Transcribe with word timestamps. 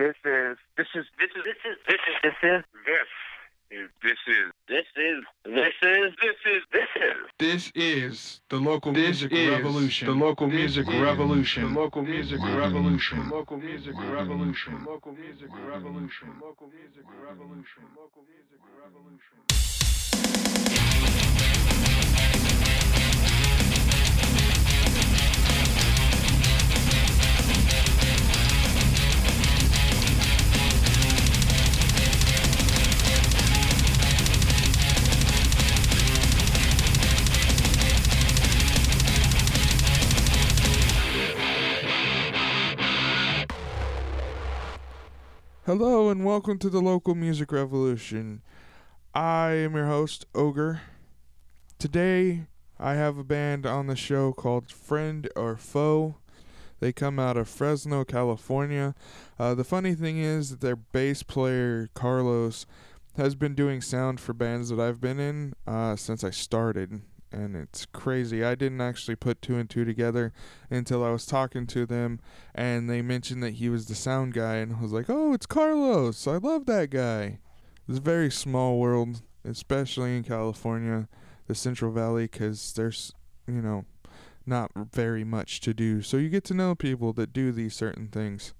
This 0.00 0.16
is 0.24 0.56
this 0.78 0.86
is 0.94 1.04
this 1.18 1.28
is 1.36 1.44
this 1.44 1.56
is 1.68 1.76
this 1.86 2.00
is 2.00 2.16
this 2.24 2.32
is 2.40 2.64
this. 2.86 3.08
This 4.00 4.16
is 4.26 4.48
this 4.66 4.86
is 5.04 5.24
this 5.44 5.74
is 5.82 6.12
this 6.22 6.38
is 6.46 6.62
this 6.72 6.88
is 6.96 7.16
this 7.38 7.72
is 7.74 8.40
the 8.48 8.56
local 8.56 8.92
music 8.92 9.30
revolution. 9.30 10.06
The 10.08 10.14
local 10.14 10.46
music 10.46 10.86
revolution. 10.88 11.74
The 11.74 11.80
local 11.80 12.02
music 12.02 12.40
revolution. 12.40 13.28
Local 13.28 13.58
music 13.58 13.94
revolution. 13.94 14.86
Local 14.86 15.12
music 15.12 15.50
revolution. 15.68 16.32
Local 16.40 16.66
music 16.72 17.04
revolution. 17.22 17.84
Local 17.94 18.24
music 18.24 18.60
revolution. 18.80 20.09
Hello 45.70 46.08
and 46.08 46.24
welcome 46.24 46.58
to 46.58 46.68
the 46.68 46.80
local 46.80 47.14
music 47.14 47.52
revolution. 47.52 48.42
I 49.14 49.50
am 49.50 49.76
your 49.76 49.86
host, 49.86 50.26
Ogre. 50.34 50.80
Today 51.78 52.46
I 52.80 52.94
have 52.94 53.16
a 53.16 53.22
band 53.22 53.66
on 53.66 53.86
the 53.86 53.94
show 53.94 54.32
called 54.32 54.72
Friend 54.72 55.28
or 55.36 55.56
Faux. 55.56 56.16
They 56.80 56.92
come 56.92 57.20
out 57.20 57.36
of 57.36 57.48
Fresno, 57.48 58.04
California. 58.04 58.96
Uh, 59.38 59.54
the 59.54 59.62
funny 59.62 59.94
thing 59.94 60.18
is 60.18 60.50
that 60.50 60.60
their 60.60 60.74
bass 60.74 61.22
player, 61.22 61.88
Carlos, 61.94 62.66
has 63.16 63.36
been 63.36 63.54
doing 63.54 63.80
sound 63.80 64.18
for 64.18 64.32
bands 64.32 64.70
that 64.70 64.80
I've 64.80 65.00
been 65.00 65.20
in 65.20 65.52
uh, 65.68 65.94
since 65.94 66.24
I 66.24 66.30
started. 66.30 67.00
And 67.32 67.54
it's 67.54 67.86
crazy. 67.86 68.44
I 68.44 68.54
didn't 68.54 68.80
actually 68.80 69.14
put 69.14 69.40
two 69.40 69.56
and 69.56 69.70
two 69.70 69.84
together 69.84 70.32
until 70.68 71.04
I 71.04 71.10
was 71.10 71.26
talking 71.26 71.66
to 71.68 71.86
them 71.86 72.18
and 72.54 72.90
they 72.90 73.02
mentioned 73.02 73.42
that 73.42 73.54
he 73.54 73.68
was 73.68 73.86
the 73.86 73.94
sound 73.94 74.34
guy 74.34 74.56
and 74.56 74.74
I 74.74 74.80
was 74.80 74.92
like, 74.92 75.06
"Oh, 75.08 75.32
it's 75.32 75.46
Carlos. 75.46 76.26
I 76.26 76.36
love 76.36 76.66
that 76.66 76.90
guy." 76.90 77.38
It's 77.88 77.98
a 77.98 78.02
very 78.02 78.30
small 78.30 78.78
world, 78.78 79.22
especially 79.44 80.16
in 80.16 80.24
California, 80.24 81.08
the 81.46 81.54
Central 81.54 81.92
Valley 81.92 82.26
cuz 82.26 82.72
there's, 82.72 83.12
you 83.46 83.62
know, 83.62 83.84
not 84.44 84.72
very 84.92 85.24
much 85.24 85.60
to 85.60 85.72
do. 85.72 86.02
So 86.02 86.16
you 86.16 86.28
get 86.28 86.44
to 86.44 86.54
know 86.54 86.74
people 86.74 87.12
that 87.14 87.32
do 87.32 87.52
these 87.52 87.74
certain 87.74 88.08
things. 88.08 88.54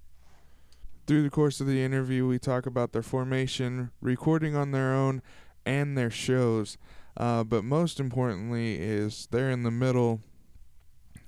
Through 1.07 1.25
the 1.25 1.31
course 1.31 1.61
of 1.61 1.67
the 1.67 1.83
interview, 1.83 2.27
we 2.27 2.39
talk 2.39 2.67
about 2.67 2.93
their 2.93 3.03
formation, 3.03 3.91
recording 4.01 4.55
on 4.55 4.71
their 4.71 4.95
own, 4.95 5.23
and 5.67 5.99
their 5.99 6.11
shows. 6.11 6.79
Uh, 7.17 7.45
but 7.45 7.65
most 7.65 8.01
importantly, 8.01 8.77
is 8.77 9.29
they're 9.31 9.51
in 9.51 9.63
the 9.63 9.71
middle. 9.71 10.21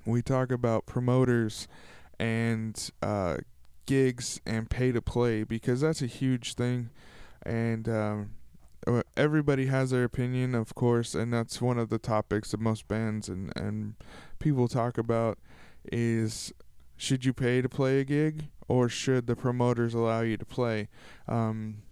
We 0.06 0.22
talk 0.22 0.50
about 0.50 0.86
promoters 0.86 1.69
and 2.19 2.91
uh, 3.02 3.39
gigs 3.86 4.40
and 4.46 4.70
pay 4.70 4.92
to 4.92 5.02
play 5.02 5.45
because 5.45 5.80
that's 5.80 6.02
a 6.02 6.06
huge 6.06 6.55
thing, 6.55 6.90
and 7.45 7.89
um, 7.89 8.30
uh, 8.86 9.02
everybody 9.17 9.67
has 9.67 9.90
their 9.90 10.05
opinion, 10.05 10.55
of 10.55 10.74
course, 10.74 11.14
and 11.14 11.33
that's 11.33 11.61
one 11.61 11.79
of 11.79 11.89
the 11.89 11.98
topics 11.98 12.51
that 12.51 12.61
most 12.61 12.89
bands 12.89 13.29
and 13.29 13.52
and 13.56 13.95
people 14.39 14.68
talk 14.68 14.98
about 14.98 15.39
is 15.90 16.52
should 16.96 17.24
you 17.24 17.33
pay 17.33 17.61
to 17.61 17.68
play 17.68 18.01
a 18.01 18.05
gig 18.05 18.45
or 18.68 18.89
should 18.89 19.27
the 19.27 19.36
promoters 19.36 19.95
allow 19.95 20.20
you 20.20 20.36
to 20.36 20.45
play? 20.45 20.89
Um, 21.27 21.83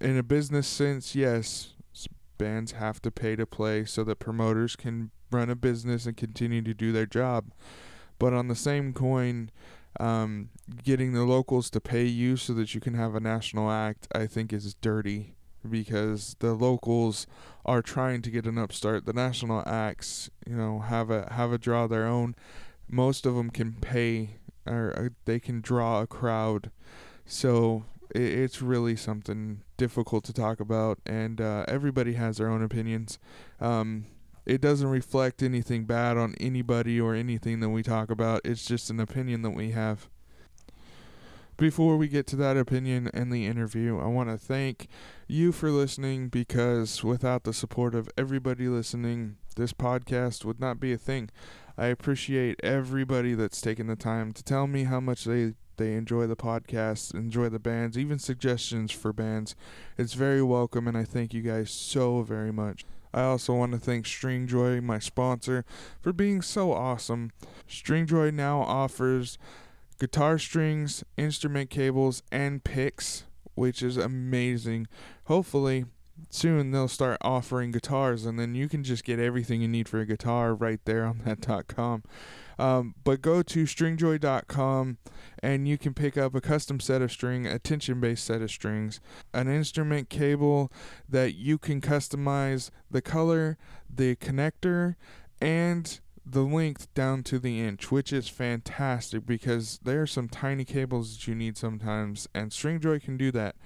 in 0.00 0.16
a 0.16 0.22
business 0.22 0.66
sense, 0.66 1.14
yes, 1.14 1.74
bands 2.40 2.72
have 2.72 3.02
to 3.02 3.10
pay 3.10 3.36
to 3.36 3.44
play 3.44 3.84
so 3.84 4.02
that 4.02 4.18
promoters 4.18 4.74
can 4.74 5.10
run 5.30 5.50
a 5.50 5.54
business 5.54 6.06
and 6.06 6.16
continue 6.16 6.62
to 6.62 6.72
do 6.72 6.90
their 6.90 7.06
job. 7.06 7.52
But 8.18 8.32
on 8.32 8.48
the 8.48 8.56
same 8.56 8.94
coin, 8.94 9.50
um, 10.00 10.48
getting 10.82 11.12
the 11.12 11.24
locals 11.24 11.68
to 11.70 11.80
pay 11.80 12.04
you 12.04 12.36
so 12.36 12.54
that 12.54 12.74
you 12.74 12.80
can 12.80 12.94
have 12.94 13.14
a 13.14 13.20
national 13.20 13.70
act, 13.70 14.08
I 14.14 14.26
think 14.26 14.52
is 14.52 14.74
dirty 14.74 15.34
because 15.68 16.36
the 16.38 16.54
locals 16.54 17.26
are 17.66 17.82
trying 17.82 18.22
to 18.22 18.30
get 18.30 18.46
an 18.46 18.56
upstart. 18.56 19.04
The 19.04 19.12
national 19.12 19.62
acts, 19.66 20.30
you 20.46 20.56
know, 20.56 20.78
have 20.80 21.10
a 21.10 21.30
have 21.32 21.52
a 21.52 21.58
draw 21.58 21.86
their 21.86 22.06
own. 22.06 22.34
Most 22.88 23.26
of 23.26 23.34
them 23.34 23.50
can 23.50 23.74
pay 23.74 24.36
or 24.66 24.94
uh, 24.96 25.08
they 25.26 25.38
can 25.38 25.60
draw 25.60 26.00
a 26.00 26.06
crowd. 26.06 26.70
So 27.26 27.84
it's 28.14 28.62
really 28.62 28.96
something 28.96 29.62
difficult 29.76 30.24
to 30.24 30.32
talk 30.32 30.60
about, 30.60 30.98
and 31.06 31.40
uh, 31.40 31.64
everybody 31.68 32.14
has 32.14 32.38
their 32.38 32.48
own 32.48 32.62
opinions. 32.62 33.18
Um, 33.60 34.06
it 34.46 34.60
doesn't 34.60 34.88
reflect 34.88 35.42
anything 35.42 35.84
bad 35.84 36.16
on 36.16 36.34
anybody 36.40 37.00
or 37.00 37.14
anything 37.14 37.60
that 37.60 37.70
we 37.70 37.82
talk 37.82 38.10
about. 38.10 38.40
It's 38.44 38.64
just 38.64 38.90
an 38.90 39.00
opinion 39.00 39.42
that 39.42 39.50
we 39.50 39.70
have. 39.70 40.08
Before 41.56 41.98
we 41.98 42.08
get 42.08 42.26
to 42.28 42.36
that 42.36 42.56
opinion 42.56 43.10
and 43.12 43.30
the 43.30 43.46
interview, 43.46 44.00
I 44.00 44.06
want 44.06 44.30
to 44.30 44.38
thank 44.38 44.88
you 45.28 45.52
for 45.52 45.70
listening 45.70 46.28
because 46.28 47.04
without 47.04 47.44
the 47.44 47.52
support 47.52 47.94
of 47.94 48.08
everybody 48.16 48.66
listening, 48.66 49.36
this 49.56 49.74
podcast 49.74 50.42
would 50.44 50.58
not 50.58 50.80
be 50.80 50.92
a 50.94 50.98
thing. 50.98 51.28
I 51.76 51.86
appreciate 51.86 52.60
everybody 52.62 53.34
that's 53.34 53.60
taken 53.60 53.88
the 53.88 53.96
time 53.96 54.32
to 54.32 54.42
tell 54.42 54.66
me 54.66 54.84
how 54.84 55.00
much 55.00 55.24
they 55.24 55.52
they 55.80 55.94
enjoy 55.94 56.28
the 56.28 56.36
podcast, 56.36 57.14
enjoy 57.14 57.48
the 57.48 57.58
bands, 57.58 57.98
even 57.98 58.20
suggestions 58.20 58.92
for 58.92 59.12
bands. 59.12 59.56
It's 59.98 60.12
very 60.12 60.42
welcome 60.42 60.86
and 60.86 60.96
I 60.96 61.02
thank 61.02 61.34
you 61.34 61.42
guys 61.42 61.70
so 61.70 62.22
very 62.22 62.52
much. 62.52 62.84
I 63.12 63.22
also 63.22 63.54
want 63.54 63.72
to 63.72 63.78
thank 63.78 64.06
Stringjoy, 64.06 64.82
my 64.84 65.00
sponsor, 65.00 65.64
for 66.00 66.12
being 66.12 66.42
so 66.42 66.72
awesome. 66.72 67.32
Stringjoy 67.68 68.32
now 68.32 68.60
offers 68.60 69.36
guitar 69.98 70.38
strings, 70.38 71.02
instrument 71.16 71.70
cables, 71.70 72.22
and 72.30 72.62
picks, 72.62 73.24
which 73.54 73.82
is 73.82 73.96
amazing. 73.96 74.86
Hopefully, 75.24 75.86
soon 76.28 76.70
they'll 76.70 76.86
start 76.86 77.18
offering 77.22 77.72
guitars, 77.72 78.26
and 78.26 78.38
then 78.38 78.54
you 78.54 78.68
can 78.68 78.84
just 78.84 79.04
get 79.04 79.18
everything 79.18 79.60
you 79.60 79.68
need 79.68 79.88
for 79.88 79.98
a 79.98 80.06
guitar 80.06 80.54
right 80.54 80.80
there 80.84 81.04
on 81.04 81.22
that 81.24 81.40
dot 81.40 81.66
com. 81.66 82.04
Um, 82.60 82.94
but 83.04 83.22
go 83.22 83.42
to 83.42 83.64
stringjoy.com 83.64 84.98
and 85.42 85.66
you 85.66 85.78
can 85.78 85.94
pick 85.94 86.18
up 86.18 86.34
a 86.34 86.42
custom 86.42 86.78
set 86.78 87.00
of 87.00 87.10
string, 87.10 87.46
a 87.46 87.58
tension 87.58 88.00
based 88.00 88.24
set 88.24 88.42
of 88.42 88.50
strings, 88.50 89.00
an 89.32 89.48
instrument 89.48 90.10
cable 90.10 90.70
that 91.08 91.34
you 91.34 91.56
can 91.56 91.80
customize 91.80 92.70
the 92.90 93.00
color, 93.00 93.56
the 93.88 94.14
connector, 94.16 94.96
and 95.40 96.00
the 96.26 96.42
length 96.42 96.92
down 96.92 97.22
to 97.22 97.38
the 97.38 97.60
inch, 97.60 97.90
which 97.90 98.12
is 98.12 98.28
fantastic 98.28 99.24
because 99.24 99.80
there 99.82 100.02
are 100.02 100.06
some 100.06 100.28
tiny 100.28 100.66
cables 100.66 101.16
that 101.16 101.26
you 101.26 101.34
need 101.34 101.56
sometimes, 101.56 102.28
and 102.34 102.50
Stringjoy 102.50 103.02
can 103.02 103.16
do 103.16 103.32
that. 103.32 103.56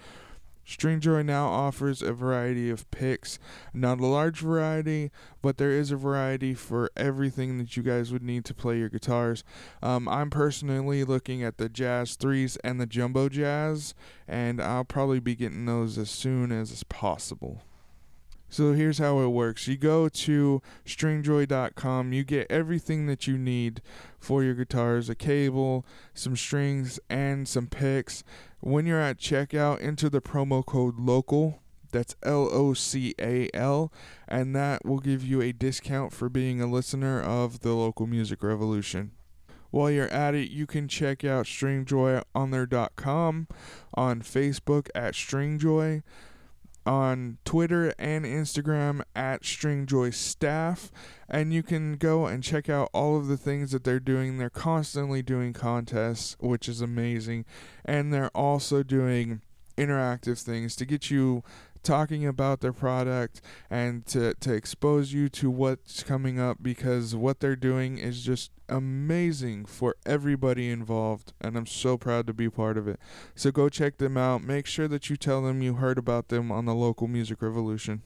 Stringjoy 0.67 1.25
now 1.27 1.49
offers 1.49 2.01
a 2.03 2.13
variety 2.13 2.71
of 2.71 2.91
picks, 2.91 3.39
not 3.73 4.01
a 4.01 4.07
large 4.07 4.41
variety, 4.41 5.11
but 5.43 5.59
there 5.59 5.71
is 5.71 5.91
a 5.91 5.97
variety 5.97 6.55
for 6.55 6.91
everything 6.97 7.59
that 7.59 7.77
you 7.77 7.83
guys 7.83 8.13
would 8.13 8.23
need 8.23 8.45
to 8.47 8.55
play 8.55 8.79
your 8.79 8.89
guitars. 8.89 9.45
Um, 9.83 10.09
I'm 10.09 10.31
personally 10.31 11.05
looking 11.05 11.43
at 11.43 11.59
the 11.59 11.69
Jazz 11.69 12.17
3s 12.17 12.57
and 12.65 12.81
the 12.81 12.87
Jumbo 12.87 13.29
Jazz, 13.29 13.95
and 14.27 14.61
I'll 14.61 14.85
probably 14.85 15.21
be 15.21 15.35
getting 15.35 15.67
those 15.67 15.99
as 15.99 16.11
soon 16.11 16.51
as 16.51 16.83
possible. 16.85 17.63
So 18.55 18.73
here's 18.73 18.99
how 18.99 19.19
it 19.19 19.31
works. 19.31 19.67
You 19.67 19.77
go 19.77 20.09
to 20.09 20.63
stringjoy.com, 20.87 22.13
you 22.13 22.23
get 22.23 22.49
everything 22.49 23.07
that 23.07 23.27
you 23.27 23.37
need 23.37 23.83
for 24.21 24.45
your 24.45 24.55
guitars, 24.55 25.11
a 25.11 25.17
cable, 25.17 25.85
some 26.15 26.37
strings, 26.37 27.01
and 27.11 27.49
some 27.49 27.67
picks. 27.67 28.23
When 28.61 28.87
you're 28.87 29.01
at 29.01 29.19
checkout, 29.19 29.83
enter 29.83 30.09
the 30.09 30.21
promo 30.21 30.65
code 30.65 31.01
LOCAL. 31.01 31.59
That's 31.91 32.15
L 32.23 32.49
O 32.53 32.75
C 32.75 33.13
A 33.21 33.51
L, 33.53 33.93
and 34.29 34.55
that 34.55 34.85
will 34.85 35.01
give 35.01 35.25
you 35.25 35.43
a 35.43 35.51
discount 35.51 36.13
for 36.13 36.29
being 36.29 36.61
a 36.61 36.71
listener 36.71 37.21
of 37.21 37.59
the 37.59 37.73
local 37.73 38.07
music 38.07 38.45
revolution. 38.45 39.11
While 39.73 39.91
you're 39.91 40.07
at 40.13 40.37
it, 40.37 40.53
you 40.53 40.69
can 40.69 40.87
check 40.87 41.25
out 41.25 41.47
Stringjoy 41.47 42.23
on 42.37 42.53
their 42.53 42.69
.com, 42.95 43.49
on 43.95 44.23
Facebook 44.23 44.91
at 44.95 45.15
Stringjoy, 45.15 46.05
on 46.87 47.39
Twitter 47.45 47.95
and 47.99 48.25
Instagram 48.25 49.03
at 49.15 49.43
Stringjoy 49.43 50.13
Staff, 50.15 50.91
and 51.29 51.53
you 51.53 51.63
can 51.63 51.97
go 51.97 52.27
and 52.27 52.43
check 52.43 52.69
out 52.69 52.91
all 52.93 53.17
of 53.17 53.27
the 53.27 53.37
things 53.37 53.73
that 53.73 53.85
they're 53.85 54.01
doing. 54.01 54.39
They're 54.39 54.51
constantly 54.51 55.23
doing 55.23 55.53
contests, 55.53 56.37
which 56.41 56.69
is 56.69 56.81
amazing, 56.81 57.45
and 57.85 58.13
they're 58.13 58.31
also 58.35 58.83
doing 58.83 59.41
interactive 59.77 60.41
things 60.43 60.77
to 60.77 60.85
get 60.85 61.11
you 61.11 61.43
talking 61.85 62.27
about 62.27 62.61
their 62.61 62.73
product 62.73 63.41
and 63.71 64.05
to, 64.07 64.35
to 64.35 64.53
expose 64.53 65.13
you 65.13 65.29
to 65.29 65.51
what's 65.51 66.03
coming 66.03 66.41
up 66.41 66.59
because 66.63 67.15
what 67.15 67.41
they're 67.41 67.55
doing 67.55 67.99
is 67.99 68.25
just 68.25 68.51
amazing 68.69 69.67
for 69.67 69.95
everybody 70.07 70.71
involved 70.71 71.33
and 71.41 71.57
I'm 71.57 71.67
so 71.67 71.97
proud 71.97 72.27
to 72.27 72.33
be 72.33 72.49
part 72.49 72.77
of 72.79 72.89
it. 72.89 72.99
So 73.35 73.51
go 73.51 73.69
check 73.69 73.99
them 73.99 74.17
out. 74.17 74.43
Make 74.43 74.67
sure 74.67 74.89
that 74.89 75.09
you 75.11 75.17
tell 75.17 75.43
them 75.43 75.63
you 75.63 75.75
heard 75.75 75.99
about 75.99 76.29
them 76.29 76.51
on 76.51 76.65
the 76.65 76.75
local 76.75 77.07
music 77.07 77.43
revolution. 77.43 78.03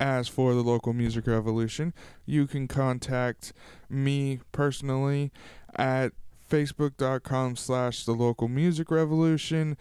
As 0.00 0.26
for 0.26 0.54
the 0.54 0.62
local 0.62 0.92
music 0.92 1.26
revolution, 1.26 1.92
you 2.26 2.46
can 2.46 2.66
contact 2.66 3.52
me 3.88 4.40
personally 4.50 5.30
at 5.76 6.12
facebook.com 6.50 7.56
slash 7.56 8.04
the 8.04 8.12
local 8.12 8.48
music 8.48 8.90
revolution 8.90 9.76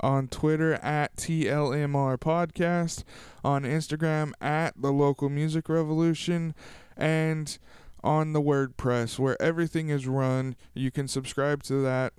on 0.00 0.28
Twitter 0.28 0.74
at 0.74 1.16
TLMR 1.16 2.18
Podcast, 2.18 3.02
on 3.44 3.64
Instagram 3.64 4.32
at 4.40 4.80
The 4.80 4.92
Local 4.92 5.28
Music 5.28 5.68
Revolution, 5.68 6.54
and 6.96 7.58
on 8.02 8.32
the 8.32 8.40
WordPress 8.40 9.18
where 9.18 9.40
everything 9.42 9.88
is 9.88 10.06
run. 10.06 10.54
You 10.74 10.90
can 10.90 11.08
subscribe 11.08 11.62
to 11.64 11.82
that. 11.82 12.12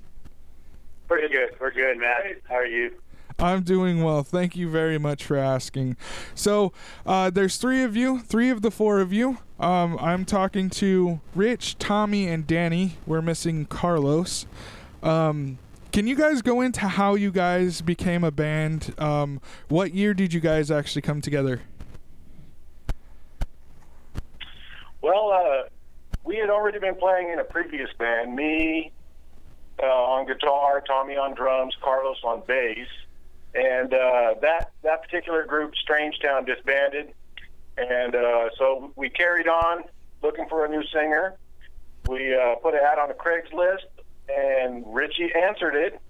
Pretty 1.09 1.29
good. 1.29 1.51
We're 1.61 1.71
good, 1.71 1.99
Matt. 1.99 2.41
How 2.49 2.57
are 2.57 2.67
you? 2.67 2.93
I'm 3.39 3.63
doing 3.63 4.03
well. 4.03 4.23
Thank 4.23 4.57
you 4.57 4.71
very 4.71 4.97
much 4.99 5.25
for 5.25 5.37
asking. 5.37 5.97
So, 6.35 6.73
uh, 7.05 7.31
there's 7.31 7.57
three 7.57 7.83
of 7.83 7.97
you, 7.97 8.21
three 8.21 8.49
of 8.49 8.63
the 8.63 8.71
four 8.71 9.01
of 9.01 9.13
you. 9.13 9.39
Um, 9.59 9.99
I'm 10.01 10.25
talking 10.25 10.71
to 10.71 11.21
Rich, 11.35 11.79
Tommy, 11.79 12.29
and 12.29 12.47
Danny. 12.47 12.97
We're 13.07 13.23
missing 13.23 13.67
Carlos. 13.67 14.47
Um, 15.03 15.59
can 15.95 16.09
you 16.09 16.17
guys 16.17 16.43
go 16.43 16.61
into 16.61 16.81
how 16.81 17.15
you 17.15 17.31
guys 17.31 17.81
became 17.81 18.25
a 18.25 18.33
band? 18.33 18.93
Um, 18.99 19.41
what 19.69 19.95
year 19.95 20.13
did 20.13 20.35
you 20.35 20.41
guys 20.41 20.69
actually 20.69 21.03
come 21.03 21.21
together? 21.21 21.63
Well, 25.01 25.31
uh, 25.31 25.69
we 26.25 26.35
had 26.35 26.51
already 26.51 26.81
been 26.81 26.97
playing 26.97 27.29
in 27.29 27.39
a 27.39 27.45
previous 27.45 27.91
band. 27.97 28.35
Me 28.35 28.91
uh, 29.81 29.87
on 29.87 30.27
guitar, 30.27 30.83
Tommy 30.85 31.17
on 31.17 31.33
drums, 31.37 31.77
Carlos 31.81 32.19
on 32.25 32.43
bass, 32.45 32.89
and 33.55 33.95
uh, 33.95 34.35
that 34.43 34.73
that 34.83 35.03
particular 35.03 35.45
group, 35.45 35.77
Strange 35.77 36.19
Town, 36.19 36.45
disbanded, 36.45 37.13
and 37.79 38.17
uh, 38.17 38.49
so 38.59 38.93
we 38.97 39.11
carried 39.11 39.47
on 39.47 39.85
looking 40.25 40.49
for 40.49 40.65
a 40.65 40.69
new 40.69 40.83
singer. 40.93 41.37
We 42.09 42.35
uh, 42.35 42.57
put 42.57 42.75
an 42.75 42.81
ad 42.85 42.99
on 42.99 43.07
the 43.07 43.15
Craigslist, 43.15 43.94
and 44.29 44.85
Richie 44.87 45.33
answered 45.35 45.75
it. 45.75 46.01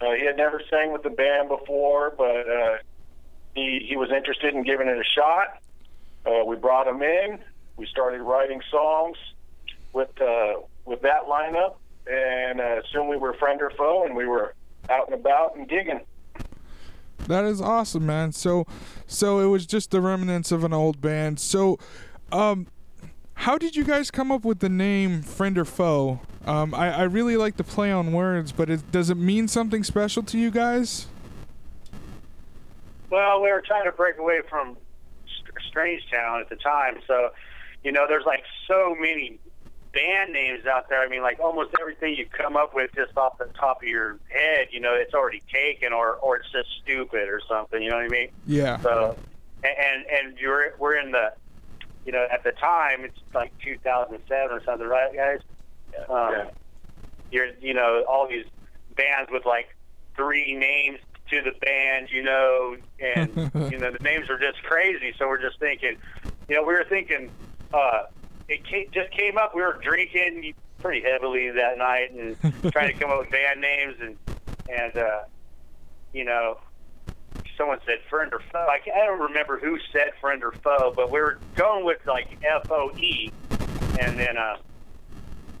Uh, 0.00 0.12
he 0.12 0.24
had 0.24 0.36
never 0.36 0.60
sang 0.70 0.92
with 0.92 1.02
the 1.02 1.10
band 1.10 1.48
before, 1.48 2.12
but 2.16 2.48
uh, 2.48 2.76
he 3.54 3.84
he 3.88 3.96
was 3.96 4.10
interested 4.10 4.54
in 4.54 4.62
giving 4.64 4.88
it 4.88 4.98
a 4.98 5.04
shot. 5.04 5.60
Uh, 6.26 6.44
we 6.44 6.56
brought 6.56 6.86
him 6.88 7.02
in. 7.02 7.38
We 7.76 7.86
started 7.86 8.22
writing 8.22 8.60
songs 8.70 9.16
with 9.92 10.10
uh, 10.20 10.54
with 10.84 11.02
that 11.02 11.24
lineup, 11.28 11.76
and 12.06 12.60
uh, 12.60 12.82
soon 12.92 13.08
we 13.08 13.16
were 13.16 13.34
friend 13.34 13.60
or 13.62 13.70
faux, 13.70 14.08
and 14.08 14.16
we 14.16 14.26
were 14.26 14.54
out 14.90 15.08
and 15.08 15.14
about 15.18 15.56
and 15.56 15.68
gigging. 15.68 16.00
That 17.26 17.44
is 17.44 17.60
awesome, 17.60 18.04
man. 18.04 18.32
So, 18.32 18.66
so 19.06 19.40
it 19.40 19.46
was 19.46 19.64
just 19.64 19.90
the 19.90 20.00
remnants 20.00 20.52
of 20.52 20.62
an 20.62 20.74
old 20.74 21.00
band. 21.00 21.40
So, 21.40 21.78
um, 22.30 22.66
how 23.34 23.56
did 23.56 23.76
you 23.76 23.84
guys 23.84 24.10
come 24.10 24.30
up 24.30 24.44
with 24.44 24.58
the 24.58 24.68
name 24.68 25.22
Friend 25.22 25.56
or 25.56 25.64
Faux? 25.64 26.20
Um, 26.46 26.74
I, 26.74 26.92
I 26.92 27.02
really 27.04 27.36
like 27.36 27.56
the 27.56 27.64
play 27.64 27.90
on 27.90 28.12
words, 28.12 28.52
but 28.52 28.68
it, 28.68 28.92
does 28.92 29.10
it 29.10 29.16
mean 29.16 29.48
something 29.48 29.82
special 29.82 30.22
to 30.24 30.38
you 30.38 30.50
guys? 30.50 31.06
Well, 33.10 33.42
we 33.42 33.50
were 33.50 33.62
trying 33.66 33.84
to 33.84 33.92
break 33.92 34.18
away 34.18 34.40
from 34.48 34.76
Str- 35.26 35.60
Strange 35.68 36.02
Town 36.10 36.40
at 36.40 36.48
the 36.48 36.56
time, 36.56 36.98
so 37.06 37.30
you 37.82 37.92
know, 37.92 38.06
there's 38.08 38.24
like 38.24 38.42
so 38.66 38.96
many 38.98 39.38
band 39.92 40.32
names 40.32 40.66
out 40.66 40.88
there. 40.88 41.00
I 41.00 41.08
mean, 41.08 41.22
like 41.22 41.38
almost 41.38 41.74
everything 41.80 42.16
you 42.16 42.26
come 42.26 42.56
up 42.56 42.74
with 42.74 42.90
just 42.94 43.16
off 43.16 43.38
the 43.38 43.44
top 43.58 43.82
of 43.82 43.88
your 43.88 44.18
head, 44.28 44.68
you 44.70 44.80
know, 44.80 44.94
it's 44.94 45.14
already 45.14 45.42
taken, 45.52 45.92
or 45.92 46.14
or 46.16 46.36
it's 46.36 46.50
just 46.50 46.68
stupid 46.82 47.28
or 47.28 47.40
something. 47.48 47.82
You 47.82 47.90
know 47.90 47.96
what 47.96 48.06
I 48.06 48.08
mean? 48.08 48.28
Yeah. 48.46 48.80
So, 48.80 49.16
and 49.62 50.04
and 50.10 50.38
you're 50.38 50.74
we're 50.78 50.96
in 50.96 51.12
the, 51.12 51.32
you 52.04 52.12
know, 52.12 52.26
at 52.30 52.42
the 52.42 52.52
time 52.52 53.04
it's 53.04 53.18
like 53.34 53.52
2007 53.62 54.50
or 54.50 54.62
something, 54.64 54.88
right, 54.88 55.14
guys? 55.14 55.40
Um, 56.08 56.32
Yeah. 56.32 56.50
You're 57.30 57.48
you 57.60 57.74
know 57.74 58.04
all 58.08 58.28
these 58.28 58.44
bands 58.96 59.30
with 59.32 59.44
like 59.44 59.74
three 60.16 60.54
names 60.54 61.00
to 61.30 61.40
the 61.42 61.52
band, 61.60 62.08
you 62.12 62.22
know, 62.22 62.76
and 63.00 63.30
you 63.72 63.78
know 63.78 63.90
the 63.90 63.98
names 64.02 64.30
are 64.30 64.38
just 64.38 64.62
crazy. 64.62 65.12
So 65.18 65.26
we're 65.26 65.40
just 65.40 65.58
thinking, 65.58 65.96
you 66.48 66.56
know, 66.56 66.62
we 66.62 66.74
were 66.74 66.84
thinking, 66.88 67.30
uh, 67.72 68.04
it 68.48 68.64
came, 68.64 68.86
just 68.92 69.10
came 69.10 69.36
up. 69.38 69.54
We 69.54 69.62
were 69.62 69.78
drinking 69.82 70.54
pretty 70.78 71.00
heavily 71.02 71.50
that 71.50 71.78
night 71.78 72.12
and 72.12 72.36
trying 72.72 72.92
to 72.92 73.00
come 73.00 73.10
up 73.10 73.18
with 73.20 73.30
band 73.30 73.60
names 73.60 73.94
and 74.00 74.16
and 74.70 74.96
uh, 74.96 75.20
you 76.12 76.24
know, 76.24 76.58
someone 77.58 77.80
said 77.86 77.98
friend 78.08 78.32
or 78.32 78.40
foe. 78.52 78.58
I, 78.68 78.78
I 78.94 79.06
don't 79.06 79.20
remember 79.20 79.58
who 79.58 79.78
said 79.92 80.12
friend 80.20 80.44
or 80.44 80.52
foe, 80.52 80.92
but 80.94 81.10
we 81.10 81.18
were 81.20 81.38
going 81.56 81.84
with 81.84 81.98
like 82.06 82.28
F 82.44 82.70
O 82.70 82.92
E, 82.96 83.32
and 83.98 84.18
then 84.18 84.36
uh, 84.36 84.56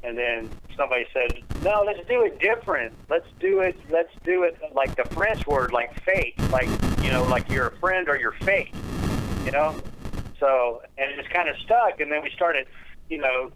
and 0.04 0.16
then 0.18 0.50
somebody 0.76 1.06
said, 1.12 1.42
no, 1.62 1.82
let's 1.86 2.06
do 2.08 2.22
it 2.24 2.38
different. 2.38 2.94
Let's 3.08 3.26
do 3.40 3.60
it. 3.60 3.76
Let's 3.90 4.12
do 4.24 4.42
it 4.42 4.56
like 4.74 4.94
the 4.96 5.04
French 5.14 5.46
word, 5.46 5.72
like 5.72 5.98
fake, 6.02 6.34
like 6.50 6.68
you 7.02 7.10
know, 7.10 7.24
like 7.24 7.48
you're 7.50 7.68
a 7.68 7.76
friend 7.78 8.08
or 8.08 8.18
you're 8.18 8.32
fake, 8.32 8.72
you 9.44 9.50
know. 9.50 9.74
So 10.38 10.82
and 10.98 11.10
it 11.10 11.16
just 11.16 11.30
kind 11.30 11.48
of 11.48 11.56
stuck, 11.58 12.00
and 12.00 12.10
then 12.10 12.22
we 12.22 12.30
started, 12.30 12.66
you 13.08 13.18
know, 13.18 13.50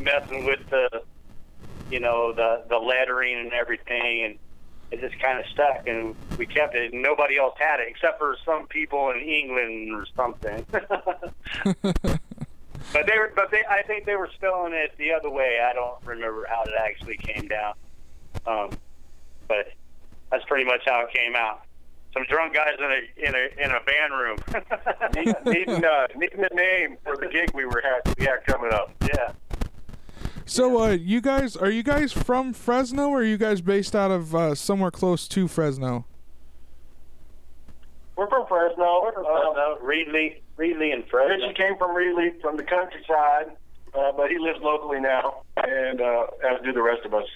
messing 0.00 0.44
with 0.44 0.60
the, 0.70 1.02
you 1.90 2.00
know, 2.00 2.32
the 2.32 2.64
the 2.68 2.76
lettering 2.76 3.38
and 3.38 3.52
everything, 3.52 4.24
and 4.24 4.38
it 4.90 5.00
just 5.00 5.20
kind 5.22 5.38
of 5.38 5.46
stuck, 5.46 5.86
and 5.86 6.14
we 6.38 6.46
kept 6.46 6.74
it. 6.74 6.92
And 6.92 7.02
nobody 7.02 7.38
else 7.38 7.54
had 7.58 7.80
it 7.80 7.88
except 7.88 8.18
for 8.18 8.36
some 8.44 8.66
people 8.66 9.10
in 9.10 9.20
England 9.20 9.92
or 9.92 10.06
something. 10.14 10.66
But 12.94 13.06
they 13.06 13.18
were, 13.18 13.30
but 13.36 13.50
they, 13.50 13.62
I 13.68 13.82
think 13.82 14.06
they 14.06 14.14
were 14.16 14.30
spelling 14.34 14.72
it 14.72 14.92
the 14.96 15.12
other 15.12 15.28
way. 15.28 15.58
I 15.68 15.74
don't 15.74 15.96
remember 16.06 16.46
how 16.48 16.62
it 16.62 16.70
actually 16.80 17.16
came 17.18 17.48
down. 17.48 17.74
Um, 18.46 18.70
but 19.48 19.66
that's 20.30 20.44
pretty 20.46 20.64
much 20.64 20.80
how 20.86 21.04
it 21.04 21.12
came 21.12 21.34
out. 21.36 21.62
Some 22.14 22.22
drunk 22.30 22.54
guys 22.54 22.74
in 22.78 22.84
a 22.84 23.28
in 23.28 23.34
a 23.34 23.64
in 23.64 23.70
a 23.72 23.80
band 23.84 24.12
room. 24.14 24.38
Need- 25.16 25.44
needing, 25.44 25.84
uh, 25.84 26.06
needing 26.16 26.44
a 26.50 26.54
name 26.54 26.96
for 27.04 27.16
the 27.16 27.26
gig 27.26 27.50
we 27.52 27.64
were 27.66 27.82
had, 27.84 28.14
we 28.16 28.24
had 28.24 28.44
coming 28.46 28.72
up. 28.72 28.92
yeah. 29.02 29.32
So, 30.46 30.78
uh, 30.80 30.90
you 30.90 31.20
guys 31.20 31.56
are 31.56 31.70
you 31.70 31.82
guys 31.82 32.12
from 32.12 32.52
Fresno, 32.52 33.08
or 33.08 33.20
are 33.20 33.24
you 33.24 33.36
guys 33.38 33.60
based 33.60 33.96
out 33.96 34.12
of 34.12 34.34
uh, 34.34 34.54
somewhere 34.54 34.92
close 34.92 35.26
to 35.28 35.48
Fresno? 35.48 36.06
We're 38.16 38.28
from 38.28 38.46
Fresno. 38.46 39.00
We're 39.02 39.12
from 39.12 39.26
Uh, 39.26 39.52
Fresno, 39.52 39.78
Reedley, 39.84 40.40
Reedley 40.56 40.92
and 40.92 41.04
Fresno. 41.08 41.46
Richie 41.46 41.54
came 41.54 41.76
from 41.76 41.90
Reedley, 41.90 42.40
from 42.40 42.56
the 42.56 42.62
countryside, 42.62 43.56
uh, 43.94 44.12
but 44.12 44.30
he 44.30 44.38
lives 44.38 44.60
locally 44.62 45.00
now, 45.00 45.42
and 45.56 46.00
uh, 46.00 46.26
as 46.48 46.62
do 46.62 46.72
the 46.72 46.82
rest 46.82 47.04
of 47.04 47.14
us. 47.14 47.26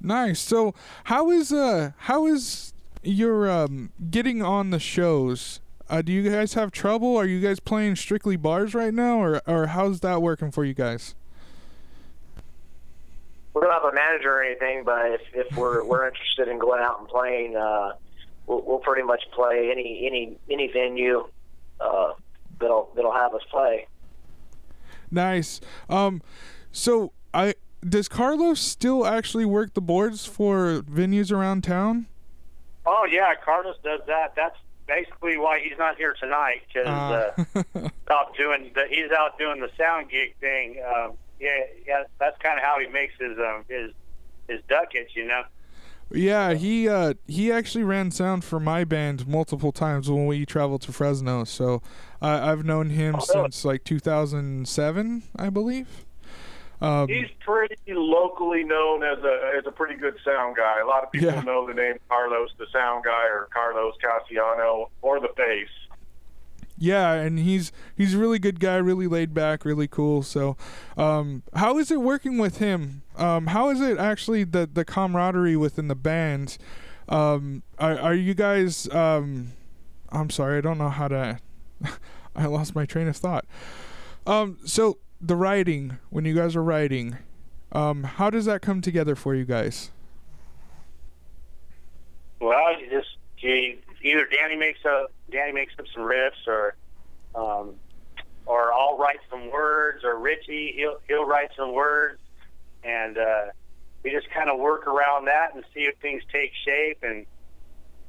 Nice. 0.00 0.40
So, 0.40 0.74
how 1.04 1.30
is 1.30 1.52
uh 1.52 1.90
how 1.96 2.26
is 2.26 2.72
your 3.02 3.50
um 3.50 3.90
getting 4.10 4.42
on 4.42 4.70
the 4.70 4.78
shows? 4.78 5.60
Uh, 5.90 6.02
do 6.02 6.12
you 6.12 6.30
guys 6.30 6.54
have 6.54 6.70
trouble? 6.70 7.16
Are 7.16 7.24
you 7.24 7.40
guys 7.40 7.58
playing 7.58 7.96
strictly 7.96 8.36
bars 8.36 8.74
right 8.74 8.94
now, 8.94 9.20
or 9.20 9.42
or 9.46 9.68
how's 9.68 10.00
that 10.00 10.22
working 10.22 10.52
for 10.52 10.64
you 10.64 10.74
guys? 10.74 11.14
we 13.58 13.66
don't 13.66 13.72
have 13.72 13.92
a 13.92 13.94
manager 13.94 14.34
or 14.34 14.42
anything, 14.42 14.84
but 14.84 15.12
if, 15.12 15.20
if 15.34 15.56
we're 15.56 15.84
we're 15.88 16.06
interested 16.06 16.48
in 16.48 16.58
going 16.58 16.82
out 16.82 17.00
and 17.00 17.08
playing, 17.08 17.56
uh, 17.56 17.92
we'll, 18.46 18.62
we'll 18.62 18.78
pretty 18.78 19.02
much 19.02 19.22
play 19.32 19.70
any 19.72 20.06
any 20.06 20.36
any 20.50 20.70
venue 20.72 21.28
uh, 21.80 22.12
that'll 22.60 22.90
that'll 22.94 23.12
have 23.12 23.34
us 23.34 23.42
play. 23.50 23.86
Nice. 25.10 25.60
Um, 25.88 26.22
so 26.72 27.12
I 27.32 27.54
does 27.86 28.08
Carlos 28.08 28.60
still 28.60 29.06
actually 29.06 29.44
work 29.44 29.74
the 29.74 29.80
boards 29.80 30.26
for 30.26 30.82
venues 30.82 31.32
around 31.32 31.64
town? 31.64 32.06
Oh 32.86 33.06
yeah, 33.10 33.34
Carlos 33.44 33.76
does 33.82 34.00
that. 34.06 34.34
That's 34.34 34.56
basically 34.86 35.36
why 35.36 35.60
he's 35.60 35.78
not 35.78 35.96
here 35.96 36.16
tonight 36.18 36.62
because 36.66 36.86
uh, 36.86 37.44
Uh, 37.74 37.88
out 38.10 38.36
doing 38.36 38.70
the, 38.74 38.86
he's 38.88 39.10
out 39.12 39.38
doing 39.38 39.60
the 39.60 39.70
sound 39.76 40.10
gig 40.10 40.34
thing. 40.40 40.82
Um, 40.86 41.12
yeah, 41.38 41.60
yeah, 41.86 42.04
that's 42.18 42.38
kind 42.38 42.58
of 42.58 42.64
how 42.64 42.78
he 42.80 42.86
makes 42.88 43.14
his 43.20 43.38
um, 43.38 43.64
his 43.68 43.92
his 44.48 44.60
ducats, 44.68 45.14
you 45.14 45.26
know. 45.26 45.42
Yeah, 46.10 46.54
he 46.54 46.88
uh, 46.88 47.14
he 47.26 47.52
actually 47.52 47.84
ran 47.84 48.10
sound 48.10 48.44
for 48.44 48.58
my 48.60 48.84
band 48.84 49.26
multiple 49.28 49.72
times 49.72 50.10
when 50.10 50.26
we 50.26 50.46
traveled 50.46 50.82
to 50.82 50.92
Fresno. 50.92 51.44
So 51.44 51.82
I 52.22 52.50
I've 52.50 52.64
known 52.64 52.90
him 52.90 53.16
Oh, 53.16 53.20
since 53.20 53.64
like 53.64 53.84
2007, 53.84 55.22
I 55.36 55.50
believe. 55.50 56.04
Um, 56.80 57.08
He's 57.08 57.26
pretty 57.40 57.74
locally 57.88 58.62
known 58.62 59.02
as 59.02 59.18
a 59.24 59.52
as 59.58 59.66
a 59.66 59.72
pretty 59.72 59.96
good 59.96 60.14
sound 60.24 60.56
guy. 60.56 60.80
A 60.80 60.86
lot 60.86 61.02
of 61.02 61.10
people 61.10 61.28
Yeah. 61.28 61.40
know 61.40 61.66
the 61.66 61.74
name 61.74 61.96
Carlos, 62.08 62.50
the 62.58 62.66
sound 62.72 63.04
guy, 63.04 63.26
or 63.28 63.48
Carlos 63.52 63.94
Cassiano, 64.02 64.88
or 65.02 65.18
the 65.20 65.30
bass. 65.36 65.68
Yeah, 66.78 67.12
and 67.12 67.38
he's 67.40 67.72
he's 67.96 68.14
a 68.14 68.18
really 68.18 68.38
good 68.38 68.60
guy, 68.60 68.76
really 68.76 69.08
laid 69.08 69.34
back, 69.34 69.64
really 69.64 69.88
cool. 69.88 70.22
So, 70.22 70.56
um, 70.96 71.42
how 71.54 71.78
is 71.78 71.90
it 71.90 72.00
working 72.00 72.38
with 72.38 72.58
him? 72.58 73.02
Um, 73.16 73.48
how 73.48 73.68
is 73.70 73.80
it 73.80 73.98
actually 73.98 74.44
the 74.44 74.68
the 74.72 74.84
camaraderie 74.84 75.56
within 75.56 75.88
the 75.88 75.96
band? 75.96 76.56
Um, 77.08 77.62
are, 77.78 77.98
are 77.98 78.14
you 78.14 78.34
guys? 78.34 78.88
Um, 78.90 79.52
I'm 80.10 80.30
sorry, 80.30 80.58
I 80.58 80.60
don't 80.60 80.78
know 80.78 80.88
how 80.88 81.08
to. 81.08 81.40
I 82.36 82.46
lost 82.46 82.74
my 82.74 82.86
train 82.86 83.08
of 83.08 83.16
thought. 83.16 83.44
Um, 84.26 84.58
so 84.64 84.98
the 85.20 85.34
writing, 85.34 85.98
when 86.10 86.24
you 86.24 86.34
guys 86.34 86.54
are 86.54 86.62
writing, 86.62 87.18
um, 87.72 88.04
how 88.04 88.30
does 88.30 88.44
that 88.44 88.62
come 88.62 88.80
together 88.80 89.16
for 89.16 89.34
you 89.34 89.44
guys? 89.44 89.90
Well, 92.40 92.80
you 92.80 92.88
just 92.88 93.16
he, 93.36 93.80
either 94.02 94.26
Danny 94.26 94.56
makes 94.56 94.80
up 94.84 95.12
Danny 95.30 95.52
makes 95.52 95.74
up 95.78 95.86
some 95.94 96.02
riffs, 96.04 96.46
or 96.46 96.74
um, 97.34 97.74
or 98.46 98.72
I'll 98.72 98.96
write 98.98 99.18
some 99.30 99.50
words, 99.50 100.04
or 100.04 100.18
Richie 100.18 100.72
he'll 100.76 100.98
he'll 101.08 101.26
write 101.26 101.50
some 101.56 101.72
words, 101.74 102.18
and 102.84 103.18
uh, 103.18 103.44
we 104.02 104.10
just 104.10 104.30
kind 104.30 104.48
of 104.50 104.58
work 104.58 104.86
around 104.86 105.26
that 105.26 105.54
and 105.54 105.64
see 105.74 105.80
if 105.80 105.96
things 105.98 106.22
take 106.32 106.52
shape, 106.64 106.98
and 107.02 107.26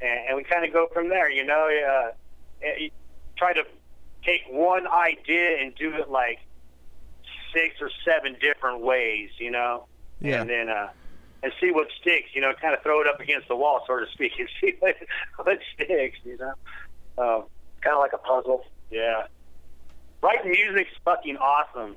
and, 0.02 0.20
and 0.30 0.38
we 0.38 0.44
kind 0.44 0.66
of 0.66 0.72
go 0.74 0.88
from 0.94 1.10
there. 1.10 1.30
You 1.30 1.46
know, 1.46 1.68
uh, 1.68 2.12
you 2.78 2.90
try 3.38 3.54
to 3.54 3.64
take 4.24 4.42
one 4.50 4.88
idea 4.88 5.58
and 5.62 5.74
do 5.76 5.94
it 5.96 6.10
like 6.10 6.40
six 7.54 7.76
or 7.82 7.90
seven 8.06 8.36
different 8.40 8.82
ways. 8.82 9.30
You 9.40 9.52
know, 9.52 9.86
Yeah. 10.22 10.42
and 10.42 10.50
then 10.50 10.70
uh, 10.70 10.90
and 11.44 11.52
see 11.62 11.72
what 11.72 11.88
sticks. 12.02 12.30
You 12.34 12.42
know, 12.42 12.52
kind 12.62 12.74
of 12.74 12.82
throw 12.84 13.02
it 13.02 13.08
up 13.08 13.20
against 13.20 13.48
the 13.48 13.56
wall, 13.56 13.84
so 13.88 14.00
to 14.00 14.06
speak, 14.12 14.34
and 14.40 14.50
see 14.62 14.76
what 14.80 14.96
what 15.44 15.60
sticks. 15.76 16.18
You 16.24 16.38
know, 16.38 16.54
um, 17.24 17.44
Kind 17.82 17.94
of 17.96 18.00
like 18.02 18.14
a 18.14 18.18
puzzle. 18.18 18.66
yeah. 18.92 19.24
Writing 20.22 20.52
music's 20.52 20.92
fucking 21.06 21.38
awesome. 21.38 21.96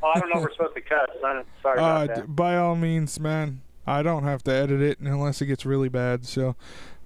Oh, 0.00 0.12
I 0.14 0.20
don't 0.20 0.28
know 0.30 0.36
if 0.36 0.42
we're 0.42 0.52
supposed 0.56 0.74
to 0.76 0.80
cuss. 0.80 1.08
I'm 1.24 1.44
sorry 1.60 1.78
Uh, 1.80 1.82
about 2.04 2.06
d- 2.14 2.20
that. 2.20 2.36
by 2.36 2.56
all 2.56 2.76
means, 2.76 3.18
man. 3.18 3.62
I 3.86 4.02
don't 4.02 4.22
have 4.22 4.42
to 4.44 4.52
edit 4.52 4.80
it 4.80 4.98
unless 5.00 5.42
it 5.42 5.46
gets 5.46 5.66
really 5.66 5.88
bad. 5.88 6.24
So, 6.24 6.54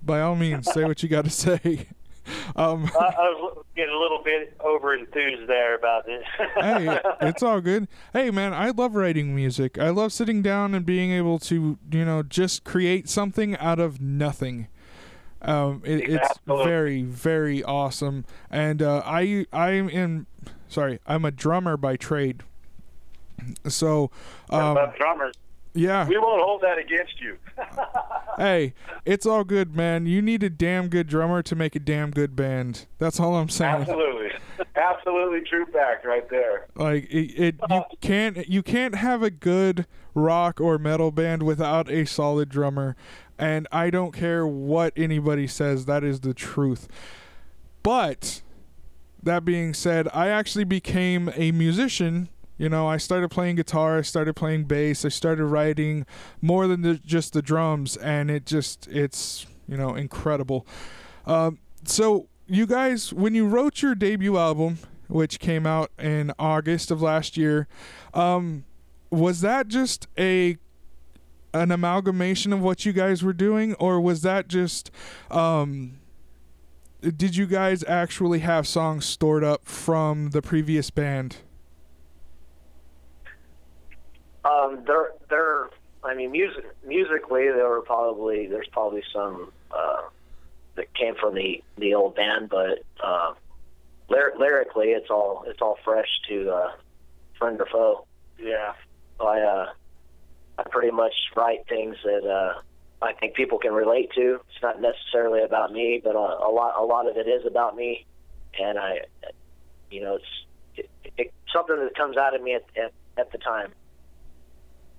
by 0.02 0.20
all 0.20 0.34
means, 0.36 0.70
say 0.70 0.84
what 0.84 1.02
you 1.02 1.08
got 1.08 1.24
to 1.24 1.30
say. 1.46 1.86
Um, 2.56 2.90
I, 2.98 3.04
I 3.04 3.30
was 3.30 3.64
getting 3.76 3.94
a 3.94 3.98
little 3.98 4.22
bit 4.22 4.56
over 4.60 4.94
enthused 4.94 5.48
there 5.48 5.74
about 5.74 6.08
it. 6.08 6.22
hey, 6.56 7.00
it's 7.28 7.42
all 7.42 7.60
good. 7.60 7.88
Hey, 8.12 8.30
man, 8.30 8.54
I 8.54 8.70
love 8.70 8.94
writing 8.94 9.34
music. 9.34 9.78
I 9.78 9.90
love 9.90 10.12
sitting 10.12 10.42
down 10.42 10.74
and 10.74 10.84
being 10.84 11.10
able 11.12 11.38
to, 11.40 11.78
you 11.90 12.04
know, 12.04 12.22
just 12.22 12.64
create 12.64 13.08
something 13.08 13.56
out 13.56 13.78
of 13.78 14.00
nothing. 14.00 14.68
Um, 15.40 15.82
it, 15.84 16.08
it's 16.08 16.38
very, 16.46 17.02
very 17.02 17.62
awesome. 17.62 18.24
And 18.50 18.82
uh, 18.82 19.02
I, 19.04 19.46
I'm 19.52 19.88
in. 19.88 20.26
Sorry, 20.68 20.98
I'm 21.06 21.24
a 21.24 21.30
drummer 21.30 21.76
by 21.76 21.96
trade. 21.96 22.42
So, 23.66 24.10
um, 24.50 24.76
drummers, 24.98 25.34
yeah. 25.78 26.06
We 26.06 26.18
won't 26.18 26.42
hold 26.42 26.62
that 26.62 26.78
against 26.78 27.20
you. 27.20 27.38
Hey, 28.38 28.74
it's 29.04 29.26
all 29.26 29.42
good, 29.42 29.74
man. 29.74 30.06
You 30.06 30.22
need 30.22 30.44
a 30.44 30.48
damn 30.48 30.86
good 30.86 31.08
drummer 31.08 31.42
to 31.42 31.56
make 31.56 31.74
a 31.74 31.80
damn 31.80 32.12
good 32.12 32.36
band. 32.36 32.86
That's 32.98 33.18
all 33.18 33.34
I'm 33.34 33.48
saying. 33.48 33.80
Absolutely, 33.80 34.30
absolutely 34.76 35.40
true 35.40 35.66
fact 35.66 36.06
right 36.06 36.30
there. 36.30 36.68
Like 36.76 37.10
it, 37.10 37.34
it 37.36 37.54
you 37.68 37.82
can't 38.00 38.48
you 38.48 38.62
can't 38.62 38.94
have 38.94 39.24
a 39.24 39.30
good 39.30 39.86
rock 40.14 40.60
or 40.60 40.78
metal 40.78 41.10
band 41.10 41.42
without 41.42 41.90
a 41.90 42.04
solid 42.04 42.48
drummer. 42.48 42.94
And 43.38 43.66
I 43.72 43.90
don't 43.90 44.12
care 44.12 44.46
what 44.46 44.92
anybody 44.96 45.48
says, 45.48 45.86
that 45.86 46.04
is 46.04 46.20
the 46.20 46.32
truth. 46.32 46.86
But 47.82 48.42
that 49.20 49.44
being 49.44 49.74
said, 49.74 50.08
I 50.14 50.28
actually 50.28 50.64
became 50.64 51.30
a 51.34 51.50
musician. 51.50 52.28
You 52.58 52.68
know, 52.68 52.88
I 52.88 52.96
started 52.96 53.30
playing 53.30 53.56
guitar, 53.56 53.98
I 53.98 54.02
started 54.02 54.34
playing 54.34 54.64
bass, 54.64 55.04
I 55.04 55.08
started 55.08 55.46
writing 55.46 56.04
more 56.42 56.66
than 56.66 56.82
the, 56.82 56.94
just 56.94 57.32
the 57.32 57.40
drums, 57.40 57.96
and 57.96 58.30
it 58.30 58.44
just 58.44 58.88
it's 58.88 59.46
you 59.68 59.76
know 59.76 59.94
incredible. 59.94 60.66
Um, 61.24 61.60
so 61.84 62.28
you 62.48 62.66
guys, 62.66 63.12
when 63.12 63.34
you 63.34 63.46
wrote 63.46 63.80
your 63.80 63.94
debut 63.94 64.36
album, 64.36 64.78
which 65.06 65.38
came 65.38 65.66
out 65.66 65.92
in 65.98 66.32
August 66.36 66.90
of 66.90 67.00
last 67.00 67.36
year, 67.36 67.68
um, 68.12 68.64
was 69.10 69.40
that 69.42 69.68
just 69.68 70.08
a 70.18 70.56
an 71.54 71.70
amalgamation 71.70 72.52
of 72.52 72.60
what 72.60 72.84
you 72.84 72.92
guys 72.92 73.22
were 73.22 73.32
doing, 73.32 73.74
or 73.74 74.00
was 74.00 74.22
that 74.22 74.48
just 74.48 74.90
um, 75.30 76.00
did 77.00 77.36
you 77.36 77.46
guys 77.46 77.84
actually 77.86 78.40
have 78.40 78.66
songs 78.66 79.06
stored 79.06 79.44
up 79.44 79.64
from 79.64 80.30
the 80.30 80.42
previous 80.42 80.90
band? 80.90 81.36
Um, 84.44 84.84
they're 84.86 85.12
they're. 85.28 85.70
I 86.04 86.14
mean, 86.14 86.30
music 86.30 86.64
musically, 86.86 87.48
there 87.48 87.68
were 87.68 87.82
probably 87.82 88.46
there's 88.46 88.68
probably 88.70 89.02
some 89.12 89.52
uh, 89.72 90.02
that 90.76 90.94
came 90.94 91.14
from 91.16 91.34
the 91.34 91.62
the 91.76 91.94
old 91.94 92.14
band, 92.14 92.48
but 92.48 92.84
uh, 93.02 93.34
lyr- 94.08 94.34
lyrically, 94.38 94.88
it's 94.88 95.10
all 95.10 95.44
it's 95.46 95.60
all 95.60 95.76
fresh 95.84 96.08
to 96.28 96.50
uh, 96.50 96.72
friend 97.38 97.60
or 97.60 97.66
faux. 97.66 98.06
yeah. 98.38 98.74
I 99.20 99.40
uh, 99.40 99.66
I 100.58 100.62
pretty 100.70 100.90
much 100.90 101.14
write 101.36 101.66
things 101.68 101.96
that 102.04 102.24
uh, 102.24 102.60
I 103.02 103.12
think 103.14 103.34
people 103.34 103.58
can 103.58 103.72
relate 103.72 104.10
to. 104.14 104.40
It's 104.48 104.62
not 104.62 104.80
necessarily 104.80 105.42
about 105.42 105.72
me, 105.72 106.00
but 106.02 106.14
a, 106.14 106.18
a 106.18 106.50
lot 106.50 106.74
a 106.78 106.84
lot 106.84 107.08
of 107.08 107.16
it 107.16 107.28
is 107.28 107.44
about 107.46 107.76
me, 107.76 108.06
and 108.60 108.78
I, 108.78 109.00
you 109.90 110.00
know, 110.02 110.16
it's 110.16 110.88
it, 111.04 111.12
it, 111.16 111.32
something 111.52 111.76
that 111.76 111.94
comes 111.96 112.16
out 112.16 112.34
of 112.34 112.42
me 112.42 112.54
at, 112.54 112.64
at 112.76 112.92
at 113.16 113.32
the 113.32 113.38
time. 113.38 113.72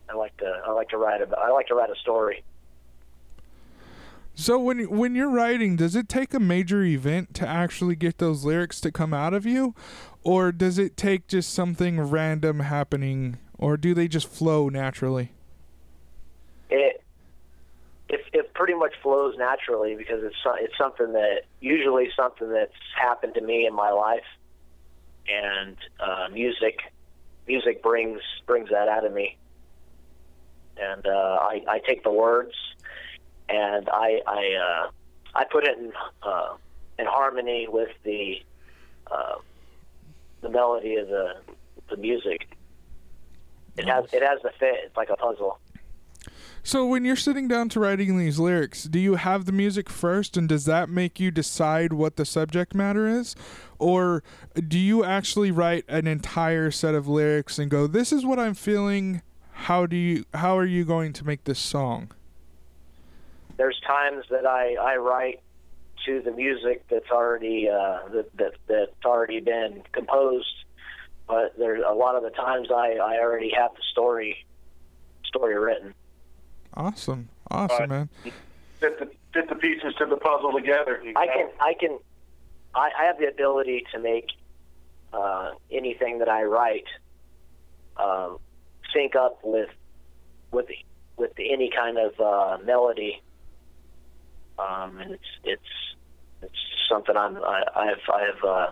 I 0.10 0.16
like 0.16 0.36
to 0.38 0.62
I 0.66 0.72
like 0.72 0.89
to 0.89 0.98
write 0.98 1.22
about 1.22 1.39
I 1.39 1.51
like 1.51 1.68
to 1.68 1.75
write 1.75 1.89
a 1.89 2.00
story. 2.01 2.44
So 4.39 4.58
when 4.58 4.89
when 4.89 5.16
you're 5.16 5.30
writing, 5.30 5.75
does 5.75 5.96
it 5.96 6.08
take 6.08 6.34
a 6.34 6.39
major 6.39 6.84
event 6.84 7.34
to 7.36 7.48
actually 7.48 7.96
get 7.96 8.20
those 8.20 8.46
lyrics 8.46 8.80
to 8.82 8.92
come 8.92 9.13
out 9.13 9.34
of 9.34 9.46
you, 9.46 9.75
or 10.24 10.51
does 10.51 10.80
it 10.80 10.96
take 10.96 11.28
just 11.28 11.54
something 11.54 12.00
random 12.00 12.62
happening, 12.62 13.38
or 13.58 13.75
do 13.75 13.94
they 13.94 14.08
just 14.08 14.30
flow 14.30 14.70
naturally? 14.70 15.34
It 16.70 17.04
it 18.08 18.22
it 18.32 18.54
pretty 18.54 18.75
much 18.75 18.94
flows 19.04 19.36
naturally 19.38 19.96
because 19.96 20.24
it's 20.24 20.38
it's 20.62 20.78
something 20.78 21.12
that 21.13 21.42
usually 21.60 22.10
something 22.16 22.50
that's 22.50 22.72
happened 22.96 23.34
to 23.36 23.42
me 23.42 23.68
in 23.68 23.75
my 23.75 23.92
life, 23.92 24.24
and 25.28 25.75
uh, 26.00 26.30
music 26.32 26.80
music 27.46 27.84
brings 27.84 28.22
brings 28.48 28.70
that 28.70 28.88
out 28.88 29.06
of 29.06 29.12
me, 29.12 29.36
and 30.79 31.05
uh, 31.05 31.38
I 31.41 31.63
I 31.67 31.79
take 31.79 32.03
the 32.03 32.12
words 32.12 32.53
and 33.50 33.89
I 33.89 34.21
I 34.25 34.86
uh, 34.86 34.91
I 35.36 35.43
put 35.45 35.65
it 35.65 35.77
in 35.77 35.91
uh, 36.24 36.55
in 36.98 37.05
harmony 37.05 37.67
with 37.69 37.89
the 38.03 38.41
uh, 39.12 39.36
the 40.41 40.50
melody 40.50 40.95
of 40.95 41.07
the 41.07 41.36
the 41.89 41.98
music. 41.98 42.48
It 43.77 43.88
has 43.88 44.05
it 44.13 44.21
has 44.21 44.41
the 44.43 44.51
fit. 44.59 44.75
It's 44.86 44.98
like 44.98 45.09
a 45.09 45.15
puzzle. 45.15 45.59
So 46.62 46.86
when 46.86 47.05
you're 47.05 47.15
sitting 47.15 47.48
down 47.48 47.69
to 47.69 47.79
writing 47.79 48.17
these 48.17 48.38
lyrics, 48.38 48.83
do 48.83 49.00
you 49.00 49.15
have 49.15 49.45
the 49.45 49.53
music 49.53 49.89
first 49.89 50.36
and 50.36 50.48
does 50.48 50.65
that 50.65 50.89
make 50.89 51.19
you 51.19 51.31
decide 51.31 51.93
what 51.93 52.17
the 52.17 52.25
subject 52.25 52.75
matter 52.75 53.07
is? 53.07 53.36
Or 53.79 54.24
do 54.67 54.77
you 54.77 55.05
actually 55.05 55.51
write 55.51 55.86
an 55.88 56.05
entire 56.05 56.69
set 56.69 56.95
of 56.95 57.07
lyrics 57.07 57.57
and 57.57 57.71
go, 57.71 57.88
"This 57.88 58.12
is 58.12 58.25
what 58.25 58.39
I'm 58.39 58.53
feeling. 58.53 59.21
How 59.60 59.86
do 59.86 59.96
you 59.96 60.25
how 60.34 60.58
are 60.58 60.66
you 60.66 60.86
going 60.86 61.13
to 61.13 61.25
make 61.25 61.44
this 61.44 61.60
song?" 61.60 62.12
there's 63.58 63.80
times 63.86 64.24
that 64.30 64.46
I, 64.46 64.75
I 64.75 64.96
write 64.96 65.42
to 66.06 66.22
the 66.22 66.32
music 66.32 66.86
that's 66.89 67.10
already 67.12 67.68
uh, 67.68 68.08
that, 68.13 68.30
that 68.38 68.54
that's 68.68 69.06
already 69.06 69.42
been 69.42 69.84
composed, 69.92 70.63
but 71.28 71.58
there's 71.58 71.84
a 71.86 71.94
lot 71.94 72.16
of 72.16 72.24
the 72.24 72.30
times 72.30 72.70
I, 72.72 72.94
I 72.94 73.18
already 73.20 73.51
have 73.56 73.72
the 73.75 73.82
story 73.92 74.46
story 75.25 75.58
written. 75.58 75.94
Awesome. 76.74 77.28
Awesome, 77.51 77.80
Right. 77.82 77.89
man. 77.89 78.10
Fit 78.80 78.98
the 78.98 79.12
fit 79.34 79.50
the 79.50 79.56
pieces 79.56 79.94
to 79.98 80.06
the 80.06 80.16
puzzle 80.18 80.54
together. 80.54 81.04
I 81.18 81.28
can 81.28 81.50
I 81.60 81.74
can 81.78 82.00
I, 82.74 82.92
I 82.98 83.04
have 83.06 83.18
the 83.20 83.28
ability 83.28 83.86
to 83.92 84.00
make 84.00 84.28
uh, 85.12 85.51
anything 85.70 86.20
that 86.20 86.30
I 86.30 86.44
write 86.44 86.88
um, 87.98 88.38
sync 88.93 89.15
up 89.15 89.39
with 89.43 89.69
with 90.51 90.67
with 91.17 91.31
any 91.38 91.69
kind 91.75 91.98
of 91.98 92.19
uh, 92.19 92.63
melody, 92.63 93.22
um, 94.58 94.98
and 95.00 95.12
it's 95.12 95.24
it's 95.43 95.62
it's 96.41 96.53
something 96.89 97.15
I'm 97.15 97.38
I, 97.38 97.63
I've 97.75 98.13
I've 98.13 98.43
uh, 98.43 98.67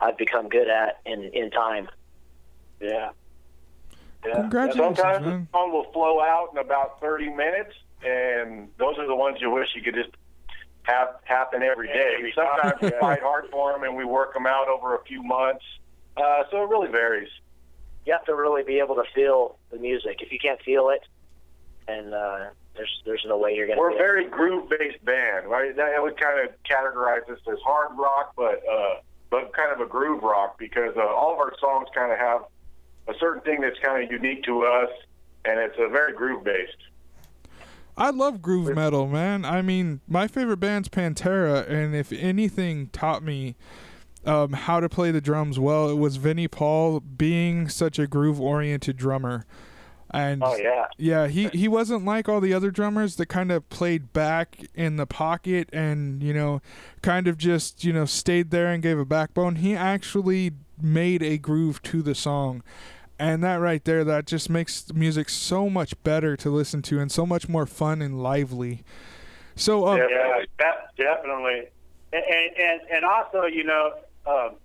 I've 0.00 0.18
become 0.18 0.48
good 0.48 0.68
at 0.68 1.00
in 1.04 1.24
in 1.32 1.50
time. 1.50 1.88
Yeah. 2.80 3.10
Yeah. 4.26 4.34
Congratulations, 4.34 4.98
Sometimes 4.98 5.26
man. 5.26 5.48
the 5.52 5.58
song 5.58 5.72
will 5.72 5.92
flow 5.92 6.20
out 6.20 6.48
in 6.52 6.58
about 6.58 7.00
30 7.00 7.30
minutes, 7.30 7.74
and 8.04 8.68
those 8.76 8.98
are 8.98 9.06
the 9.06 9.14
ones 9.14 9.38
you 9.40 9.50
wish 9.50 9.68
you 9.76 9.82
could 9.82 9.94
just 9.94 10.10
have 10.82 11.16
happen 11.24 11.62
every 11.62 11.88
day. 11.88 12.32
Sometimes 12.34 12.80
we 12.80 12.88
yeah. 12.88 13.00
fight 13.00 13.22
hard 13.22 13.46
for 13.50 13.72
them, 13.72 13.84
and 13.84 13.96
we 13.96 14.04
work 14.04 14.34
them 14.34 14.46
out 14.46 14.68
over 14.68 14.96
a 14.96 15.04
few 15.04 15.22
months. 15.22 15.64
Uh, 16.16 16.42
so 16.50 16.62
it 16.62 16.68
really 16.68 16.90
varies. 16.90 17.28
You 18.06 18.12
have 18.12 18.24
to 18.26 18.34
really 18.34 18.62
be 18.62 18.78
able 18.78 18.94
to 18.94 19.04
feel 19.14 19.58
the 19.70 19.78
music. 19.78 20.18
If 20.22 20.30
you 20.32 20.38
can't 20.38 20.62
feel 20.62 20.90
it, 20.90 21.02
and 21.88 22.14
uh, 22.14 22.46
there's 22.76 23.02
there's 23.04 23.24
no 23.26 23.36
way 23.36 23.54
you're 23.54 23.66
gonna. 23.66 23.80
We're 23.80 23.94
a 23.94 23.98
very 23.98 24.28
groove-based 24.28 25.04
band, 25.04 25.48
right? 25.48 25.74
That- 25.76 25.94
I 25.96 26.00
would 26.00 26.18
kind 26.20 26.48
of 26.48 26.54
categorize 26.62 27.28
us 27.28 27.40
as 27.50 27.58
hard 27.64 27.98
rock, 27.98 28.32
but 28.36 28.62
uh, 28.70 29.00
but 29.28 29.52
kind 29.54 29.72
of 29.72 29.80
a 29.80 29.86
groove 29.90 30.22
rock 30.22 30.56
because 30.58 30.96
uh, 30.96 31.00
all 31.00 31.32
of 31.32 31.38
our 31.38 31.52
songs 31.60 31.88
kind 31.94 32.12
of 32.12 32.18
have 32.18 32.42
a 33.08 33.14
certain 33.18 33.42
thing 33.42 33.60
that's 33.60 33.78
kind 33.80 34.02
of 34.04 34.10
unique 34.10 34.44
to 34.44 34.62
us, 34.64 34.90
and 35.44 35.58
it's 35.58 35.76
a 35.78 35.88
very 35.88 36.12
groove-based. 36.12 36.76
I 37.98 38.10
love 38.10 38.42
groove 38.42 38.74
metal, 38.74 39.06
man. 39.08 39.44
I 39.44 39.62
mean, 39.62 40.00
my 40.06 40.28
favorite 40.28 40.58
band's 40.58 40.88
Pantera, 40.88 41.68
and 41.68 41.94
if 41.94 42.12
anything 42.12 42.88
taught 42.92 43.22
me 43.22 43.56
um, 44.26 44.52
how 44.52 44.80
to 44.80 44.88
play 44.88 45.10
the 45.10 45.20
drums 45.20 45.58
well, 45.58 45.88
it 45.90 45.96
was 45.96 46.16
Vinnie 46.16 46.48
Paul 46.48 47.00
being 47.00 47.68
such 47.68 47.98
a 47.98 48.06
groove-oriented 48.06 48.96
drummer. 48.96 49.46
And 50.10 50.42
Oh 50.44 50.56
yeah. 50.56 50.86
yeah, 50.98 51.26
he 51.26 51.48
he 51.48 51.66
wasn't 51.66 52.04
like 52.04 52.28
all 52.28 52.40
the 52.40 52.54
other 52.54 52.70
drummers 52.70 53.16
that 53.16 53.26
kind 53.26 53.50
of 53.50 53.68
played 53.68 54.12
back 54.12 54.58
in 54.74 54.96
the 54.96 55.06
pocket 55.06 55.68
and 55.72 56.22
you 56.22 56.32
know, 56.32 56.62
kind 57.02 57.26
of 57.26 57.36
just 57.36 57.84
you 57.84 57.92
know 57.92 58.04
stayed 58.04 58.50
there 58.50 58.68
and 58.68 58.82
gave 58.82 58.98
a 58.98 59.04
backbone. 59.04 59.56
He 59.56 59.74
actually 59.74 60.52
made 60.80 61.22
a 61.24 61.38
groove 61.38 61.82
to 61.82 62.02
the 62.02 62.14
song, 62.14 62.62
and 63.18 63.42
that 63.42 63.56
right 63.56 63.84
there, 63.84 64.04
that 64.04 64.26
just 64.26 64.48
makes 64.48 64.80
the 64.80 64.94
music 64.94 65.28
so 65.28 65.68
much 65.68 66.00
better 66.04 66.36
to 66.36 66.50
listen 66.50 66.82
to 66.82 67.00
and 67.00 67.10
so 67.10 67.26
much 67.26 67.48
more 67.48 67.66
fun 67.66 68.00
and 68.00 68.22
lively. 68.22 68.84
So, 69.56 69.88
um, 69.88 69.98
Yeah, 69.98 70.44
that, 70.60 70.96
definitely. 70.96 71.68
And, 72.12 72.56
and 72.56 72.80
and 72.92 73.04
also, 73.04 73.44
you 73.44 73.64
know, 73.64 73.92
um, 74.26 74.56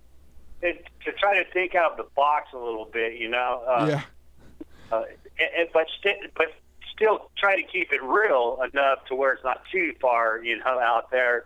it, 0.60 0.86
to 1.04 1.12
try 1.12 1.42
to 1.42 1.50
think 1.52 1.74
out 1.74 1.92
of 1.92 1.96
the 1.96 2.06
box 2.14 2.48
a 2.52 2.58
little 2.58 2.84
bit, 2.92 3.14
you 3.14 3.28
know. 3.28 3.62
Uh, 3.66 3.86
yeah, 3.88 4.02
Uh, 4.90 5.02
and, 5.38 5.48
and- 5.58 5.68
but 5.72 5.86
sti- 5.98 6.28
but 6.36 6.46
still 6.94 7.30
try 7.36 7.56
to 7.60 7.62
keep 7.66 7.92
it 7.92 8.02
real 8.02 8.60
enough 8.72 9.04
to 9.06 9.14
where 9.14 9.32
it's 9.32 9.42
not 9.44 9.62
too 9.72 9.92
far, 10.00 10.42
you 10.44 10.58
know, 10.58 10.78
out 10.78 11.10
there. 11.10 11.44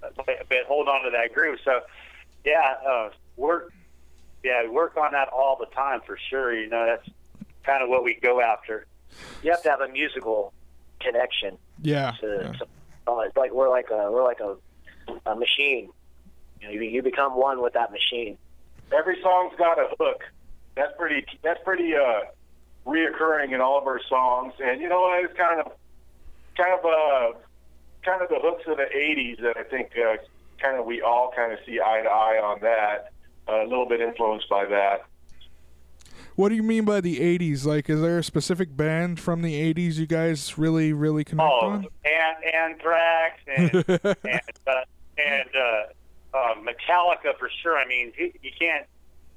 But, 0.00 0.26
but 0.48 0.58
hold 0.66 0.88
on 0.88 1.04
to 1.04 1.10
that 1.10 1.32
groove. 1.32 1.58
So, 1.64 1.80
yeah, 2.44 2.74
uh, 2.86 3.10
work. 3.36 3.72
Yeah, 4.44 4.68
work 4.68 4.96
on 4.96 5.12
that 5.12 5.28
all 5.28 5.56
the 5.56 5.66
time 5.66 6.00
for 6.04 6.18
sure. 6.28 6.52
You 6.52 6.68
know, 6.68 6.84
that's 6.84 7.08
kind 7.62 7.82
of 7.82 7.88
what 7.88 8.02
we 8.02 8.14
go 8.14 8.40
after. 8.40 8.86
You 9.42 9.52
have 9.52 9.62
to 9.62 9.70
have 9.70 9.80
a 9.80 9.88
musical 9.88 10.52
connection 10.98 11.56
yeah, 11.80 12.12
to. 12.20 12.26
yeah. 12.42 12.52
to 12.52 12.66
it's 13.20 13.36
like 13.36 13.52
we're 13.52 13.68
like 13.70 13.90
a 13.90 14.10
we're 14.10 14.24
like 14.24 14.40
a, 14.40 14.56
a 15.26 15.34
machine. 15.36 15.90
You 16.62 16.68
know, 16.68 16.74
you, 16.74 16.82
you 16.82 17.02
become 17.02 17.36
one 17.36 17.60
with 17.60 17.72
that 17.72 17.90
machine. 17.90 18.38
Every 18.96 19.16
song's 19.22 19.52
got 19.58 19.78
a 19.78 19.88
hook. 19.98 20.22
That's 20.76 20.92
pretty. 20.96 21.26
That's 21.42 21.60
pretty 21.64 21.92
uh, 21.94 22.20
reoccurring 22.86 23.52
in 23.52 23.60
all 23.60 23.78
of 23.78 23.86
our 23.86 24.00
songs, 24.08 24.54
and 24.62 24.80
you 24.80 24.88
know 24.88 25.00
what? 25.02 25.24
It's 25.24 25.36
kind 25.36 25.60
of, 25.60 25.72
kind 26.56 26.78
of 26.78 26.84
uh, 26.84 27.38
kind 28.04 28.22
of 28.22 28.28
the 28.28 28.38
hooks 28.40 28.62
of 28.68 28.76
the 28.76 28.84
'80s 28.94 29.40
that 29.42 29.56
I 29.56 29.64
think 29.64 29.90
uh, 29.98 30.16
kind 30.60 30.78
of 30.78 30.86
we 30.86 31.02
all 31.02 31.32
kind 31.34 31.52
of 31.52 31.58
see 31.66 31.80
eye 31.80 32.02
to 32.02 32.08
eye 32.08 32.40
on 32.42 32.60
that. 32.62 33.12
Uh, 33.48 33.62
a 33.64 33.66
little 33.66 33.88
bit 33.88 34.00
influenced 34.00 34.48
by 34.48 34.64
that. 34.66 35.04
What 36.36 36.48
do 36.50 36.54
you 36.54 36.62
mean 36.62 36.84
by 36.84 37.00
the 37.00 37.18
'80s? 37.18 37.66
Like, 37.66 37.90
is 37.90 38.00
there 38.00 38.18
a 38.18 38.24
specific 38.24 38.76
band 38.76 39.20
from 39.20 39.42
the 39.42 39.74
'80s 39.74 39.96
you 39.96 40.06
guys 40.06 40.56
really, 40.56 40.92
really 40.92 41.24
connect 41.24 41.50
Oh, 41.50 41.66
on? 41.66 41.86
and 42.04 42.54
Anthrax 42.54 43.40
and 43.56 43.74
and 44.24 44.40
uh, 44.66 44.84
and 45.18 45.48
uh, 45.56 45.82
uh, 46.34 46.54
Metallica 46.60 47.36
for 47.38 47.50
sure. 47.62 47.76
I 47.76 47.86
mean, 47.86 48.12
you, 48.16 48.32
you 48.42 48.50
can't 48.58 48.86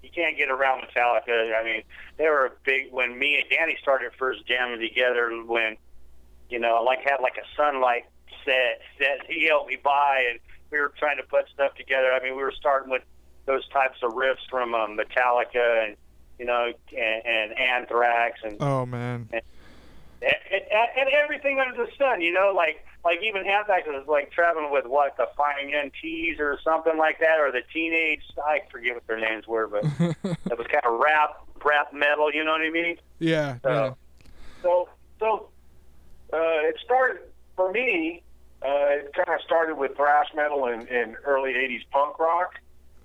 you 0.03 0.09
can't 0.13 0.37
get 0.37 0.49
around 0.49 0.83
Metallica. 0.83 1.59
I 1.59 1.63
mean, 1.63 1.83
they 2.17 2.27
were 2.27 2.45
a 2.45 2.51
big 2.63 2.91
when 2.91 3.17
me 3.17 3.39
and 3.39 3.49
Danny 3.49 3.77
started 3.81 4.11
first 4.17 4.45
jamming 4.47 4.79
together. 4.79 5.29
When 5.45 5.77
you 6.49 6.59
know, 6.59 6.83
like 6.83 6.99
had 6.99 7.17
like 7.21 7.37
a 7.37 7.45
sunlight 7.55 8.05
set 8.43 8.81
set. 8.97 9.25
He 9.27 9.47
helped 9.47 9.69
me 9.69 9.77
buy, 9.83 10.25
and 10.29 10.39
we 10.71 10.79
were 10.79 10.93
trying 10.97 11.17
to 11.17 11.23
put 11.23 11.49
stuff 11.53 11.75
together. 11.75 12.11
I 12.11 12.23
mean, 12.23 12.35
we 12.35 12.43
were 12.43 12.53
starting 12.57 12.91
with 12.91 13.03
those 13.45 13.67
types 13.69 13.97
of 14.03 14.13
riffs 14.13 14.47
from 14.49 14.73
um, 14.73 14.97
Metallica 14.97 15.85
and 15.85 15.95
you 16.39 16.45
know 16.45 16.71
and, 16.95 17.25
and 17.25 17.59
Anthrax 17.59 18.39
and 18.43 18.57
Oh 18.59 18.85
man, 18.85 19.29
and, 19.31 19.41
and, 20.21 20.61
and 20.97 21.09
everything 21.09 21.59
under 21.59 21.85
the 21.85 21.91
sun, 21.97 22.21
you 22.21 22.33
know, 22.33 22.53
like 22.55 22.85
like 23.03 23.19
even 23.21 23.45
Anthrax 23.45 23.87
was 23.87 24.05
like 24.07 24.31
traveling 24.31 24.71
with 24.71 24.85
what 24.85 25.15
the 25.17 25.27
Flying 25.35 25.71
NTs 25.71 26.39
or 26.39 26.59
something 26.63 26.97
like 26.97 27.19
that, 27.19 27.39
or 27.39 27.51
the 27.51 27.61
Teenage 27.73 28.21
I 28.43 28.61
forget 28.71 28.95
what 28.95 29.05
their 29.07 29.19
names 29.19 29.47
were, 29.47 29.67
but 29.67 29.83
it 30.23 30.57
was 30.57 30.67
kind 30.67 30.85
of 30.85 30.99
rap 30.99 31.37
rap 31.63 31.93
metal, 31.93 32.31
you 32.33 32.43
know 32.43 32.51
what 32.51 32.61
I 32.61 32.69
mean? 32.69 32.97
yeah, 33.19 33.57
So- 33.63 33.69
yeah. 33.69 33.93
So, 34.61 34.89
so 35.19 35.49
uh, 36.33 36.37
it 36.67 36.75
started 36.83 37.21
for 37.55 37.71
me. 37.71 38.23
Uh, 38.63 38.97
it 39.05 39.13
kind 39.13 39.29
of 39.29 39.41
started 39.45 39.75
with 39.75 39.95
thrash 39.95 40.27
metal 40.35 40.65
and, 40.65 40.87
and 40.87 41.15
early 41.23 41.53
'80s 41.53 41.81
punk 41.91 42.17
rock. 42.17 42.55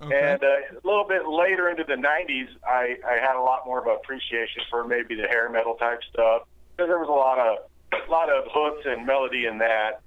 Okay. 0.01 0.33
And 0.33 0.42
uh, 0.42 0.46
a 0.46 0.81
little 0.88 1.05
bit 1.07 1.29
later 1.29 1.68
into 1.68 1.85
the 1.85 1.92
90s, 1.96 2.49
I, 2.66 2.96
I 3.07 3.16
had 3.20 3.37
a 3.37 3.42
lot 3.42 3.66
more 3.66 3.81
of 3.81 3.87
an 3.87 3.96
appreciation 4.03 4.62
for 4.70 4.87
maybe 4.87 5.14
the 5.14 5.29
hair 5.29 5.51
metal 5.51 5.75
type 5.75 6.01
stuff 6.11 6.44
there 6.76 6.98
was 6.98 7.09
a 7.09 7.12
lot 7.12 7.38
of 7.38 7.59
a 8.06 8.11
lot 8.11 8.28
of 8.30 8.44
hooks 8.48 8.87
and 8.87 9.06
melody 9.06 9.46
in 9.46 9.59
that. 9.59 10.00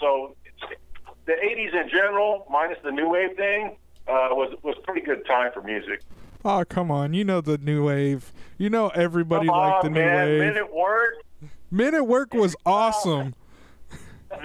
So 0.00 0.34
the 1.26 1.32
80s 1.32 1.74
in 1.82 1.88
general, 1.88 2.46
minus 2.50 2.78
the 2.82 2.90
new 2.90 3.08
wave 3.08 3.36
thing, 3.36 3.76
uh, 4.06 4.28
was 4.32 4.54
was 4.62 4.76
pretty 4.84 5.00
good 5.02 5.24
time 5.26 5.50
for 5.52 5.62
music. 5.62 6.02
Oh 6.44 6.64
come 6.68 6.90
on, 6.90 7.14
you 7.14 7.24
know 7.24 7.40
the 7.40 7.58
new 7.58 7.84
wave. 7.86 8.32
You 8.58 8.70
know 8.70 8.88
everybody 8.90 9.46
Come 9.46 9.56
liked 9.56 9.84
on, 9.84 9.92
the 9.92 10.00
new 10.00 10.06
man, 10.06 10.28
wave. 10.28 10.38
minute 10.40 10.74
word. 10.74 11.14
Men 11.70 11.94
at 11.94 12.06
Work 12.06 12.34
was 12.34 12.56
awesome. 12.64 13.34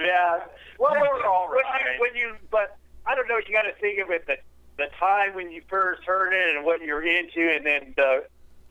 Yeah. 0.00 0.40
Well, 0.78 0.94
it 0.94 0.98
was 1.00 1.22
all 1.26 1.50
when 1.50 1.58
you, 1.58 2.00
when 2.00 2.14
you, 2.16 2.36
but 2.50 2.78
I 3.06 3.14
don't 3.14 3.28
know. 3.28 3.36
You 3.36 3.52
got 3.54 3.62
to 3.62 3.74
think 3.82 4.00
of 4.00 4.10
it 4.10 4.26
the 4.26 4.36
the 4.78 4.86
time 4.98 5.34
when 5.34 5.50
you 5.50 5.60
first 5.68 6.02
heard 6.04 6.32
it 6.32 6.56
and 6.56 6.64
what 6.64 6.80
you're 6.80 7.02
into, 7.06 7.54
and 7.54 7.66
then 7.66 7.92
the 7.94 8.24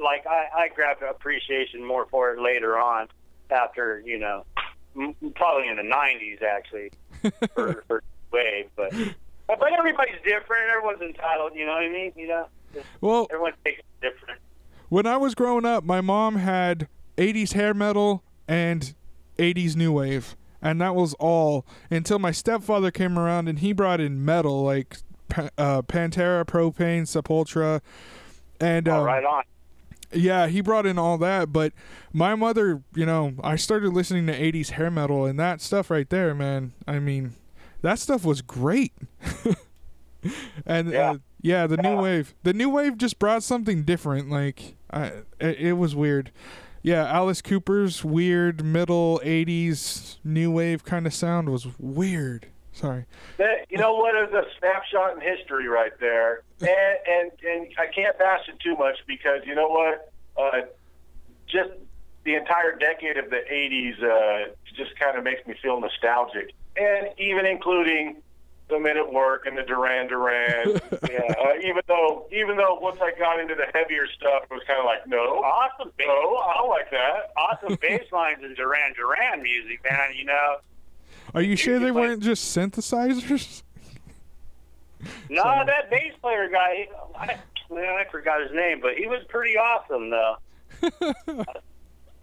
like. 0.04 0.26
I 0.28 0.48
I 0.56 0.68
grabbed 0.70 1.02
appreciation 1.02 1.84
more 1.86 2.06
for 2.08 2.32
it 2.34 2.40
later 2.42 2.78
on, 2.78 3.08
after 3.50 4.02
you 4.06 4.20
know, 4.20 4.46
m- 4.96 5.16
probably 5.36 5.68
in 5.70 5.78
the 5.78 5.84
'90s 5.84 6.42
actually 6.42 6.92
for, 7.56 7.84
for 7.88 8.04
wave, 8.32 8.68
but 8.76 8.94
but 9.48 9.74
everybody's 9.78 10.16
different. 10.26 10.70
Everyone's 10.70 11.02
entitled. 11.02 11.54
You 11.56 11.66
know 11.66 11.74
what 11.74 11.84
I 11.84 11.90
mean? 11.90 12.12
You 12.16 12.28
know, 12.28 12.48
Well, 13.02 13.28
everyone 13.32 13.54
takes 13.66 13.80
it 13.80 13.86
different. 14.02 14.40
when 14.90 15.06
I 15.06 15.18
was 15.18 15.36
growing 15.36 15.66
up, 15.66 15.84
my 15.84 16.02
mom 16.02 16.36
had 16.38 16.88
80s 17.18 17.54
hair 17.54 17.74
metal 17.74 18.24
and 18.48 18.94
80s 19.38 19.76
new 19.76 19.92
wave. 19.94 20.36
And 20.62 20.80
that 20.80 20.96
was 20.96 21.14
all 21.16 21.66
until 21.92 22.20
my 22.20 22.32
stepfather 22.32 22.90
came 22.90 23.20
around 23.20 23.50
and 23.50 23.60
he 23.60 23.74
brought 23.74 24.00
in 24.00 24.24
metal 24.24 24.64
like 24.64 24.96
uh, 25.58 25.82
Pantera, 25.82 26.46
Propane, 26.46 27.02
Sepultura. 27.04 27.82
And 28.62 28.88
Oh, 28.88 29.02
uh, 29.02 29.04
right 29.04 29.26
on. 29.26 29.44
Yeah, 30.14 30.48
he 30.48 30.62
brought 30.62 30.86
in 30.86 30.98
all 31.00 31.18
that, 31.20 31.52
but 31.52 31.74
my 32.12 32.36
mother, 32.36 32.82
you 32.96 33.06
know, 33.06 33.34
I 33.44 33.56
started 33.56 33.94
listening 33.94 34.28
to 34.28 34.34
80s 34.34 34.72
hair 34.72 34.92
metal 34.92 35.26
and 35.26 35.40
that 35.40 35.62
stuff 35.62 35.90
right 35.90 36.10
there, 36.10 36.34
man. 36.36 36.74
I 36.88 37.00
mean, 37.00 37.34
that 37.82 38.00
stuff 38.00 38.24
was 38.26 38.42
great. 38.42 38.94
and 40.66 40.92
Yeah. 40.92 41.12
uh, 41.12 41.18
yeah, 41.42 41.68
the 41.68 41.78
new 41.78 41.98
wave. 41.98 42.34
The 42.44 42.54
new 42.54 42.70
wave 42.70 42.98
just 42.98 43.20
brought 43.20 43.44
something 43.44 43.84
different 43.84 44.30
like 44.30 44.76
I 44.90 45.08
it, 45.40 45.58
it 45.60 45.74
was 45.74 45.96
weird. 45.96 46.32
Yeah, 46.82 47.06
Alice 47.06 47.42
Cooper's 47.42 48.04
weird 48.04 48.64
middle 48.64 49.20
80s 49.24 50.18
new 50.24 50.52
wave 50.52 50.84
kind 50.84 51.06
of 51.08 51.14
sound 51.14 51.50
was 51.50 51.68
weird. 51.78 52.48
Sorry. 52.74 53.06
That, 53.38 53.68
you 53.70 53.78
know 53.78 53.94
what 53.94 54.16
is 54.16 54.34
a 54.34 54.44
snapshot 54.60 55.16
in 55.16 55.22
history 55.22 55.68
right 55.68 55.94
there, 56.00 56.42
and 56.60 56.70
and 57.08 57.32
and 57.44 57.68
I 57.78 57.88
can't 57.94 58.18
bash 58.18 58.48
it 58.50 58.60
too 58.60 58.76
much 58.76 58.98
because 59.08 59.42
you 59.46 59.56
know 59.56 59.68
what, 59.70 60.12
uh, 60.38 60.62
just 61.48 61.70
the 62.24 62.36
entire 62.36 62.76
decade 62.76 63.18
of 63.18 63.30
the 63.30 63.42
'80s 63.52 64.02
uh, 64.04 64.52
just 64.76 64.98
kind 65.00 65.18
of 65.18 65.24
makes 65.24 65.46
me 65.46 65.54
feel 65.62 65.80
nostalgic, 65.80 66.54
and 66.76 67.10
even 67.20 67.46
including 67.46 68.18
the 68.70 68.80
Men 68.80 68.98
at 68.98 69.12
Work 69.14 69.46
and 69.46 69.56
the 69.58 69.62
Duran 69.64 70.08
Duran. 70.08 70.80
yeah, 71.12 71.20
uh, 71.46 71.54
even 71.62 71.82
though 71.88 72.26
even 72.32 72.58
though 72.58 72.80
once 72.82 72.98
I 73.02 73.12
got 73.20 73.40
into 73.40 73.54
the 73.56 73.68
heavier 73.78 74.08
stuff, 74.08 74.44
it 74.50 74.52
was 74.54 74.64
kind 74.66 74.80
of 74.80 74.86
like 74.86 75.06
no, 75.06 75.44
Awesome 75.44 75.92
bass, 75.98 76.08
no, 76.08 76.38
I 76.38 76.54
don't 76.58 76.70
like 76.70 76.90
that. 76.90 77.32
awesome 77.38 77.78
bass 77.80 78.12
lines 78.12 78.40
in 78.44 78.56
Duran 78.56 78.94
Duran 78.96 79.44
music, 79.44 79.84
man. 79.84 80.16
You 80.16 80.26
know, 80.26 80.56
Are 81.34 81.42
you 81.42 81.56
sure 81.56 81.80
they 81.80 81.92
weren't 81.92 82.22
just 82.22 82.56
synthesizers? 82.56 83.64
no, 85.30 85.44
that 85.44 85.90
bass 85.90 86.14
player 86.22 86.50
guy, 86.50 86.88
I, 87.18 87.38
I 87.76 88.06
forgot 88.12 88.42
his 88.42 88.52
name, 88.54 88.80
but 88.82 88.96
he 88.96 89.08
was 89.08 89.24
pretty 89.30 89.58
awesome, 89.58 90.10
though. 90.10 91.46